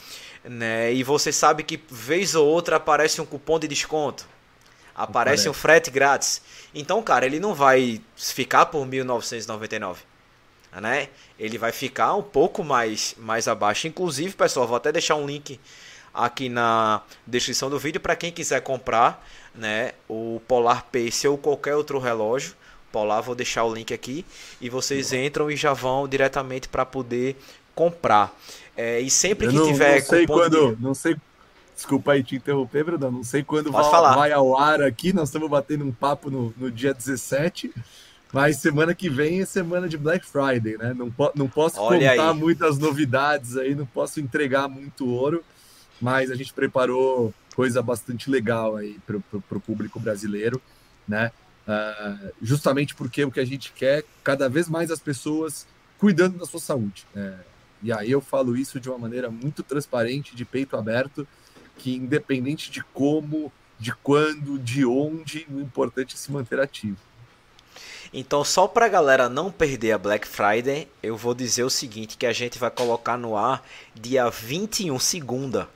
né? 0.44 0.92
E 0.94 1.02
você 1.02 1.32
sabe 1.32 1.64
que 1.64 1.82
vez 1.90 2.36
ou 2.36 2.46
outra 2.46 2.76
aparece 2.76 3.22
um 3.22 3.26
cupom 3.26 3.58
de 3.58 3.70
desconto 3.70 4.28
aparece 4.96 5.50
um 5.50 5.54
frete 5.54 5.92
grátis. 5.92 6.42
Então, 6.74 7.02
cara, 7.04 7.26
ele 7.26 7.40
não 7.40 7.54
vai 7.54 8.02
ficar 8.16 8.68
por 8.68 8.86
1999, 8.86 10.04
né? 10.82 11.10
Ele 11.38 11.58
vai 11.58 11.72
ficar 11.72 12.16
um 12.16 12.24
pouco 12.24 12.64
mais 12.64 13.16
mais 13.18 13.48
abaixo. 13.48 13.88
Inclusive, 13.88 14.34
pessoal, 14.34 14.68
vou 14.68 14.78
até 14.78 14.92
deixar 14.92 15.16
um 15.16 15.26
link 15.26 15.60
aqui 16.14 16.48
na 16.48 17.02
descrição 17.28 17.70
do 17.70 17.78
vídeo 17.78 18.00
para 18.00 18.16
quem 18.16 18.32
quiser 18.32 18.62
comprar, 18.62 19.28
né, 19.54 19.92
o 20.08 20.42
Polar 20.48 20.86
Pace 20.86 21.28
ou 21.28 21.38
qualquer 21.38 21.76
outro 21.76 22.00
relógio. 22.00 22.56
Polar, 22.92 23.22
vou 23.22 23.36
deixar 23.36 23.66
o 23.66 23.74
link 23.74 23.94
aqui 23.94 24.26
e 24.62 24.70
vocês 24.70 25.12
entram 25.12 25.52
e 25.52 25.58
já 25.58 25.74
vão 25.74 26.08
diretamente 26.08 26.70
para 26.70 26.86
poder 26.86 27.36
comprar. 27.76 28.34
É, 28.78 29.02
e 29.02 29.10
sempre 29.10 29.50
que 29.50 29.54
não, 29.56 29.68
tiver 29.68 30.00
não 30.00 30.06
sei 30.06 30.26
quando, 30.26 30.76
de... 30.76 30.82
não 30.82 30.94
sei 30.94 31.18
Desculpa 31.76 32.14
aí 32.14 32.24
te 32.24 32.36
interromper, 32.36 32.86
Bruno. 32.86 33.12
Não 33.12 33.24
sei 33.24 33.44
quando 33.44 33.72
vai, 33.72 33.84
vai, 33.84 34.32
ao 34.32 34.58
ar 34.58 34.82
aqui. 34.82 35.12
Nós 35.12 35.30
estamos 35.30 35.50
batendo 35.50 35.84
um 35.84 35.92
papo 35.92 36.32
no, 36.32 36.54
no 36.58 36.72
dia 36.72 36.94
17. 36.94 37.74
Mas 38.32 38.58
semana 38.58 38.94
que 38.94 39.10
vem 39.10 39.42
é 39.42 39.46
semana 39.46 39.88
de 39.88 39.98
Black 39.98 40.26
Friday, 40.26 40.78
né? 40.78 40.94
Não, 40.94 41.10
po 41.12 41.32
não 41.36 41.48
posso 41.48 41.80
Olha 41.80 42.12
contar 42.12 42.32
aí. 42.32 42.38
muitas 42.38 42.78
novidades 42.78 43.56
aí, 43.56 43.76
não 43.76 43.86
posso 43.86 44.20
entregar 44.20 44.68
muito 44.68 45.08
ouro, 45.08 45.44
mas 46.02 46.30
a 46.30 46.36
gente 46.36 46.54
preparou 46.54 47.34
coisa 47.56 47.82
bastante 47.82 48.30
legal 48.30 48.76
aí 48.76 49.00
para 49.06 49.18
o 49.18 49.62
público 49.62 50.00
brasileiro, 50.00 50.62
né? 51.08 51.32
Uh, 51.66 52.32
justamente 52.42 52.94
porque 52.94 53.24
o 53.24 53.32
que 53.32 53.40
a 53.40 53.46
gente 53.46 53.72
quer, 53.72 54.04
cada 54.24 54.50
vez 54.50 54.68
mais 54.68 54.92
as 54.92 55.00
pessoas 55.00 55.66
cuidando 55.98 56.38
da 56.38 56.46
sua 56.46 56.60
saúde. 56.60 57.08
Né? 57.14 57.40
E 57.82 57.92
aí 57.92 58.12
eu 58.12 58.22
falo 58.22 58.56
isso 58.56 58.80
de 58.80 58.90
uma 58.90 58.98
maneira 58.98 59.32
muito 59.32 59.64
transparente, 59.64 60.36
de 60.36 60.46
peito 60.46 60.76
aberto, 60.76 61.28
que 61.78 61.96
independente 61.96 62.72
de 62.72 62.84
como, 62.84 63.52
de 63.80 63.94
quando, 63.96 64.58
de 64.60 64.86
onde, 64.86 65.46
o 65.50 65.60
importante 65.60 66.16
é 66.16 66.18
se 66.18 66.32
manter 66.32 66.60
ativo. 66.60 66.98
Então, 68.14 68.44
só 68.44 68.68
para 68.68 68.86
a 68.86 68.90
galera 68.90 69.28
não 69.28 69.52
perder 69.52 69.92
a 69.92 69.98
Black 69.98 70.28
Friday, 70.28 70.88
eu 71.04 71.18
vou 71.18 71.34
dizer 71.34 71.64
o 71.64 71.70
seguinte, 71.70 72.18
que 72.18 72.26
a 72.26 72.32
gente 72.32 72.58
vai 72.58 72.72
colocar 72.72 73.18
no 73.18 73.36
ar 73.36 73.62
dia 73.94 74.30
21, 74.30 74.98
segunda. 75.00 75.68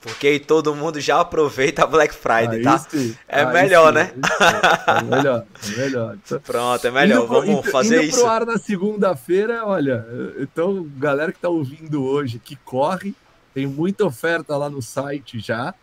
Porque 0.00 0.28
aí 0.28 0.40
todo 0.40 0.74
mundo 0.74 1.00
já 1.00 1.20
aproveita 1.20 1.82
a 1.82 1.86
Black 1.86 2.14
Friday, 2.14 2.58
aí 2.58 2.62
tá? 2.62 2.78
Sim, 2.78 3.16
é 3.26 3.44
melhor, 3.44 3.88
sim, 3.88 3.94
né? 3.94 4.12
É 4.86 5.02
melhor, 5.02 5.46
é 5.66 5.76
melhor. 5.76 6.16
Pronto, 6.44 6.86
é 6.86 6.90
melhor. 6.90 7.24
Indo 7.24 7.26
Vamos 7.26 7.60
pro, 7.62 7.70
fazer 7.72 7.96
indo 7.96 8.04
isso. 8.04 8.20
pro 8.20 8.30
ar 8.30 8.46
na 8.46 8.56
segunda-feira, 8.56 9.66
olha, 9.66 10.06
então, 10.38 10.88
galera 10.96 11.32
que 11.32 11.40
tá 11.40 11.48
ouvindo 11.48 12.04
hoje, 12.04 12.38
que 12.38 12.54
corre, 12.54 13.14
tem 13.56 13.66
muita 13.66 14.04
oferta 14.04 14.54
lá 14.54 14.68
no 14.68 14.82
site 14.82 15.40
já. 15.40 15.74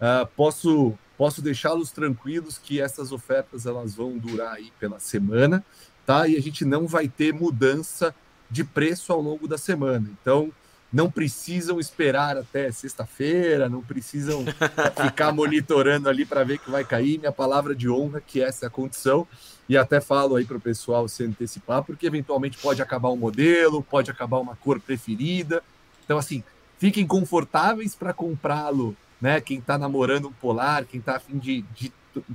Uh, 0.00 0.26
posso 0.34 0.94
posso 1.14 1.42
deixá-los 1.42 1.90
tranquilos 1.90 2.56
que 2.56 2.80
essas 2.80 3.12
ofertas 3.12 3.66
elas 3.66 3.94
vão 3.94 4.16
durar 4.16 4.54
aí 4.54 4.72
pela 4.80 4.98
semana, 4.98 5.62
tá? 6.06 6.26
E 6.26 6.36
a 6.36 6.40
gente 6.40 6.64
não 6.64 6.86
vai 6.86 7.06
ter 7.06 7.34
mudança 7.34 8.14
de 8.50 8.64
preço 8.64 9.12
ao 9.12 9.20
longo 9.20 9.46
da 9.46 9.58
semana. 9.58 10.08
Então, 10.22 10.50
não 10.90 11.10
precisam 11.10 11.78
esperar 11.78 12.38
até 12.38 12.72
sexta-feira, 12.72 13.68
não 13.68 13.82
precisam 13.82 14.42
ficar 15.04 15.30
monitorando 15.30 16.08
ali 16.08 16.24
para 16.24 16.44
ver 16.44 16.58
que 16.58 16.70
vai 16.70 16.82
cair. 16.82 17.18
Minha 17.18 17.32
palavra 17.32 17.74
de 17.74 17.90
honra 17.90 18.22
que 18.22 18.40
essa 18.40 18.64
é 18.64 18.68
a 18.68 18.70
condição. 18.70 19.26
E 19.68 19.76
até 19.76 20.00
falo 20.00 20.36
aí 20.36 20.46
para 20.46 20.56
o 20.56 20.60
pessoal 20.60 21.06
se 21.08 21.24
antecipar, 21.24 21.82
porque 21.82 22.06
eventualmente 22.06 22.56
pode 22.56 22.80
acabar 22.80 23.10
um 23.10 23.16
modelo, 23.16 23.82
pode 23.82 24.10
acabar 24.10 24.38
uma 24.38 24.56
cor 24.56 24.80
preferida. 24.80 25.62
Então, 26.06 26.16
assim, 26.16 26.42
fiquem 26.78 27.06
confortáveis 27.06 27.94
para 27.94 28.12
comprá-lo, 28.12 28.96
né? 29.20 29.40
Quem 29.40 29.58
está 29.58 29.76
namorando 29.76 30.28
um 30.28 30.32
polar, 30.32 30.84
quem 30.84 31.00
está 31.00 31.16
afim 31.16 31.38
de, 31.38 31.62
de 31.74 31.92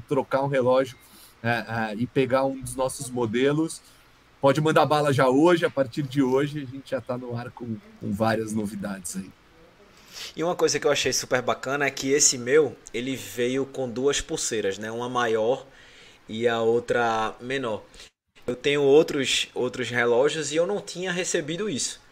trocar 0.07 0.43
um 0.43 0.47
relógio 0.47 0.97
é, 1.41 1.49
é, 1.49 1.95
e 1.95 2.05
pegar 2.05 2.45
um 2.45 2.59
dos 2.59 2.75
nossos 2.75 3.09
modelos, 3.09 3.81
pode 4.39 4.61
mandar 4.61 4.85
bala 4.85 5.11
já 5.11 5.27
hoje. 5.27 5.65
A 5.65 5.69
partir 5.69 6.03
de 6.03 6.21
hoje, 6.21 6.59
a 6.61 6.65
gente 6.65 6.91
já 6.91 6.99
está 6.99 7.17
no 7.17 7.35
ar 7.35 7.51
com, 7.51 7.77
com 7.99 8.11
várias 8.11 8.53
novidades 8.53 9.15
aí. 9.15 9.31
E 10.35 10.43
uma 10.43 10.55
coisa 10.55 10.79
que 10.79 10.85
eu 10.85 10.91
achei 10.91 11.11
super 11.11 11.41
bacana 11.41 11.85
é 11.85 11.91
que 11.91 12.11
esse 12.11 12.37
meu, 12.37 12.75
ele 12.93 13.15
veio 13.15 13.65
com 13.65 13.89
duas 13.89 14.21
pulseiras, 14.21 14.77
né? 14.77 14.91
Uma 14.91 15.09
maior 15.09 15.65
e 16.29 16.47
a 16.47 16.61
outra 16.61 17.35
menor. 17.41 17.83
Eu 18.45 18.55
tenho 18.55 18.81
outros 18.81 19.47
outros 19.53 19.89
relógios 19.89 20.51
e 20.51 20.55
eu 20.55 20.67
não 20.67 20.81
tinha 20.81 21.11
recebido 21.11 21.69
isso. 21.69 22.02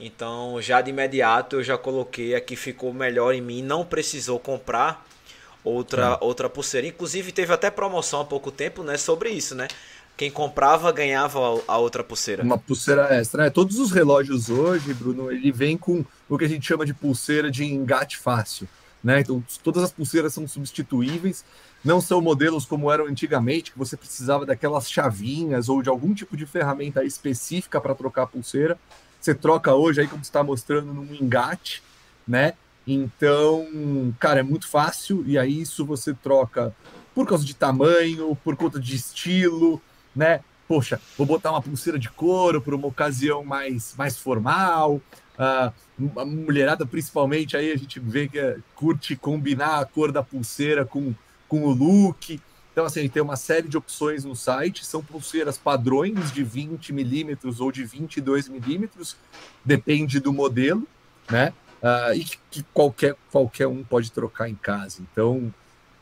Então, 0.00 0.60
já 0.62 0.80
de 0.80 0.90
imediato 0.90 1.56
eu 1.56 1.62
já 1.62 1.76
coloquei 1.76 2.34
aqui 2.34 2.56
ficou 2.56 2.92
melhor 2.92 3.34
em 3.34 3.42
mim, 3.42 3.62
não 3.62 3.84
precisou 3.84 4.40
comprar 4.40 5.06
outra 5.62 6.16
outra 6.22 6.48
pulseira. 6.48 6.86
Inclusive 6.86 7.30
teve 7.32 7.52
até 7.52 7.70
promoção 7.70 8.22
há 8.22 8.24
pouco 8.24 8.50
tempo, 8.50 8.82
né, 8.82 8.96
sobre 8.96 9.28
isso, 9.28 9.54
né? 9.54 9.68
Quem 10.16 10.30
comprava 10.30 10.90
ganhava 10.92 11.38
a 11.66 11.78
outra 11.78 12.02
pulseira. 12.02 12.42
Uma 12.42 12.58
pulseira 12.58 13.08
extra. 13.14 13.44
Né? 13.44 13.50
Todos 13.50 13.78
os 13.78 13.90
relógios 13.90 14.50
hoje, 14.50 14.92
Bruno, 14.92 15.30
ele 15.30 15.50
vem 15.50 15.78
com 15.78 16.04
o 16.28 16.36
que 16.36 16.44
a 16.44 16.48
gente 16.48 16.66
chama 16.66 16.84
de 16.84 16.92
pulseira 16.92 17.50
de 17.50 17.64
engate 17.64 18.18
fácil. 18.18 18.68
Né? 19.02 19.20
Então, 19.20 19.42
todas 19.62 19.82
as 19.82 19.90
pulseiras 19.90 20.34
são 20.34 20.46
substituíveis. 20.46 21.42
Não 21.82 22.02
são 22.02 22.20
modelos 22.20 22.66
como 22.66 22.92
eram 22.92 23.06
antigamente, 23.06 23.72
que 23.72 23.78
você 23.78 23.96
precisava 23.96 24.44
daquelas 24.44 24.90
chavinhas 24.90 25.70
ou 25.70 25.80
de 25.80 25.88
algum 25.88 26.12
tipo 26.12 26.36
de 26.36 26.44
ferramenta 26.44 27.02
específica 27.02 27.80
para 27.80 27.94
trocar 27.94 28.24
a 28.24 28.26
pulseira 28.26 28.78
você 29.20 29.34
troca 29.34 29.74
hoje 29.74 30.00
aí, 30.00 30.08
como 30.08 30.22
está 30.22 30.42
mostrando, 30.42 30.92
num 30.92 31.14
engate, 31.14 31.82
né? 32.26 32.54
Então, 32.86 34.14
cara, 34.18 34.40
é 34.40 34.42
muito 34.42 34.66
fácil, 34.66 35.22
e 35.26 35.38
aí 35.38 35.60
isso 35.60 35.84
você 35.84 36.14
troca 36.14 36.74
por 37.14 37.26
causa 37.26 37.44
de 37.44 37.54
tamanho, 37.54 38.36
por 38.42 38.56
conta 38.56 38.80
de 38.80 38.96
estilo, 38.96 39.80
né? 40.14 40.40
Poxa, 40.66 41.00
vou 41.18 41.26
botar 41.26 41.50
uma 41.50 41.60
pulseira 41.60 41.98
de 41.98 42.08
couro 42.08 42.60
para 42.60 42.74
uma 42.74 42.86
ocasião 42.86 43.44
mais, 43.44 43.94
mais 43.96 44.16
formal. 44.16 45.00
Uh, 45.36 46.20
a 46.20 46.24
mulherada, 46.24 46.86
principalmente, 46.86 47.56
aí 47.56 47.72
a 47.72 47.76
gente 47.76 47.98
vê 47.98 48.28
que 48.28 48.38
é, 48.38 48.56
curte 48.74 49.16
combinar 49.16 49.80
a 49.80 49.84
cor 49.84 50.12
da 50.12 50.22
pulseira 50.22 50.84
com, 50.84 51.12
com 51.48 51.64
o 51.64 51.72
look. 51.72 52.40
Então, 52.80 52.86
assim, 52.86 53.06
tem 53.10 53.22
uma 53.22 53.36
série 53.36 53.68
de 53.68 53.76
opções 53.76 54.24
no 54.24 54.34
site, 54.34 54.86
são 54.86 55.02
pulseiras 55.02 55.58
padrões 55.58 56.32
de 56.32 56.42
20 56.42 56.94
milímetros 56.94 57.60
ou 57.60 57.70
de 57.70 57.84
22 57.84 58.48
milímetros, 58.48 59.18
depende 59.62 60.18
do 60.18 60.32
modelo, 60.32 60.88
né? 61.30 61.52
Uh, 61.82 62.14
e 62.14 62.24
que 62.50 62.62
qualquer, 62.72 63.14
qualquer 63.30 63.66
um 63.66 63.84
pode 63.84 64.10
trocar 64.10 64.48
em 64.48 64.54
casa. 64.54 65.02
Então, 65.02 65.52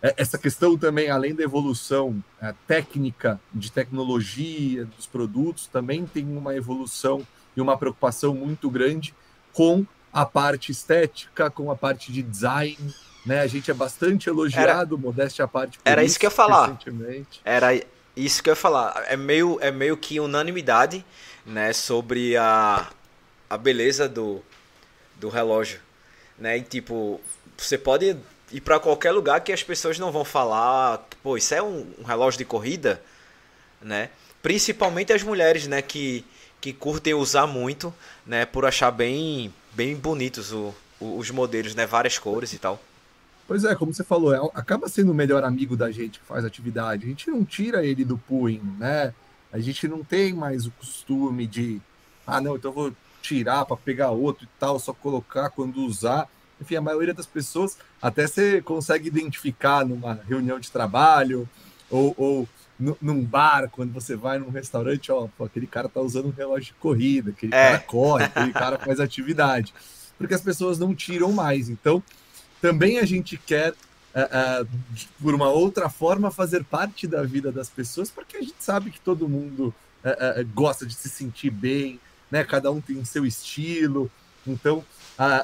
é, 0.00 0.14
essa 0.16 0.38
questão 0.38 0.78
também, 0.78 1.10
além 1.10 1.34
da 1.34 1.42
evolução 1.42 2.22
uh, 2.40 2.54
técnica 2.68 3.40
de 3.52 3.72
tecnologia 3.72 4.84
dos 4.84 5.04
produtos, 5.04 5.66
também 5.66 6.06
tem 6.06 6.24
uma 6.24 6.54
evolução 6.54 7.26
e 7.56 7.60
uma 7.60 7.76
preocupação 7.76 8.36
muito 8.36 8.70
grande 8.70 9.12
com 9.52 9.84
a 10.12 10.24
parte 10.24 10.70
estética, 10.70 11.50
com 11.50 11.72
a 11.72 11.74
parte 11.74 12.12
de 12.12 12.22
design, 12.22 12.76
né? 13.28 13.40
A 13.42 13.46
gente 13.46 13.70
é 13.70 13.74
bastante 13.74 14.28
elogiado, 14.28 14.94
era, 14.94 15.02
modéstia 15.02 15.44
à 15.44 15.48
parte. 15.48 15.78
Era 15.84 16.02
isso, 16.02 16.12
isso 16.12 16.20
que 16.20 16.26
eu 16.26 16.30
ia 16.30 16.34
falar. 16.34 16.78
Era 17.44 17.80
isso 18.16 18.42
que 18.42 18.48
eu 18.48 18.52
ia 18.52 18.56
falar. 18.56 19.04
É 19.06 19.16
meio, 19.16 19.58
é 19.60 19.70
meio 19.70 19.96
que 19.96 20.18
unanimidade, 20.18 21.04
né, 21.44 21.72
sobre 21.74 22.36
a, 22.36 22.88
a 23.48 23.58
beleza 23.58 24.08
do, 24.08 24.42
do 25.16 25.28
relógio, 25.28 25.80
né? 26.38 26.56
E, 26.56 26.62
tipo, 26.62 27.20
você 27.56 27.76
pode 27.76 28.16
ir 28.50 28.60
para 28.62 28.80
qualquer 28.80 29.12
lugar 29.12 29.42
que 29.42 29.52
as 29.52 29.62
pessoas 29.62 29.98
não 29.98 30.10
vão 30.10 30.24
falar, 30.24 31.06
pô, 31.22 31.36
isso 31.36 31.54
é 31.54 31.62
um, 31.62 31.86
um 31.98 32.04
relógio 32.04 32.38
de 32.38 32.46
corrida, 32.46 33.02
né? 33.80 34.08
Principalmente 34.42 35.12
as 35.12 35.22
mulheres, 35.22 35.66
né, 35.66 35.82
que 35.82 36.24
que 36.60 36.72
curtem 36.72 37.14
usar 37.14 37.46
muito, 37.46 37.94
né, 38.26 38.44
por 38.44 38.64
achar 38.64 38.90
bem 38.90 39.54
bem 39.72 39.94
bonitos 39.94 40.52
o, 40.52 40.74
o, 40.98 41.16
os 41.16 41.30
modelos, 41.30 41.72
né, 41.72 41.86
várias 41.86 42.18
cores 42.18 42.52
e 42.52 42.58
tal. 42.58 42.80
Pois 43.48 43.64
é, 43.64 43.74
como 43.74 43.94
você 43.94 44.04
falou, 44.04 44.34
é, 44.34 44.50
acaba 44.52 44.90
sendo 44.90 45.10
o 45.10 45.14
melhor 45.14 45.42
amigo 45.42 45.74
da 45.74 45.90
gente 45.90 46.20
que 46.20 46.26
faz 46.26 46.44
atividade. 46.44 47.06
A 47.06 47.08
gente 47.08 47.30
não 47.30 47.46
tira 47.46 47.82
ele 47.82 48.04
do 48.04 48.18
punho, 48.18 48.62
né? 48.78 49.14
A 49.50 49.58
gente 49.58 49.88
não 49.88 50.04
tem 50.04 50.34
mais 50.34 50.66
o 50.66 50.70
costume 50.72 51.46
de, 51.46 51.80
ah, 52.26 52.42
não, 52.42 52.56
então 52.56 52.70
vou 52.70 52.92
tirar 53.22 53.64
para 53.64 53.74
pegar 53.74 54.10
outro 54.10 54.44
e 54.44 54.48
tal, 54.60 54.78
só 54.78 54.92
colocar 54.92 55.48
quando 55.48 55.80
usar. 55.80 56.28
Enfim, 56.60 56.76
a 56.76 56.82
maioria 56.82 57.14
das 57.14 57.24
pessoas 57.24 57.78
até 58.02 58.26
você 58.26 58.60
consegue 58.60 59.08
identificar 59.08 59.82
numa 59.82 60.20
reunião 60.28 60.60
de 60.60 60.70
trabalho 60.70 61.48
ou, 61.90 62.14
ou 62.18 62.48
num 63.00 63.24
bar, 63.24 63.70
quando 63.70 63.94
você 63.94 64.14
vai 64.14 64.38
num 64.38 64.50
restaurante, 64.50 65.10
ó, 65.10 65.26
pô, 65.38 65.44
aquele 65.44 65.66
cara 65.66 65.88
tá 65.88 66.02
usando 66.02 66.26
um 66.26 66.34
relógio 66.36 66.74
de 66.74 66.74
corrida, 66.74 67.30
aquele 67.30 67.54
é. 67.54 67.70
cara 67.70 67.78
corre, 67.78 68.24
aquele 68.24 68.52
cara 68.52 68.78
faz 68.78 69.00
atividade. 69.00 69.72
Porque 70.18 70.34
as 70.34 70.42
pessoas 70.42 70.78
não 70.78 70.94
tiram 70.94 71.32
mais. 71.32 71.70
Então, 71.70 72.02
também 72.60 72.98
a 72.98 73.04
gente 73.04 73.36
quer, 73.36 73.72
uh, 73.72 74.62
uh, 74.62 74.68
por 75.20 75.34
uma 75.34 75.48
outra 75.48 75.88
forma, 75.88 76.30
fazer 76.30 76.64
parte 76.64 77.06
da 77.06 77.22
vida 77.22 77.52
das 77.52 77.68
pessoas, 77.68 78.10
porque 78.10 78.36
a 78.36 78.42
gente 78.42 78.56
sabe 78.58 78.90
que 78.90 79.00
todo 79.00 79.28
mundo 79.28 79.74
uh, 80.04 80.46
gosta 80.54 80.86
de 80.86 80.94
se 80.94 81.08
sentir 81.08 81.50
bem, 81.50 82.00
né? 82.30 82.44
cada 82.44 82.70
um 82.70 82.80
tem 82.80 82.98
o 82.98 83.06
seu 83.06 83.24
estilo. 83.24 84.10
Então, 84.46 84.84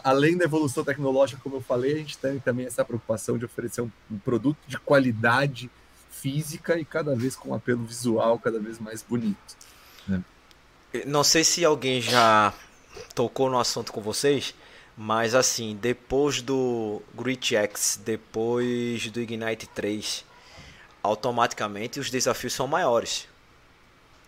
além 0.02 0.36
da 0.36 0.44
evolução 0.44 0.82
tecnológica, 0.82 1.40
como 1.42 1.56
eu 1.56 1.60
falei, 1.60 1.94
a 1.94 1.98
gente 1.98 2.16
tem 2.16 2.38
também 2.38 2.64
essa 2.64 2.84
preocupação 2.84 3.36
de 3.36 3.44
oferecer 3.44 3.82
um, 3.82 3.90
um 4.10 4.18
produto 4.18 4.56
de 4.66 4.78
qualidade 4.78 5.70
física 6.10 6.78
e 6.78 6.84
cada 6.84 7.14
vez 7.14 7.36
com 7.36 7.50
um 7.50 7.54
apelo 7.54 7.84
visual 7.84 8.38
cada 8.38 8.58
vez 8.58 8.78
mais 8.78 9.02
bonito. 9.02 9.56
Né? 10.08 10.22
Não 11.06 11.22
sei 11.22 11.44
se 11.44 11.64
alguém 11.64 12.00
já 12.00 12.54
tocou 13.14 13.50
no 13.50 13.58
assunto 13.58 13.92
com 13.92 14.00
vocês, 14.00 14.54
Mas 14.96 15.34
assim, 15.34 15.76
depois 15.80 16.40
do 16.40 17.02
Grit 17.14 17.56
X, 17.56 18.00
depois 18.04 19.10
do 19.10 19.20
Ignite 19.20 19.66
3, 19.68 20.24
automaticamente 21.02 21.98
os 21.98 22.10
desafios 22.10 22.52
são 22.52 22.66
maiores. 22.68 23.28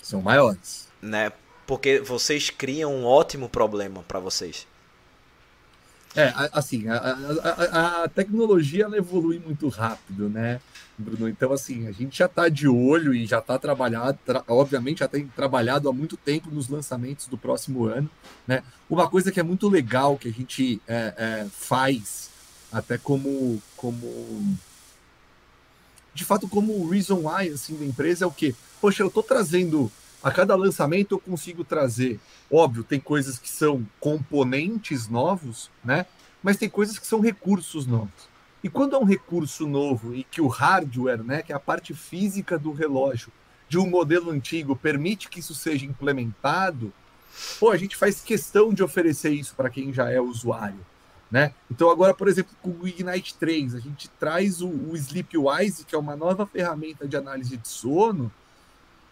São 0.02 0.20
maiores. 0.20 0.88
Né? 1.00 1.32
Porque 1.66 2.00
vocês 2.00 2.50
criam 2.50 2.94
um 2.94 3.04
ótimo 3.04 3.48
problema 3.48 4.02
para 4.02 4.18
vocês. 4.18 4.66
É, 6.16 6.32
assim, 6.52 6.88
a, 6.88 6.96
a, 6.96 8.04
a, 8.04 8.08
tecnologia 8.08 8.84
ela 8.84 8.96
evolui 8.96 9.38
muito 9.38 9.68
rápido, 9.68 10.30
né, 10.30 10.62
Bruno? 10.98 11.28
Então, 11.28 11.52
assim, 11.52 11.86
a 11.86 11.92
gente 11.92 12.18
já 12.18 12.26
está 12.26 12.48
de 12.48 12.68
olho 12.68 13.14
e 13.14 13.26
já 13.26 13.38
está 13.38 13.58
trabalhado, 13.58 14.18
tra 14.24 14.42
obviamente 14.48 15.00
já 15.00 15.08
tem 15.08 15.26
trabalhado 15.28 15.88
há 15.88 15.92
muito 15.92 16.16
tempo 16.16 16.50
nos 16.50 16.68
lançamentos 16.68 17.26
do 17.26 17.36
próximo 17.36 17.84
ano, 17.84 18.08
né? 18.46 18.62
Uma 18.88 19.08
coisa 19.08 19.30
que 19.30 19.40
é 19.40 19.42
muito 19.42 19.68
legal 19.68 20.16
que 20.16 20.28
a 20.28 20.32
gente 20.32 20.80
é, 20.86 21.14
é, 21.16 21.46
faz, 21.50 22.30
até 22.72 22.96
como, 22.98 23.62
como, 23.76 24.56
de 26.14 26.24
fato, 26.24 26.48
como 26.48 26.88
reason 26.88 27.28
why, 27.28 27.48
assim, 27.48 27.76
da 27.76 27.84
empresa 27.84 28.24
é 28.24 28.28
o 28.28 28.32
quê? 28.32 28.54
Poxa, 28.80 29.02
eu 29.02 29.08
estou 29.08 29.22
trazendo 29.22 29.90
a 30.22 30.30
cada 30.32 30.56
lançamento 30.56 31.12
eu 31.12 31.20
consigo 31.20 31.62
trazer. 31.62 32.18
Óbvio, 32.50 32.82
tem 32.82 32.98
coisas 32.98 33.38
que 33.38 33.48
são 33.48 33.86
componentes 34.00 35.08
novos, 35.08 35.70
né? 35.84 36.04
Mas 36.42 36.56
tem 36.56 36.68
coisas 36.68 36.98
que 36.98 37.06
são 37.06 37.20
recursos 37.20 37.86
novos. 37.86 38.28
E 38.66 38.68
quando 38.68 38.96
é 38.96 38.98
um 38.98 39.04
recurso 39.04 39.64
novo 39.64 40.12
e 40.12 40.24
que 40.24 40.40
o 40.40 40.48
hardware, 40.48 41.22
né, 41.22 41.40
que 41.40 41.52
é 41.52 41.54
a 41.54 41.60
parte 41.60 41.94
física 41.94 42.58
do 42.58 42.72
relógio 42.72 43.30
de 43.68 43.78
um 43.78 43.88
modelo 43.88 44.28
antigo 44.32 44.74
permite 44.74 45.28
que 45.28 45.38
isso 45.38 45.54
seja 45.54 45.86
implementado, 45.86 46.92
pô, 47.60 47.70
a 47.70 47.76
gente 47.76 47.96
faz 47.96 48.20
questão 48.20 48.74
de 48.74 48.82
oferecer 48.82 49.30
isso 49.30 49.54
para 49.54 49.70
quem 49.70 49.92
já 49.92 50.10
é 50.10 50.20
usuário, 50.20 50.84
né? 51.30 51.54
Então 51.70 51.88
agora, 51.88 52.12
por 52.12 52.26
exemplo, 52.26 52.56
com 52.60 52.70
o 52.70 52.88
Ignite 52.88 53.36
3, 53.36 53.76
a 53.76 53.78
gente 53.78 54.08
traz 54.18 54.60
o, 54.60 54.68
o 54.68 54.96
Sleepwise, 54.96 55.84
que 55.84 55.94
é 55.94 55.98
uma 55.98 56.16
nova 56.16 56.44
ferramenta 56.44 57.06
de 57.06 57.16
análise 57.16 57.56
de 57.56 57.68
sono, 57.68 58.32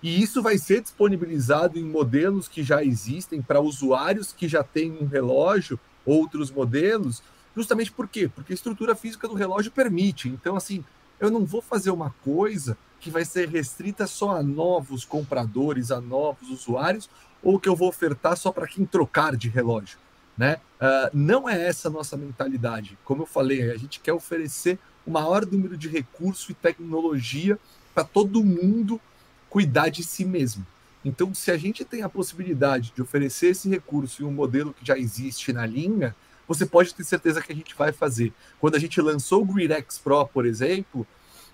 e 0.03 0.21
isso 0.21 0.43
vai 0.43 0.59
ser 0.59 0.83
disponibilizado 0.83 1.79
em 1.79 1.85
modelos 1.85 2.49
que 2.49 2.65
já 2.65 2.83
existem 2.83 3.41
para 3.41 3.61
usuários 3.61 4.33
que 4.33 4.49
já 4.49 4.65
têm 4.65 4.99
um 5.01 5.07
relógio, 5.07 5.79
outros 6.05 6.51
modelos, 6.51 7.23
justamente 7.57 7.93
por 7.93 8.09
quê? 8.09 8.29
Porque 8.29 8.53
a 8.53 8.55
estrutura 8.55 8.95
física 8.95 9.29
do 9.29 9.35
relógio 9.35 9.71
permite. 9.71 10.29
Então, 10.29 10.57
assim, 10.57 10.85
eu 11.21 11.31
não 11.31 11.45
vou 11.45 11.63
fazer 11.63 11.91
uma 11.91 12.15
coisa 12.25 12.77
que 13.01 13.11
vai 13.11 13.25
ser 13.25 13.49
restrita 13.49 14.07
só 14.07 14.37
a 14.37 14.43
novos 14.43 15.05
compradores, 15.05 15.91
a 15.91 16.01
novos 16.01 16.49
usuários, 16.51 17.09
ou 17.43 17.61
que 17.61 17.69
eu 17.69 17.77
vou 17.77 17.89
ofertar 17.89 18.37
só 18.37 18.51
para 18.51 18.67
quem 18.67 18.87
trocar 18.87 19.37
de 19.37 19.49
relógio. 19.49 19.99
Né? 20.37 20.57
Uh, 20.81 21.11
não 21.13 21.49
é 21.49 21.67
essa 21.67 21.89
a 21.89 21.91
nossa 21.91 22.17
mentalidade. 22.17 22.99
Como 23.05 23.23
eu 23.23 23.27
falei, 23.27 23.71
a 23.71 23.77
gente 23.77 24.01
quer 24.01 24.13
oferecer 24.13 24.79
o 25.07 25.11
maior 25.11 25.47
número 25.47 25.77
de 25.77 25.89
recurso 25.89 26.51
e 26.51 26.55
tecnologia 26.55 27.59
para 27.95 28.05
todo 28.05 28.43
mundo 28.43 29.01
cuidar 29.49 29.89
de 29.89 30.03
si 30.03 30.25
mesmo. 30.25 30.67
Então, 31.05 31.35
se 31.35 31.51
a 31.51 31.57
gente 31.57 31.85
tem 31.85 32.03
a 32.03 32.09
possibilidade 32.09 32.93
de 32.97 33.03
oferecer 33.03 33.49
esse 33.49 33.69
recurso 33.69 34.23
em 34.23 34.27
um 34.27 34.33
modelo 34.33 34.73
que 34.73 34.85
já 34.85 34.99
existe 34.99 35.53
na 35.53 35.67
linha, 35.67 36.17
você 36.47 36.67
pode 36.67 36.95
ter 36.95 37.05
certeza 37.05 37.41
que 37.41 37.53
a 37.53 37.55
gente 37.55 37.75
vai 37.75 37.93
fazer. 37.93 38.33
Quando 38.61 38.75
a 38.75 38.79
gente 38.79 39.01
lançou 39.01 39.43
o 39.43 39.45
GridX 39.45 39.99
Pro, 39.99 40.27
por 40.27 40.47
exemplo, 40.47 41.07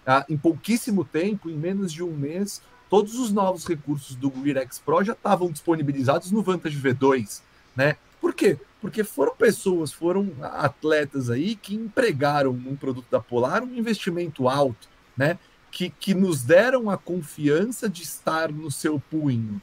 ah, 0.07 0.25
em 0.29 0.37
pouquíssimo 0.37 1.05
tempo, 1.05 1.49
em 1.51 1.55
menos 1.55 1.93
de 1.93 2.03
um 2.03 2.13
mês, 2.13 2.63
todos 2.89 3.19
os 3.19 3.31
novos 3.31 3.67
recursos 3.67 4.17
do 4.17 4.31
GridX 4.31 4.79
Pro 4.79 5.05
já 5.05 5.13
estavam 5.13 5.51
disponibilizados 5.51 6.31
no 6.31 6.43
Vantage 6.43 6.79
V2, 6.79 7.41
né? 7.77 7.97
Por 8.21 8.35
quê? 8.35 8.59
Porque 8.81 9.05
foram 9.05 9.35
pessoas, 9.35 9.93
foram 9.93 10.31
atletas 10.43 11.31
aí 11.31 11.55
que 11.55 11.75
empregaram 11.75 12.51
um 12.51 12.77
produto 12.77 13.07
da 13.11 13.21
Polar 13.21 13.63
um 13.63 13.75
investimento 13.75 14.49
alto, 14.49 14.89
né? 15.17 15.39
que, 15.71 15.89
que 15.89 16.15
nos 16.15 16.43
deram 16.43 16.91
a 16.91 16.99
confiança 16.99 17.89
de 17.89 18.03
estar 18.03 18.51
no 18.51 18.71
seu 18.71 18.99
punho. 18.99 19.61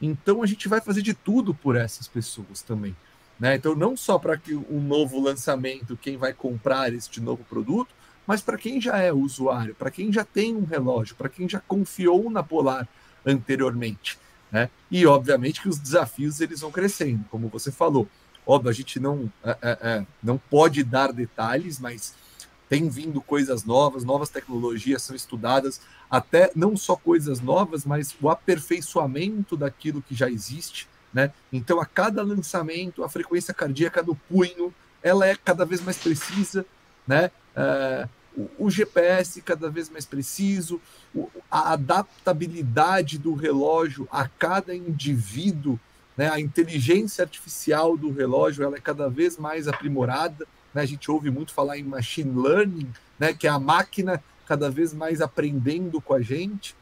Então 0.00 0.42
a 0.42 0.46
gente 0.46 0.68
vai 0.68 0.80
fazer 0.80 1.02
de 1.02 1.12
tudo 1.12 1.52
por 1.52 1.76
essas 1.76 2.06
pessoas 2.06 2.62
também. 2.62 2.94
Né? 3.38 3.54
Então, 3.54 3.74
não 3.74 3.96
só 3.96 4.18
para 4.18 4.36
que 4.36 4.54
um 4.54 4.80
novo 4.80 5.20
lançamento, 5.20 5.96
quem 5.96 6.16
vai 6.16 6.32
comprar 6.32 6.92
este 6.92 7.20
novo 7.20 7.44
produto, 7.44 7.94
mas 8.26 8.42
para 8.42 8.58
quem 8.58 8.80
já 8.80 8.98
é 8.98 9.12
usuário, 9.12 9.74
para 9.74 9.90
quem 9.90 10.12
já 10.12 10.24
tem 10.24 10.54
um 10.54 10.64
relógio, 10.64 11.16
para 11.16 11.28
quem 11.28 11.48
já 11.48 11.60
confiou 11.60 12.28
na 12.28 12.42
Polar 12.42 12.86
anteriormente. 13.24 14.18
Né? 14.50 14.68
E 14.90 15.06
obviamente 15.06 15.62
que 15.62 15.68
os 15.68 15.78
desafios 15.78 16.40
eles 16.40 16.60
vão 16.60 16.70
crescendo, 16.70 17.24
como 17.30 17.48
você 17.48 17.70
falou. 17.70 18.08
Óbvio, 18.46 18.70
a 18.70 18.74
gente 18.74 18.98
não, 18.98 19.30
é, 19.44 19.56
é, 19.62 19.78
é 19.82 20.06
não 20.22 20.38
pode 20.38 20.82
dar 20.82 21.12
detalhes, 21.12 21.78
mas 21.78 22.14
tem 22.68 22.88
vindo 22.88 23.20
coisas 23.20 23.64
novas, 23.64 24.04
novas 24.04 24.28
tecnologias 24.28 25.02
são 25.02 25.16
estudadas, 25.16 25.80
até 26.10 26.50
não 26.54 26.76
só 26.76 26.96
coisas 26.96 27.40
novas, 27.40 27.84
mas 27.84 28.14
o 28.20 28.28
aperfeiçoamento 28.28 29.56
daquilo 29.56 30.02
que 30.02 30.14
já 30.14 30.28
existe, 30.30 30.88
né? 31.12 31.32
Então, 31.52 31.80
a 31.80 31.86
cada 31.86 32.22
lançamento, 32.22 33.02
a 33.02 33.08
frequência 33.08 33.54
cardíaca 33.54 34.02
do 34.02 34.14
punho, 34.14 34.72
ela 35.02 35.26
é 35.26 35.34
cada 35.34 35.64
vez 35.64 35.80
mais 35.80 35.98
precisa, 35.98 36.64
né? 37.06 37.30
Uh, 37.56 38.08
o, 38.58 38.70
GPS 38.70 39.42
cada 39.42 39.68
vez 39.68 39.90
mais 39.90 40.04
preciso, 40.04 40.80
a 41.50 41.72
adaptabilidade 41.72 43.18
do 43.18 43.34
relógio 43.34 44.06
a 44.12 44.28
cada 44.28 44.74
indivíduo, 44.74 45.78
né? 46.16 46.30
A 46.30 46.38
inteligência 46.38 47.22
artificial 47.22 47.96
do 47.96 48.12
relógio, 48.12 48.64
ela 48.64 48.76
é 48.76 48.80
cada 48.80 49.08
vez 49.08 49.38
mais 49.38 49.66
aprimorada, 49.66 50.46
né? 50.74 50.82
A 50.82 50.86
gente 50.86 51.10
ouve 51.10 51.30
muito 51.30 51.52
falar 51.52 51.78
em 51.78 51.84
machine 51.84 52.40
learning, 52.40 52.90
né? 53.18 53.32
que 53.32 53.46
é 53.46 53.50
a 53.50 53.58
máquina 53.58 54.22
cada 54.46 54.70
vez 54.70 54.94
mais 54.94 55.20
aprendendo 55.20 56.00
com 56.00 56.14
a 56.14 56.22
gente. 56.22 56.74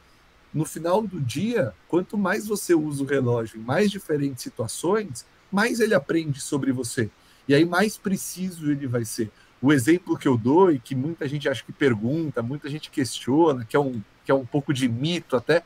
No 0.57 0.65
final 0.65 1.01
do 1.01 1.19
dia, 1.19 1.73
quanto 1.87 2.17
mais 2.17 2.47
você 2.47 2.73
usa 2.73 3.03
o 3.03 3.05
relógio 3.05 3.59
em 3.59 3.63
mais 3.63 3.91
diferentes 3.91 4.43
situações, 4.43 5.25
mais 5.51 5.79
ele 5.79 5.93
aprende 5.93 6.41
sobre 6.41 6.71
você. 6.71 7.09
E 7.47 7.53
aí 7.53 7.63
mais 7.65 7.97
preciso 7.97 8.71
ele 8.71 8.87
vai 8.87 9.05
ser. 9.05 9.31
O 9.61 9.71
exemplo 9.71 10.17
que 10.17 10.27
eu 10.27 10.37
dou 10.37 10.71
e 10.71 10.79
que 10.79 10.95
muita 10.95 11.27
gente 11.27 11.47
acha 11.47 11.63
que 11.63 11.71
pergunta, 11.71 12.41
muita 12.41 12.69
gente 12.69 12.89
questiona, 12.89 13.65
que 13.65 13.75
é 13.75 13.79
um, 13.79 14.01
que 14.25 14.31
é 14.31 14.33
um 14.33 14.45
pouco 14.45 14.73
de 14.73 14.87
mito 14.87 15.35
até, 15.35 15.63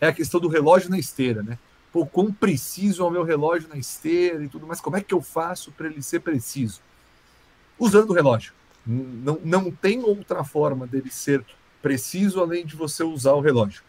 é 0.00 0.08
a 0.08 0.12
questão 0.12 0.40
do 0.40 0.48
relógio 0.48 0.90
na 0.90 0.98
esteira, 0.98 1.42
né? 1.42 1.58
Pô, 1.92 2.04
quão 2.04 2.32
preciso 2.32 3.02
é 3.02 3.06
o 3.06 3.10
meu 3.10 3.22
relógio 3.22 3.68
na 3.68 3.76
esteira 3.76 4.42
e 4.42 4.48
tudo 4.48 4.66
mais, 4.66 4.80
como 4.80 4.96
é 4.96 5.00
que 5.00 5.14
eu 5.14 5.22
faço 5.22 5.70
para 5.72 5.86
ele 5.86 6.02
ser 6.02 6.20
preciso? 6.20 6.80
usando 7.78 8.10
o 8.10 8.12
relógio. 8.12 8.52
Não, 8.86 9.38
não 9.44 9.70
tem 9.70 10.02
outra 10.02 10.44
forma 10.44 10.86
dele 10.86 11.10
ser 11.10 11.44
preciso 11.80 12.40
além 12.40 12.64
de 12.64 12.76
você 12.76 13.02
usar 13.02 13.32
o 13.32 13.40
relógio. 13.40 13.82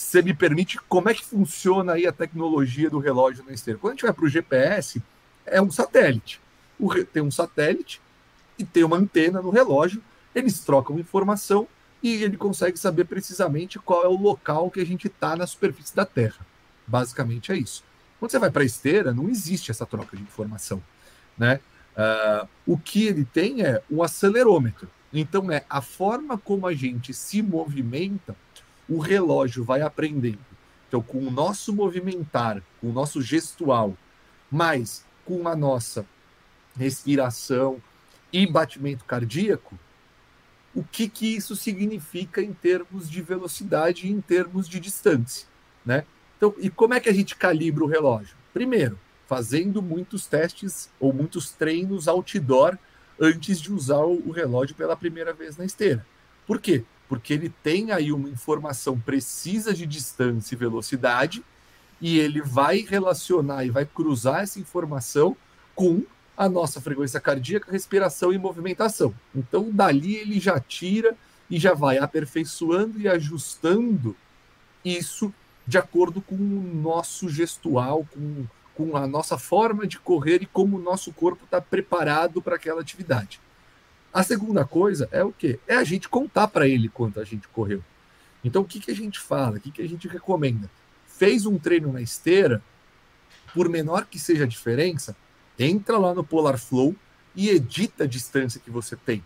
Você 0.00 0.22
me 0.22 0.32
permite, 0.32 0.80
como 0.88 1.10
é 1.10 1.14
que 1.14 1.24
funciona 1.24 1.92
aí 1.92 2.06
a 2.06 2.12
tecnologia 2.12 2.88
do 2.88 2.98
relógio 2.98 3.44
na 3.44 3.52
esteira? 3.52 3.78
Quando 3.78 3.92
a 3.92 3.94
gente 3.94 4.02
vai 4.02 4.12
para 4.14 4.24
o 4.24 4.28
GPS, 4.28 5.00
é 5.44 5.60
um 5.60 5.70
satélite. 5.70 6.40
O, 6.78 6.92
tem 7.04 7.22
um 7.22 7.30
satélite 7.30 8.00
e 8.58 8.64
tem 8.64 8.82
uma 8.82 8.96
antena 8.96 9.42
no 9.42 9.50
relógio, 9.50 10.02
eles 10.34 10.60
trocam 10.60 10.98
informação 10.98 11.68
e 12.02 12.24
ele 12.24 12.38
consegue 12.38 12.78
saber 12.78 13.04
precisamente 13.04 13.78
qual 13.78 14.02
é 14.02 14.08
o 14.08 14.16
local 14.16 14.70
que 14.70 14.80
a 14.80 14.86
gente 14.86 15.06
está 15.06 15.36
na 15.36 15.46
superfície 15.46 15.94
da 15.94 16.06
Terra. 16.06 16.46
Basicamente 16.86 17.52
é 17.52 17.58
isso. 17.58 17.84
Quando 18.18 18.30
você 18.30 18.38
vai 18.38 18.50
para 18.50 18.62
a 18.62 18.66
esteira, 18.66 19.12
não 19.12 19.28
existe 19.28 19.70
essa 19.70 19.84
troca 19.84 20.16
de 20.16 20.22
informação. 20.22 20.82
Né? 21.36 21.60
Uh, 21.94 22.48
o 22.66 22.78
que 22.78 23.06
ele 23.06 23.26
tem 23.26 23.62
é 23.62 23.82
um 23.90 24.02
acelerômetro. 24.02 24.88
Então, 25.12 25.52
é 25.52 25.62
a 25.68 25.82
forma 25.82 26.38
como 26.38 26.66
a 26.66 26.72
gente 26.72 27.12
se 27.12 27.42
movimenta, 27.42 28.34
o 28.90 28.98
relógio 28.98 29.62
vai 29.62 29.80
aprendendo. 29.80 30.40
Então, 30.88 31.00
com 31.00 31.18
o 31.18 31.30
nosso 31.30 31.72
movimentar, 31.72 32.60
com 32.80 32.90
o 32.90 32.92
nosso 32.92 33.22
gestual, 33.22 33.96
mais 34.50 35.04
com 35.24 35.46
a 35.46 35.54
nossa 35.54 36.04
respiração 36.76 37.80
e 38.32 38.44
batimento 38.46 39.04
cardíaco, 39.04 39.78
o 40.74 40.82
que, 40.82 41.08
que 41.08 41.36
isso 41.36 41.54
significa 41.54 42.42
em 42.42 42.52
termos 42.52 43.08
de 43.08 43.22
velocidade 43.22 44.06
e 44.06 44.10
em 44.10 44.20
termos 44.20 44.68
de 44.68 44.80
distância, 44.80 45.46
né? 45.86 46.04
Então, 46.36 46.54
e 46.58 46.68
como 46.68 46.94
é 46.94 47.00
que 47.00 47.08
a 47.08 47.12
gente 47.12 47.36
calibra 47.36 47.84
o 47.84 47.88
relógio? 47.88 48.36
Primeiro, 48.52 48.98
fazendo 49.26 49.80
muitos 49.80 50.26
testes 50.26 50.90
ou 50.98 51.12
muitos 51.12 51.52
treinos 51.52 52.08
outdoor 52.08 52.76
antes 53.20 53.60
de 53.60 53.72
usar 53.72 54.04
o 54.04 54.30
relógio 54.30 54.74
pela 54.74 54.96
primeira 54.96 55.32
vez 55.32 55.56
na 55.56 55.64
esteira. 55.64 56.04
Por 56.46 56.60
quê? 56.60 56.84
Porque 57.10 57.34
ele 57.34 57.52
tem 57.62 57.92
aí 57.92 58.10
uma 58.10 58.30
informação 58.30 58.98
precisa 58.98 59.74
de 59.74 59.84
distância 59.84 60.54
e 60.54 60.58
velocidade 60.58 61.44
e 62.00 62.18
ele 62.18 62.40
vai 62.40 62.78
relacionar 62.78 63.66
e 63.66 63.70
vai 63.70 63.84
cruzar 63.84 64.40
essa 64.40 64.58
informação 64.58 65.36
com 65.74 66.02
a 66.34 66.48
nossa 66.48 66.80
frequência 66.80 67.20
cardíaca, 67.20 67.70
respiração 67.70 68.32
e 68.32 68.38
movimentação. 68.38 69.14
Então, 69.34 69.70
dali 69.70 70.16
ele 70.16 70.40
já 70.40 70.58
tira 70.58 71.14
e 71.50 71.58
já 71.58 71.74
vai 71.74 71.98
aperfeiçoando 71.98 72.98
e 72.98 73.06
ajustando 73.06 74.16
isso 74.82 75.34
de 75.66 75.76
acordo 75.76 76.22
com 76.22 76.36
o 76.36 76.62
nosso 76.82 77.28
gestual, 77.28 78.06
com 78.14 78.46
com 78.80 78.96
a 78.96 79.06
nossa 79.06 79.36
forma 79.36 79.86
de 79.86 79.98
correr 79.98 80.42
e 80.42 80.46
como 80.46 80.78
o 80.78 80.80
nosso 80.80 81.12
corpo 81.12 81.44
está 81.44 81.60
preparado 81.60 82.40
para 82.40 82.56
aquela 82.56 82.80
atividade. 82.80 83.38
A 84.12 84.22
segunda 84.22 84.64
coisa 84.64 85.08
é 85.12 85.22
o 85.22 85.32
quê? 85.32 85.58
É 85.66 85.76
a 85.76 85.84
gente 85.84 86.08
contar 86.08 86.48
para 86.48 86.66
ele 86.66 86.88
quanto 86.88 87.20
a 87.20 87.24
gente 87.24 87.46
correu. 87.48 87.82
Então, 88.42 88.62
o 88.62 88.64
que, 88.64 88.80
que 88.80 88.90
a 88.90 88.94
gente 88.94 89.20
fala? 89.20 89.56
O 89.56 89.60
que, 89.60 89.70
que 89.70 89.82
a 89.82 89.88
gente 89.88 90.08
recomenda? 90.08 90.70
Fez 91.06 91.46
um 91.46 91.58
treino 91.58 91.92
na 91.92 92.00
esteira, 92.00 92.62
por 93.54 93.68
menor 93.68 94.06
que 94.06 94.18
seja 94.18 94.44
a 94.44 94.48
diferença, 94.48 95.16
entra 95.58 95.98
lá 95.98 96.14
no 96.14 96.24
Polar 96.24 96.58
Flow 96.58 96.94
e 97.34 97.50
edita 97.50 98.04
a 98.04 98.06
distância 98.06 98.60
que 98.60 98.70
você 98.70 98.96
tem. 98.96 99.22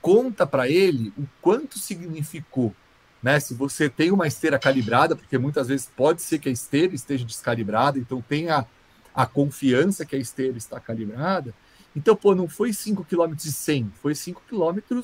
Conta 0.00 0.46
para 0.46 0.68
ele 0.68 1.12
o 1.16 1.26
quanto 1.40 1.78
significou. 1.78 2.74
Né? 3.22 3.38
Se 3.40 3.54
você 3.54 3.88
tem 3.88 4.10
uma 4.10 4.26
esteira 4.26 4.58
calibrada, 4.58 5.14
porque 5.14 5.36
muitas 5.38 5.68
vezes 5.68 5.90
pode 5.94 6.22
ser 6.22 6.38
que 6.38 6.48
a 6.48 6.52
esteira 6.52 6.94
esteja 6.94 7.24
descalibrada, 7.24 7.98
então 7.98 8.22
tenha 8.22 8.66
a 9.14 9.26
confiança 9.26 10.04
que 10.04 10.16
a 10.16 10.18
esteira 10.18 10.56
está 10.56 10.80
calibrada. 10.80 11.54
Então, 11.94 12.14
pô, 12.14 12.34
não 12.34 12.48
foi 12.48 12.72
5 12.72 13.04
km 13.04 13.34
e 13.44 13.52
100, 13.52 13.92
foi 14.00 14.14
5 14.14 14.42
km 14.48 15.00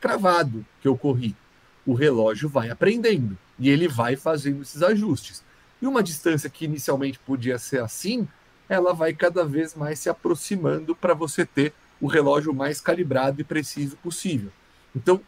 cravado 0.00 0.64
que 0.80 0.88
eu 0.88 0.96
corri. 0.96 1.34
O 1.86 1.94
relógio 1.94 2.48
vai 2.48 2.70
aprendendo 2.70 3.36
e 3.58 3.70
ele 3.70 3.88
vai 3.88 4.14
fazendo 4.14 4.62
esses 4.62 4.82
ajustes. 4.82 5.42
E 5.80 5.86
uma 5.86 6.02
distância 6.02 6.50
que 6.50 6.64
inicialmente 6.64 7.18
podia 7.18 7.58
ser 7.58 7.80
assim, 7.80 8.28
ela 8.68 8.92
vai 8.92 9.14
cada 9.14 9.44
vez 9.44 9.74
mais 9.74 9.98
se 9.98 10.08
aproximando 10.08 10.94
para 10.94 11.14
você 11.14 11.46
ter 11.46 11.72
o 12.00 12.06
relógio 12.06 12.52
mais 12.52 12.80
calibrado 12.80 13.40
e 13.40 13.44
preciso 13.44 13.96
possível. 13.96 14.50
Então, 14.94 15.20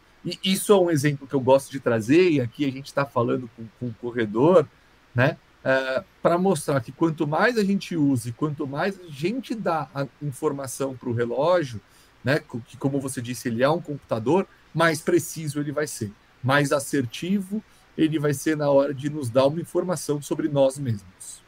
isso 0.43 0.71
é 0.71 0.77
um 0.77 0.91
exemplo 0.91 1.27
que 1.27 1.33
eu 1.33 1.39
gosto 1.39 1.71
de 1.71 1.79
trazer, 1.79 2.29
e 2.29 2.41
aqui 2.41 2.65
a 2.65 2.71
gente 2.71 2.85
está 2.85 3.05
falando 3.05 3.49
com, 3.55 3.65
com 3.79 3.87
o 3.87 3.93
corredor, 3.95 4.67
né? 5.15 5.37
É, 5.63 6.03
para 6.21 6.37
mostrar 6.37 6.81
que 6.81 6.91
quanto 6.91 7.27
mais 7.27 7.57
a 7.57 7.63
gente 7.63 7.95
use, 7.95 8.31
quanto 8.31 8.65
mais 8.65 8.99
a 8.99 9.07
gente 9.07 9.53
dá 9.53 9.87
a 9.93 10.07
informação 10.21 10.95
para 10.95 11.09
o 11.09 11.13
relógio, 11.13 11.79
né, 12.23 12.41
que 12.67 12.77
como 12.77 12.99
você 12.99 13.21
disse, 13.21 13.47
ele 13.47 13.63
é 13.63 13.69
um 13.69 13.81
computador, 13.81 14.47
mais 14.73 15.01
preciso 15.01 15.59
ele 15.59 15.71
vai 15.71 15.85
ser, 15.85 16.11
mais 16.43 16.71
assertivo 16.71 17.63
ele 17.97 18.19
vai 18.19 18.33
ser 18.33 18.55
na 18.55 18.69
hora 18.69 18.93
de 18.93 19.09
nos 19.09 19.29
dar 19.29 19.45
uma 19.45 19.61
informação 19.61 20.21
sobre 20.21 20.47
nós 20.47 20.77
mesmos. 20.77 21.41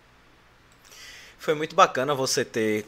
Foi 1.37 1.53
muito 1.53 1.75
bacana 1.75 2.13
você 2.13 2.45
ter 2.45 2.85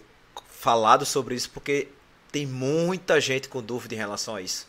falado 0.47 1.05
sobre 1.05 1.35
isso, 1.35 1.49
porque 1.51 1.89
tem 2.31 2.45
muita 2.45 3.19
gente 3.19 3.49
com 3.49 3.61
dúvida 3.61 3.95
em 3.95 3.97
relação 3.97 4.35
a 4.35 4.41
isso. 4.41 4.67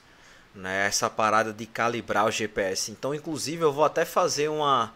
Né? 0.54 0.86
Essa 0.86 1.10
parada 1.10 1.52
de 1.52 1.66
calibrar 1.66 2.26
o 2.26 2.30
GPS. 2.30 2.90
Então, 2.90 3.14
inclusive, 3.14 3.62
eu 3.62 3.72
vou 3.72 3.84
até 3.84 4.04
fazer 4.04 4.48
uma, 4.48 4.92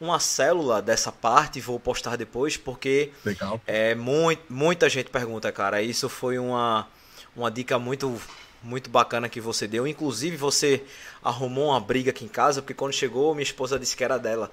uma 0.00 0.18
célula 0.18 0.82
dessa 0.82 1.10
parte, 1.12 1.60
vou 1.60 1.78
postar 1.78 2.16
depois, 2.16 2.56
porque 2.56 3.10
Legal. 3.24 3.60
é 3.66 3.94
muito, 3.94 4.42
muita 4.50 4.88
gente 4.88 5.10
pergunta, 5.10 5.50
cara. 5.52 5.82
Isso 5.82 6.08
foi 6.08 6.38
uma, 6.38 6.86
uma 7.34 7.50
dica 7.50 7.78
muito 7.78 8.20
muito 8.64 8.88
bacana 8.88 9.28
que 9.28 9.40
você 9.40 9.68
deu. 9.68 9.86
Inclusive, 9.86 10.36
você 10.36 10.82
arrumou 11.22 11.68
uma 11.68 11.80
briga 11.80 12.10
aqui 12.10 12.24
em 12.24 12.28
casa, 12.28 12.62
porque 12.62 12.74
quando 12.74 12.92
chegou, 12.94 13.34
minha 13.34 13.42
esposa 13.42 13.78
disse 13.78 13.94
que 13.94 14.02
era 14.02 14.18
dela. 14.18 14.50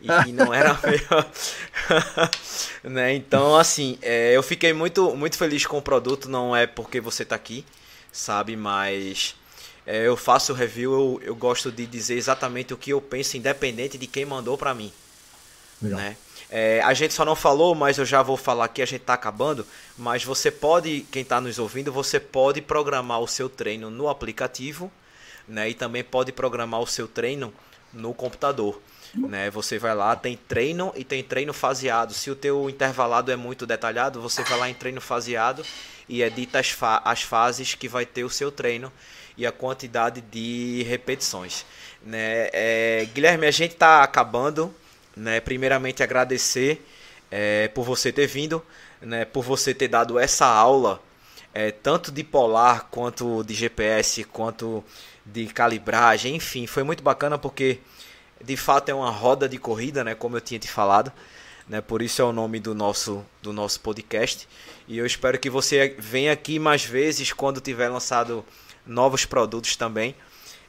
E, 0.00 0.08
e 0.28 0.32
não 0.32 0.52
era 0.52 0.78
meu. 0.82 1.24
né? 2.90 3.14
Então, 3.14 3.56
assim, 3.56 3.98
é, 4.02 4.32
eu 4.34 4.42
fiquei 4.42 4.72
muito, 4.72 5.14
muito 5.14 5.36
feliz 5.36 5.66
com 5.66 5.78
o 5.78 5.82
produto. 5.82 6.28
Não 6.28 6.56
é 6.56 6.66
porque 6.66 7.00
você 7.00 7.22
está 7.22 7.36
aqui, 7.36 7.64
sabe? 8.10 8.56
Mas 8.56 9.36
é, 9.86 10.06
eu 10.06 10.16
faço 10.16 10.52
review, 10.52 10.92
eu, 10.92 11.20
eu 11.28 11.36
gosto 11.36 11.70
de 11.70 11.86
dizer 11.86 12.14
exatamente 12.14 12.72
o 12.72 12.76
que 12.76 12.90
eu 12.90 13.00
penso, 13.00 13.36
independente 13.36 13.98
de 13.98 14.06
quem 14.06 14.24
mandou 14.24 14.56
para 14.56 14.74
mim. 14.74 14.92
Legal. 15.80 15.98
Né? 15.98 16.16
É, 16.50 16.80
a 16.82 16.94
gente 16.94 17.12
só 17.12 17.24
não 17.24 17.34
falou, 17.34 17.74
mas 17.74 17.98
eu 17.98 18.04
já 18.04 18.22
vou 18.22 18.36
falar 18.36 18.66
aqui, 18.66 18.80
a 18.80 18.86
gente 18.86 19.00
está 19.00 19.14
acabando. 19.14 19.66
Mas 19.98 20.24
você 20.24 20.50
pode, 20.50 21.06
quem 21.10 21.22
está 21.22 21.40
nos 21.40 21.58
ouvindo, 21.58 21.92
você 21.92 22.20
pode 22.20 22.62
programar 22.62 23.20
o 23.20 23.26
seu 23.26 23.48
treino 23.48 23.90
no 23.90 24.08
aplicativo, 24.08 24.90
né? 25.48 25.68
E 25.68 25.74
também 25.74 26.04
pode 26.04 26.32
programar 26.32 26.80
o 26.80 26.86
seu 26.86 27.08
treino 27.08 27.52
no 27.92 28.14
computador. 28.14 28.80
Né? 29.14 29.50
Você 29.50 29.78
vai 29.78 29.94
lá, 29.94 30.16
tem 30.16 30.36
treino 30.36 30.92
e 30.96 31.04
tem 31.04 31.22
treino 31.22 31.52
faseado. 31.52 32.12
Se 32.12 32.30
o 32.30 32.36
teu 32.36 32.68
intervalado 32.68 33.30
é 33.30 33.36
muito 33.36 33.66
detalhado, 33.66 34.20
você 34.20 34.42
vai 34.42 34.58
lá 34.58 34.70
em 34.70 34.74
treino 34.74 35.00
faseado 35.00 35.64
e 36.08 36.22
edita 36.22 36.58
as, 36.58 36.70
fa 36.70 37.00
as 37.04 37.22
fases 37.22 37.74
que 37.74 37.88
vai 37.88 38.04
ter 38.04 38.24
o 38.24 38.30
seu 38.30 38.50
treino 38.50 38.92
e 39.36 39.46
a 39.46 39.52
quantidade 39.52 40.20
de 40.20 40.84
repetições. 40.88 41.64
Né? 42.02 42.48
É, 42.52 43.08
Guilherme, 43.12 43.46
a 43.46 43.50
gente 43.50 43.72
está 43.72 44.02
acabando. 44.02 44.74
Né? 45.16 45.40
Primeiramente, 45.40 46.02
agradecer 46.02 46.84
é, 47.30 47.68
por 47.68 47.84
você 47.84 48.12
ter 48.12 48.26
vindo, 48.26 48.64
né? 49.00 49.24
por 49.24 49.42
você 49.42 49.72
ter 49.72 49.88
dado 49.88 50.18
essa 50.18 50.46
aula, 50.46 51.00
é, 51.52 51.70
tanto 51.70 52.10
de 52.10 52.24
polar, 52.24 52.88
quanto 52.90 53.42
de 53.44 53.54
GPS, 53.54 54.24
quanto 54.24 54.84
de 55.24 55.46
calibragem, 55.46 56.36
enfim, 56.36 56.66
foi 56.66 56.82
muito 56.82 57.02
bacana 57.02 57.38
porque 57.38 57.78
de 58.42 58.56
fato 58.56 58.90
é 58.90 58.94
uma 58.94 59.10
roda 59.10 59.48
de 59.48 59.56
corrida, 59.56 60.04
né? 60.04 60.14
como 60.14 60.36
eu 60.36 60.40
tinha 60.40 60.58
te 60.58 60.68
falado. 60.68 61.12
Né? 61.68 61.80
Por 61.80 62.02
isso 62.02 62.20
é 62.20 62.24
o 62.24 62.32
nome 62.32 62.60
do 62.60 62.74
nosso, 62.74 63.24
do 63.40 63.52
nosso 63.52 63.80
podcast. 63.80 64.46
E 64.86 64.98
eu 64.98 65.06
espero 65.06 65.38
que 65.38 65.48
você 65.48 65.96
venha 65.98 66.32
aqui 66.32 66.58
mais 66.58 66.84
vezes 66.84 67.32
quando 67.32 67.60
tiver 67.60 67.88
lançado 67.88 68.44
novos 68.86 69.24
produtos 69.24 69.76
também. 69.76 70.14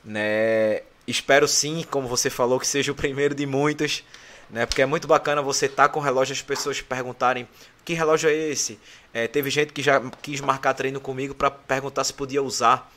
Né? 0.03 0.81
Espero 1.07 1.47
sim, 1.47 1.85
como 1.89 2.07
você 2.07 2.29
falou, 2.29 2.59
que 2.59 2.67
seja 2.67 2.91
o 2.91 2.95
primeiro 2.95 3.35
de 3.35 3.45
muitos. 3.45 4.03
Né? 4.49 4.65
Porque 4.65 4.81
é 4.81 4.85
muito 4.85 5.07
bacana 5.07 5.41
você 5.41 5.65
estar 5.65 5.87
tá 5.87 5.89
com 5.89 5.99
o 5.99 6.03
relógio 6.03 6.33
as 6.33 6.41
pessoas 6.41 6.81
perguntarem 6.81 7.47
que 7.83 7.93
relógio 7.93 8.29
é 8.29 8.33
esse. 8.33 8.79
É, 9.13 9.27
teve 9.27 9.49
gente 9.49 9.71
que 9.73 9.81
já 9.81 10.01
quis 10.21 10.41
marcar 10.41 10.73
treino 10.73 10.99
comigo 10.99 11.33
para 11.33 11.51
perguntar 11.51 12.03
se 12.03 12.13
podia 12.13 12.41
usar 12.41 12.91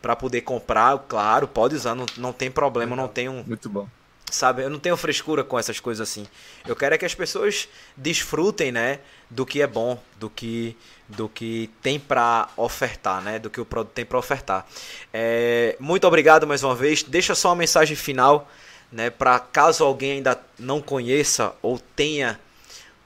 para 0.00 0.16
poder 0.16 0.40
comprar. 0.42 0.98
Claro, 1.08 1.46
pode 1.46 1.74
usar, 1.74 1.94
não, 1.94 2.06
não 2.16 2.32
tem 2.32 2.50
problema, 2.50 2.96
não 2.96 3.08
tem 3.08 3.28
um. 3.28 3.42
Muito 3.44 3.68
bom 3.68 3.88
sabe? 4.34 4.62
Eu 4.62 4.70
não 4.70 4.78
tenho 4.78 4.96
frescura 4.96 5.44
com 5.44 5.58
essas 5.58 5.78
coisas 5.78 6.08
assim. 6.08 6.26
Eu 6.66 6.74
quero 6.74 6.94
é 6.94 6.98
que 6.98 7.04
as 7.04 7.14
pessoas 7.14 7.68
desfrutem, 7.96 8.72
né, 8.72 9.00
do 9.30 9.44
que 9.46 9.62
é 9.62 9.66
bom, 9.66 10.00
do 10.18 10.28
que 10.30 10.76
do 11.08 11.28
que 11.28 11.68
tem 11.82 12.00
para 12.00 12.48
ofertar, 12.56 13.20
né, 13.20 13.38
do 13.38 13.50
que 13.50 13.60
o 13.60 13.66
produto 13.66 13.92
tem 13.92 14.04
para 14.04 14.18
ofertar. 14.18 14.66
É, 15.12 15.76
muito 15.78 16.06
obrigado 16.06 16.46
mais 16.46 16.62
uma 16.62 16.74
vez. 16.74 17.02
Deixa 17.02 17.34
só 17.34 17.50
uma 17.50 17.56
mensagem 17.56 17.94
final, 17.94 18.50
né, 18.90 19.10
para 19.10 19.38
caso 19.38 19.84
alguém 19.84 20.12
ainda 20.12 20.40
não 20.58 20.80
conheça 20.80 21.54
ou 21.60 21.78
tenha 21.78 22.40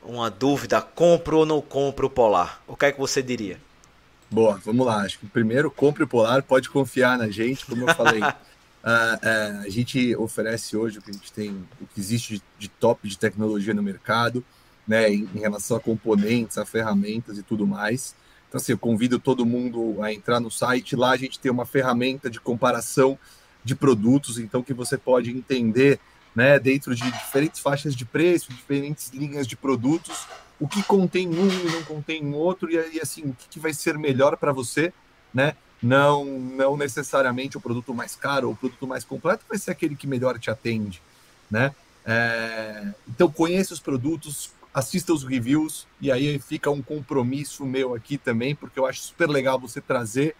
uma 0.02 0.30
dúvida, 0.30 0.80
compro 0.80 1.38
ou 1.38 1.46
não 1.46 1.60
compro 1.60 2.06
o 2.06 2.10
Polar. 2.10 2.60
O 2.66 2.76
que 2.76 2.86
é 2.86 2.92
que 2.92 2.98
você 2.98 3.20
diria? 3.20 3.58
Boa, 4.30 4.60
vamos 4.64 4.86
lá. 4.86 5.02
Acho 5.02 5.18
que 5.18 5.26
primeiro 5.26 5.70
compre 5.70 6.04
o 6.04 6.06
Polar, 6.06 6.42
pode 6.42 6.68
confiar 6.70 7.18
na 7.18 7.28
gente, 7.28 7.66
como 7.66 7.88
eu 7.88 7.94
falei. 7.94 8.20
Uh, 8.86 9.16
uh, 9.16 9.66
a 9.66 9.68
gente 9.68 10.14
oferece 10.14 10.76
hoje 10.76 11.00
o 11.00 11.02
que 11.02 11.10
a 11.10 11.12
gente 11.12 11.32
tem, 11.32 11.50
o 11.80 11.86
que 11.88 11.98
existe 11.98 12.36
de, 12.36 12.42
de 12.56 12.68
top 12.68 13.08
de 13.08 13.18
tecnologia 13.18 13.74
no 13.74 13.82
mercado, 13.82 14.44
né, 14.86 15.12
em, 15.12 15.28
em, 15.34 15.40
relação 15.40 15.76
a 15.76 15.80
componentes, 15.80 16.56
a 16.56 16.64
ferramentas 16.64 17.36
e 17.36 17.42
tudo 17.42 17.66
mais. 17.66 18.14
Então, 18.48 18.60
assim, 18.60 18.70
eu 18.70 18.78
convido 18.78 19.18
todo 19.18 19.44
mundo 19.44 20.00
a 20.00 20.12
entrar 20.12 20.38
no 20.38 20.52
site. 20.52 20.94
Lá 20.94 21.10
a 21.10 21.16
gente 21.16 21.40
tem 21.40 21.50
uma 21.50 21.66
ferramenta 21.66 22.30
de 22.30 22.38
comparação 22.38 23.18
de 23.64 23.74
produtos, 23.74 24.38
então 24.38 24.62
que 24.62 24.72
você 24.72 24.96
pode 24.96 25.32
entender, 25.32 25.98
né, 26.32 26.56
dentro 26.56 26.94
de 26.94 27.10
diferentes 27.10 27.58
faixas 27.58 27.92
de 27.92 28.04
preço, 28.04 28.52
diferentes 28.52 29.10
linhas 29.12 29.48
de 29.48 29.56
produtos, 29.56 30.28
o 30.60 30.68
que 30.68 30.80
contém 30.84 31.26
um 31.26 31.48
e 31.48 31.72
não 31.72 31.82
contém 31.82 32.32
outro, 32.32 32.70
e, 32.70 32.76
e 32.94 33.00
assim, 33.00 33.22
o 33.22 33.34
que, 33.34 33.48
que 33.48 33.58
vai 33.58 33.74
ser 33.74 33.98
melhor 33.98 34.36
para 34.36 34.52
você, 34.52 34.92
né? 35.34 35.56
Não, 35.82 36.24
não 36.24 36.76
necessariamente 36.76 37.56
o 37.56 37.60
produto 37.60 37.94
mais 37.94 38.16
caro 38.16 38.48
ou 38.48 38.54
o 38.54 38.56
produto 38.56 38.86
mais 38.86 39.04
completo 39.04 39.44
vai 39.48 39.58
ser 39.58 39.70
aquele 39.70 39.94
que 39.94 40.06
melhor 40.06 40.38
te 40.38 40.50
atende, 40.50 41.02
né? 41.50 41.74
É, 42.04 42.88
então 43.08 43.30
conheça 43.30 43.74
os 43.74 43.80
produtos, 43.80 44.50
assista 44.72 45.12
os 45.12 45.24
reviews 45.24 45.86
e 46.00 46.10
aí 46.12 46.38
fica 46.38 46.70
um 46.70 46.80
compromisso 46.80 47.64
meu 47.64 47.94
aqui 47.94 48.16
também, 48.16 48.54
porque 48.54 48.78
eu 48.78 48.86
acho 48.86 49.00
super 49.00 49.28
legal 49.28 49.58
você 49.58 49.80
trazer 49.80 50.36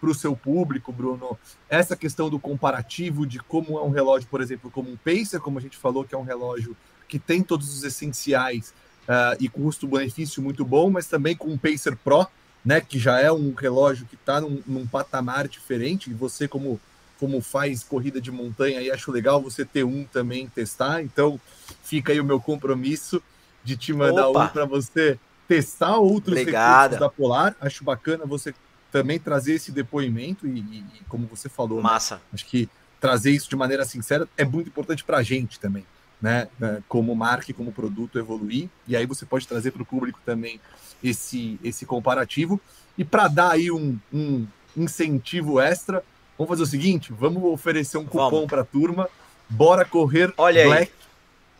para 0.00 0.10
o 0.10 0.14
seu 0.14 0.36
público, 0.36 0.92
Bruno, 0.92 1.38
essa 1.68 1.96
questão 1.96 2.28
do 2.28 2.38
comparativo 2.38 3.26
de 3.26 3.38
como 3.38 3.78
é 3.78 3.82
um 3.82 3.90
relógio, 3.90 4.28
por 4.28 4.40
exemplo, 4.40 4.70
como 4.70 4.90
um 4.90 4.96
Pacer, 4.96 5.40
como 5.40 5.58
a 5.58 5.62
gente 5.62 5.76
falou, 5.76 6.04
que 6.04 6.14
é 6.14 6.18
um 6.18 6.22
relógio 6.22 6.76
que 7.08 7.18
tem 7.18 7.42
todos 7.42 7.72
os 7.72 7.82
essenciais 7.82 8.74
uh, 9.08 9.36
e 9.40 9.48
custo-benefício 9.48 10.42
muito 10.42 10.64
bom, 10.64 10.90
mas 10.90 11.06
também 11.06 11.34
com 11.34 11.48
um 11.48 11.58
Pacer 11.58 11.96
Pro, 11.96 12.26
né, 12.66 12.80
que 12.80 12.98
já 12.98 13.20
é 13.20 13.30
um 13.30 13.54
relógio 13.54 14.06
que 14.06 14.16
está 14.16 14.40
num, 14.40 14.60
num, 14.66 14.84
patamar 14.84 15.46
diferente, 15.46 16.10
e 16.10 16.12
você, 16.12 16.48
como, 16.48 16.80
como 17.16 17.40
faz 17.40 17.84
corrida 17.84 18.20
de 18.20 18.32
montanha, 18.32 18.92
acho 18.92 19.12
legal 19.12 19.40
você 19.40 19.64
ter 19.64 19.84
um 19.84 20.02
também 20.04 20.48
testar. 20.48 21.00
Então, 21.00 21.40
fica 21.84 22.12
aí 22.12 22.18
o 22.18 22.24
meu 22.24 22.40
compromisso 22.40 23.22
de 23.62 23.76
te 23.76 23.92
mandar 23.92 24.28
Opa. 24.28 24.46
um 24.46 24.48
para 24.48 24.64
você 24.64 25.16
testar 25.46 25.96
outros 25.98 26.36
Obrigada. 26.36 26.96
recursos 26.96 27.00
da 27.00 27.08
Polar. 27.08 27.56
Acho 27.60 27.84
bacana 27.84 28.26
você 28.26 28.52
também 28.90 29.20
trazer 29.20 29.54
esse 29.54 29.70
depoimento 29.70 30.44
e, 30.44 30.58
e, 30.58 30.78
e 30.78 31.04
como 31.08 31.28
você 31.28 31.48
falou, 31.48 31.78
né, 31.78 31.84
Massa. 31.84 32.16
Né, 32.16 32.20
acho 32.34 32.46
que 32.46 32.68
trazer 33.00 33.30
isso 33.30 33.48
de 33.48 33.54
maneira 33.54 33.84
sincera 33.84 34.26
é 34.36 34.44
muito 34.44 34.66
importante 34.66 35.04
para 35.04 35.18
a 35.18 35.22
gente 35.22 35.60
também. 35.60 35.86
né, 36.20 36.48
né, 36.58 36.82
como 36.88 37.14
marca 37.14 37.48
e 37.50 37.54
como 37.54 37.70
produto 37.70 38.18
evoluir, 38.18 38.68
e 38.88 38.96
aí 38.96 39.06
você 39.06 39.24
pode 39.24 39.46
trazer 39.46 39.70
para 39.70 39.82
o 39.82 39.86
público 39.86 40.18
também 40.24 40.58
esse, 41.02 41.58
esse 41.62 41.84
comparativo. 41.86 42.60
E 42.96 43.04
para 43.04 43.28
dar 43.28 43.52
aí 43.52 43.70
um, 43.70 43.98
um, 44.12 44.46
incentivo 44.76 45.60
extra, 45.60 46.02
vamos 46.38 46.50
fazer 46.50 46.62
o 46.62 46.66
seguinte: 46.66 47.12
vamos 47.12 47.42
oferecer 47.44 47.98
um 47.98 48.04
cupom 48.04 48.46
para 48.46 48.62
a 48.62 48.64
turma. 48.64 49.08
Bora 49.48 49.84
correr 49.84 50.32
Olha 50.36 50.64
Black. 50.64 50.92
Aí. 50.92 51.06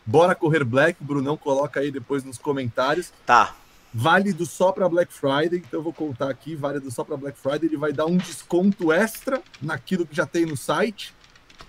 Bora 0.05 0.35
correr 0.35 0.65
Black. 0.65 1.01
O 1.01 1.05
Brunão 1.05 1.37
coloca 1.37 1.81
aí 1.81 1.91
depois 1.91 2.25
nos 2.25 2.39
comentários. 2.39 3.13
Tá. 3.25 3.55
Válido 3.95 4.45
só 4.45 4.73
para 4.73 4.89
Black 4.89 5.11
Friday, 5.13 5.61
então 5.61 5.81
eu 5.81 5.83
vou 5.83 5.93
contar 5.93 6.29
aqui, 6.29 6.55
válido 6.55 6.91
só 6.91 7.03
para 7.03 7.17
Black 7.17 7.39
Friday, 7.39 7.67
ele 7.67 7.79
vai 7.79 7.95
dar 7.95 8.05
um 8.05 8.19
desconto 8.19 8.93
extra 8.93 9.41
naquilo 9.63 10.05
que 10.05 10.15
já 10.15 10.27
tem 10.27 10.45
no 10.45 10.55
site 10.55 11.15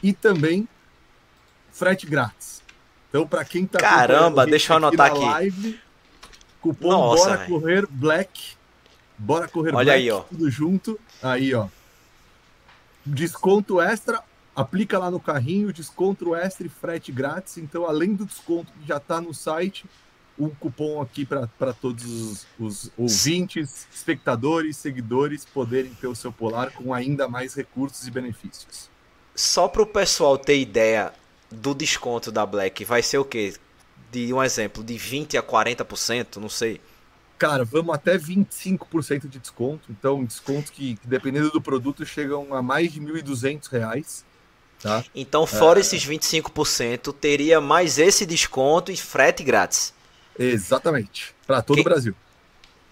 e 0.03 0.11
também 0.11 0.67
frete 1.71 2.05
grátis. 2.05 2.61
Então, 3.09 3.25
para 3.25 3.45
quem 3.45 3.65
tá 3.65 3.79
Caramba, 3.79 4.45
deixa 4.45 4.73
eu 4.73 4.77
anotar 4.77 5.11
aqui. 5.11 5.19
Live, 5.19 5.79
cupom 6.67 6.89
Nossa, 6.89 7.23
Bora 7.23 7.37
véio. 7.37 7.49
Correr 7.49 7.87
Black. 7.89 8.55
Bora 9.17 9.47
Correr 9.47 9.73
Olha 9.73 9.85
Black, 9.85 10.01
aí, 10.01 10.11
ó. 10.11 10.19
tudo 10.21 10.49
junto. 10.49 10.99
Aí, 11.21 11.53
ó. 11.53 11.67
Desconto 13.05 13.79
extra, 13.81 14.21
aplica 14.55 14.99
lá 14.99 15.09
no 15.09 15.19
carrinho, 15.19 15.71
desconto 15.71 16.35
extra 16.35 16.67
e 16.67 16.69
frete 16.69 17.11
grátis. 17.11 17.57
Então, 17.57 17.85
além 17.85 18.13
do 18.13 18.25
desconto 18.25 18.71
que 18.73 18.87
já 18.87 18.97
está 18.97 19.21
no 19.21 19.33
site, 19.33 19.85
um 20.37 20.49
cupom 20.49 21.01
aqui 21.01 21.25
para 21.25 21.73
todos 21.73 22.05
os, 22.05 22.47
os, 22.59 22.91
ouvintes, 22.97 23.87
espectadores, 23.91 24.77
seguidores 24.77 25.45
poderem 25.45 25.93
ter 25.93 26.07
o 26.07 26.15
seu 26.15 26.31
polar 26.31 26.71
com 26.71 26.93
ainda 26.93 27.27
mais 27.27 27.55
recursos 27.55 28.05
e 28.07 28.11
benefícios. 28.11 28.89
Só 29.35 29.67
para 29.67 29.81
o 29.81 29.85
pessoal 29.85 30.37
ter 30.37 30.59
ideia 30.59 31.13
do 31.49 31.73
desconto 31.73 32.31
da 32.31 32.45
Black, 32.45 32.83
vai 32.85 33.01
ser 33.01 33.17
o 33.17 33.25
quê? 33.25 33.53
De 34.11 34.33
um 34.33 34.41
exemplo, 34.41 34.83
de 34.83 34.97
20 34.97 35.37
a 35.37 35.43
40%, 35.43 36.37
não 36.37 36.49
sei. 36.49 36.79
Cara, 37.37 37.63
vamos 37.63 37.93
até 37.93 38.17
25% 38.17 39.27
de 39.27 39.39
desconto. 39.39 39.91
Então, 39.91 40.25
desconto 40.25 40.71
que, 40.71 40.97
dependendo 41.03 41.51
do 41.51 41.61
produto, 41.61 42.05
chegam 42.05 42.53
a 42.53 42.61
mais 42.61 42.91
de 42.91 42.99
R$ 42.99 43.21
1.200. 43.21 44.23
Tá? 44.81 45.03
Então, 45.13 45.45
fora 45.45 45.79
é... 45.79 45.81
esses 45.81 46.05
25%, 46.05 47.13
teria 47.13 47.61
mais 47.61 47.99
esse 47.99 48.25
desconto 48.25 48.91
e 48.91 48.97
frete 48.97 49.43
grátis. 49.43 49.93
Exatamente. 50.37 51.35
Para 51.45 51.61
todo 51.61 51.75
quem, 51.75 51.81
o 51.81 51.85
Brasil. 51.85 52.15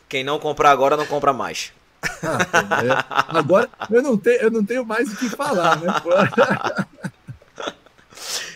Quem 0.07 0.23
não 0.23 0.39
comprar 0.39 0.71
agora, 0.71 0.95
não 0.95 1.05
compra 1.05 1.33
mais. 1.33 1.73
Ah, 2.23 2.83
é. 2.83 3.37
Agora, 3.37 3.69
eu 3.89 4.01
não, 4.01 4.17
tenho, 4.17 4.41
eu 4.41 4.51
não 4.51 4.63
tenho 4.63 4.85
mais 4.85 5.11
o 5.11 5.15
que 5.15 5.29
falar, 5.29 5.79
né? 5.79 5.87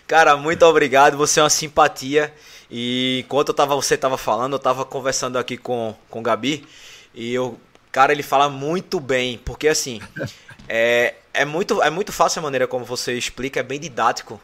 Cara, 0.10 0.36
muito 0.36 0.66
obrigado. 0.66 1.16
Você 1.18 1.40
é 1.40 1.44
uma 1.44 1.52
simpatia. 1.52 2.34
E 2.68 3.24
enquanto 3.24 3.50
eu 3.50 3.54
tava, 3.54 3.76
você 3.76 3.94
estava 3.94 4.18
falando, 4.18 4.54
eu 4.54 4.58
estava 4.58 4.84
conversando 4.84 5.38
aqui 5.38 5.56
com, 5.56 5.96
com 6.10 6.18
o 6.20 6.24
Gabi. 6.24 6.68
E 7.14 7.32
eu, 7.32 7.60
cara, 7.92 8.12
ele 8.12 8.24
fala 8.24 8.50
muito 8.50 9.00
bem. 9.00 9.38
Porque 9.38 9.68
assim, 9.68 10.02
é, 10.68 11.14
é, 11.32 11.46
muito, 11.46 11.80
é 11.84 11.92
muito 11.92 12.12
fácil 12.12 12.40
a 12.40 12.42
maneira 12.42 12.68
como 12.68 12.84
você 12.84 13.14
explica, 13.14 13.60
é 13.60 13.64
bem 13.64 13.80
didático. 13.80 14.42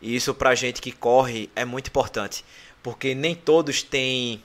E 0.00 0.16
isso 0.16 0.32
pra 0.32 0.54
gente 0.54 0.80
que 0.80 0.92
corre 0.92 1.50
é 1.54 1.66
muito 1.66 1.88
importante. 1.88 2.42
Porque 2.82 3.14
nem 3.14 3.34
todos 3.34 3.82
têm 3.82 4.42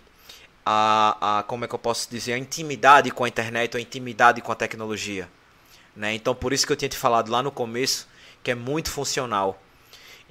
a, 0.66 1.40
a 1.40 1.44
como 1.44 1.64
é 1.64 1.68
que 1.70 1.76
eu 1.76 1.80
posso 1.80 2.10
dizer, 2.12 2.34
a 2.34 2.38
intimidade 2.38 3.10
com 3.10 3.24
a 3.24 3.28
internet 3.30 3.76
ou 3.76 3.80
a 3.80 3.82
intimidade 3.82 4.42
com 4.42 4.52
a 4.52 4.56
tecnologia. 4.56 5.30
Né? 5.96 6.14
Então 6.14 6.36
por 6.36 6.52
isso 6.52 6.68
que 6.68 6.74
eu 6.74 6.78
tinha 6.78 6.90
te 6.90 6.98
falado 6.98 7.32
lá 7.32 7.42
no 7.42 7.52
começo 7.52 8.06
que 8.44 8.52
é 8.52 8.56
muito 8.56 8.92
funcional. 8.92 9.58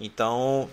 Então, 0.00 0.68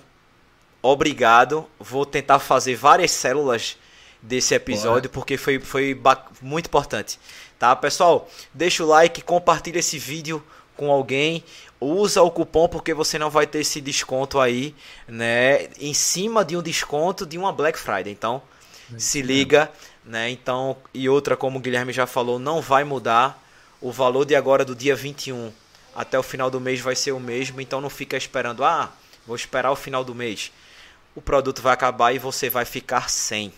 obrigado. 0.81 1.67
Vou 1.79 2.05
tentar 2.05 2.39
fazer 2.39 2.75
várias 2.75 3.11
células 3.11 3.77
desse 4.21 4.55
episódio, 4.55 5.09
Bora. 5.09 5.13
porque 5.13 5.37
foi, 5.37 5.59
foi 5.59 5.99
muito 6.41 6.67
importante. 6.67 7.19
Tá, 7.59 7.75
pessoal? 7.75 8.29
Deixa 8.53 8.83
o 8.83 8.87
like, 8.87 9.21
compartilha 9.21 9.79
esse 9.79 9.97
vídeo 9.99 10.43
com 10.75 10.91
alguém. 10.91 11.43
Usa 11.79 12.21
o 12.21 12.31
cupom 12.31 12.67
porque 12.67 12.93
você 12.93 13.19
não 13.19 13.29
vai 13.29 13.45
ter 13.45 13.59
esse 13.59 13.81
desconto 13.81 14.39
aí, 14.39 14.73
né? 15.07 15.67
Em 15.79 15.93
cima 15.93 16.45
de 16.45 16.55
um 16.55 16.61
desconto 16.61 17.25
de 17.25 17.37
uma 17.37 17.51
Black 17.51 17.77
Friday. 17.77 18.11
Então, 18.13 18.41
se 18.97 19.21
liga, 19.21 19.71
né? 20.05 20.29
Então, 20.29 20.77
e 20.93 21.09
outra, 21.09 21.35
como 21.35 21.57
o 21.57 21.61
Guilherme 21.61 21.91
já 21.91 22.07
falou, 22.07 22.39
não 22.39 22.61
vai 22.61 22.83
mudar. 22.83 23.43
O 23.79 23.91
valor 23.91 24.25
de 24.25 24.35
agora 24.35 24.65
do 24.65 24.75
dia 24.75 24.95
21 24.95 25.51
até 25.95 26.17
o 26.17 26.23
final 26.23 26.49
do 26.49 26.59
mês 26.59 26.79
vai 26.79 26.95
ser 26.95 27.11
o 27.11 27.19
mesmo. 27.19 27.59
Então, 27.59 27.81
não 27.81 27.89
fica 27.89 28.15
esperando, 28.17 28.63
ah, 28.63 28.91
vou 29.27 29.35
esperar 29.35 29.71
o 29.71 29.75
final 29.75 30.03
do 30.03 30.15
mês 30.15 30.51
o 31.17 31.21
produto 31.21 31.63
vai 31.63 31.73
acabar 31.73 32.13
e 32.13 32.19
você 32.19 32.47
vai 32.47 32.63
ficar 32.63 33.09
sem. 33.09 33.51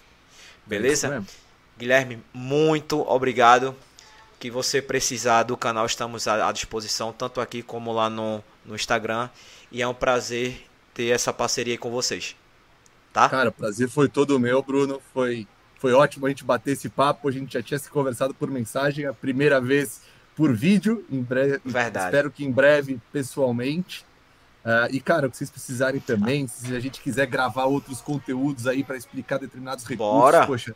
Beleza? 0.66 1.18
É 1.18 1.22
Guilherme, 1.78 2.24
muito 2.34 3.02
obrigado. 3.02 3.76
Que 4.40 4.50
você 4.50 4.82
precisar 4.82 5.44
do 5.44 5.58
canal, 5.58 5.86
estamos 5.86 6.26
à 6.26 6.50
disposição, 6.54 7.12
tanto 7.12 7.42
aqui 7.42 7.62
como 7.62 7.92
lá 7.92 8.10
no, 8.10 8.42
no 8.66 8.76
Instagram. 8.76 9.30
E 9.70 9.82
é 9.82 9.88
um 9.88 9.94
prazer 9.94 10.66
ter 10.94 11.08
essa 11.08 11.34
parceria 11.34 11.78
com 11.78 11.92
vocês. 11.92 12.34
Tá? 13.12 13.28
Cara, 13.28 13.50
o 13.50 13.52
prazer 13.52 13.90
foi 13.90 14.08
todo 14.08 14.40
meu, 14.40 14.64
Bruno. 14.64 15.02
Foi, 15.14 15.46
foi 15.78 15.92
ótimo 15.92 16.28
a 16.28 16.30
gente 16.30 16.46
bater 16.46 16.72
esse 16.72 16.88
papo. 16.88 17.28
A 17.28 17.32
gente 17.32 17.52
já 17.52 17.62
tinha 17.62 17.78
se 17.78 17.90
conversado 17.90 18.34
por 18.34 18.50
mensagem, 18.50 19.06
a 19.06 19.14
primeira 19.14 19.60
vez 19.60 20.04
por 20.34 20.56
vídeo. 20.56 21.06
Em 21.12 21.22
breve, 21.22 21.60
Verdade. 21.66 22.06
Espero 22.06 22.32
que 22.32 22.46
em 22.46 22.52
breve 22.52 22.98
pessoalmente. 23.12 24.06
Uh, 24.66 24.94
e, 24.94 25.00
cara, 25.00 25.28
o 25.28 25.32
que 25.32 25.38
vocês 25.38 25.50
precisarem 25.50 26.02
também, 26.02 26.48
se 26.48 26.76
a 26.76 26.80
gente 26.80 27.02
quiser 27.02 27.26
gravar 27.28 27.66
outros 27.66 28.02
conteúdos 28.02 28.68
aí 28.68 28.84
para 28.84 28.98
explicar 28.98 29.40
determinados 29.40 29.86
recursos, 29.86 30.22
Bora. 30.22 30.46
poxa, 30.46 30.76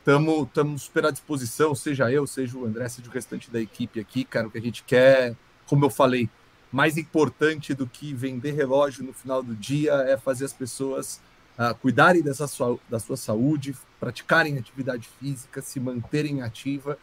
estamos 0.00 0.82
super 0.82 1.06
à 1.06 1.10
disposição, 1.10 1.74
seja 1.74 2.10
eu, 2.10 2.26
seja 2.26 2.58
o 2.58 2.64
André, 2.64 2.88
seja 2.88 3.08
o 3.08 3.12
restante 3.12 3.50
da 3.50 3.60
equipe 3.60 4.00
aqui, 4.00 4.24
cara. 4.24 4.48
O 4.48 4.50
que 4.50 4.58
a 4.58 4.62
gente 4.62 4.82
quer, 4.82 5.36
como 5.66 5.84
eu 5.84 5.90
falei, 5.90 6.28
mais 6.72 6.96
importante 6.96 7.72
do 7.72 7.86
que 7.86 8.12
vender 8.12 8.52
relógio 8.52 9.04
no 9.04 9.12
final 9.12 9.42
do 9.42 9.54
dia 9.54 9.92
é 9.92 10.16
fazer 10.16 10.44
as 10.44 10.52
pessoas 10.52 11.20
uh, 11.58 11.74
cuidarem 11.76 12.22
dessa 12.22 12.48
sua, 12.48 12.78
da 12.88 12.98
sua 12.98 13.16
saúde, 13.16 13.76
praticarem 14.00 14.58
atividade 14.58 15.08
física, 15.20 15.62
se 15.62 15.78
manterem 15.78 16.42
ativa. 16.42 16.98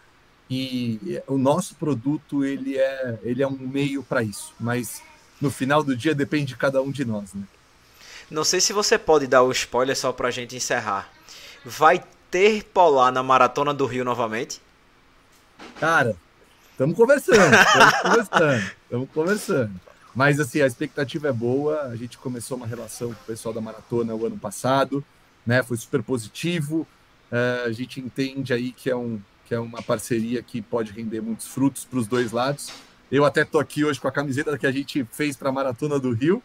E 0.50 1.22
o 1.28 1.38
nosso 1.38 1.76
produto 1.76 2.46
ele 2.46 2.78
é, 2.78 3.20
ele 3.24 3.44
é 3.44 3.48
um 3.48 3.58
meio 3.58 4.02
para 4.02 4.24
isso, 4.24 4.54
mas 4.58 5.02
no 5.40 5.50
final 5.50 5.84
do 5.84 5.96
dia 5.96 6.16
depende 6.16 6.46
de 6.46 6.58
cada 6.58 6.82
um 6.82 6.92
de 6.92 7.06
nós, 7.06 7.34
né? 7.34 7.44
Não 8.30 8.44
sei 8.44 8.60
se 8.60 8.74
você 8.74 8.98
pode 8.98 9.26
dar 9.26 9.44
o 9.44 9.52
spoiler 9.52 9.96
só 9.96 10.12
pra 10.12 10.32
gente 10.32 10.56
encerrar. 10.56 11.10
Vai 11.64 12.04
ter 12.30 12.64
polar 12.66 13.12
na 13.12 13.24
Maratona 13.24 13.74
do 13.74 13.86
Rio 13.86 14.04
novamente? 14.04 14.62
Cara, 15.80 16.16
estamos 16.72 16.96
conversando, 16.96 17.56
estamos 17.56 17.94
conversando, 18.02 18.72
estamos 18.84 19.10
conversando. 19.14 19.82
Mas 20.14 20.40
assim, 20.40 20.62
a 20.62 20.68
expectativa 20.68 21.30
é 21.30 21.32
boa. 21.32 21.84
A 21.84 21.96
gente 21.96 22.18
começou 22.18 22.58
uma 22.58 22.68
relação 22.68 23.14
com 23.14 23.22
o 23.22 23.26
pessoal 23.28 23.54
da 23.54 23.62
maratona 23.62 24.16
o 24.16 24.26
ano 24.26 24.38
passado, 24.38 25.06
né? 25.46 25.62
Foi 25.64 25.78
super 25.78 26.02
positivo. 26.02 26.88
Uh, 27.32 27.68
a 27.68 27.72
gente 27.72 28.00
entende 28.00 28.52
aí 28.52 28.72
que 28.72 28.90
é, 28.90 28.96
um, 28.96 29.22
que 29.46 29.54
é 29.54 29.60
uma 29.60 29.82
parceria 29.82 30.42
que 30.42 30.62
pode 30.62 30.92
render 30.92 31.22
muitos 31.22 31.48
frutos 31.48 31.86
para 31.86 32.00
os 32.00 32.08
dois 32.08 32.32
lados. 32.32 32.72
Eu 33.12 33.24
até 33.24 33.46
tô 33.46 33.60
aqui 33.60 33.86
hoje 33.86 34.00
com 34.00 34.08
a 34.08 34.12
camiseta 34.12 34.58
que 34.58 34.68
a 34.68 34.72
gente 34.72 35.06
fez 35.12 35.36
para 35.36 35.50
a 35.50 35.52
Maratona 35.52 36.00
do 36.00 36.12
Rio. 36.12 36.42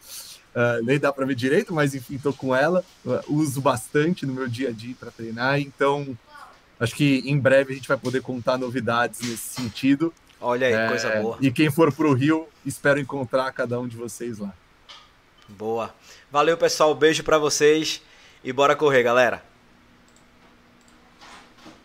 Uh, 0.54 0.84
nem 0.84 0.98
dá 0.98 1.12
para 1.12 1.24
ver 1.24 1.34
direito, 1.34 1.72
mas 1.72 1.94
enfim, 1.94 2.18
tô 2.18 2.32
com 2.32 2.54
ela. 2.54 2.84
Uh, 3.04 3.34
uso 3.34 3.60
bastante 3.60 4.26
no 4.26 4.32
meu 4.32 4.46
dia 4.46 4.68
a 4.68 4.72
dia 4.72 4.94
para 4.98 5.10
treinar. 5.10 5.58
Então, 5.60 6.16
acho 6.78 6.94
que 6.94 7.22
em 7.24 7.38
breve 7.38 7.72
a 7.72 7.76
gente 7.76 7.88
vai 7.88 7.96
poder 7.96 8.20
contar 8.20 8.58
novidades 8.58 9.20
nesse 9.20 9.54
sentido. 9.54 10.12
Olha 10.40 10.66
aí, 10.66 10.72
é, 10.72 10.88
coisa 10.88 11.10
boa. 11.20 11.38
E 11.40 11.50
quem 11.50 11.70
for 11.70 11.92
para 11.92 12.06
o 12.06 12.12
Rio, 12.12 12.48
espero 12.66 13.00
encontrar 13.00 13.50
cada 13.52 13.80
um 13.80 13.88
de 13.88 13.96
vocês 13.96 14.38
lá. 14.38 14.52
Boa. 15.48 15.94
Valeu, 16.30 16.56
pessoal. 16.56 16.94
Beijo 16.94 17.22
para 17.22 17.38
vocês 17.38 18.02
e 18.44 18.52
bora 18.52 18.76
correr, 18.76 19.02
galera. 19.02 19.51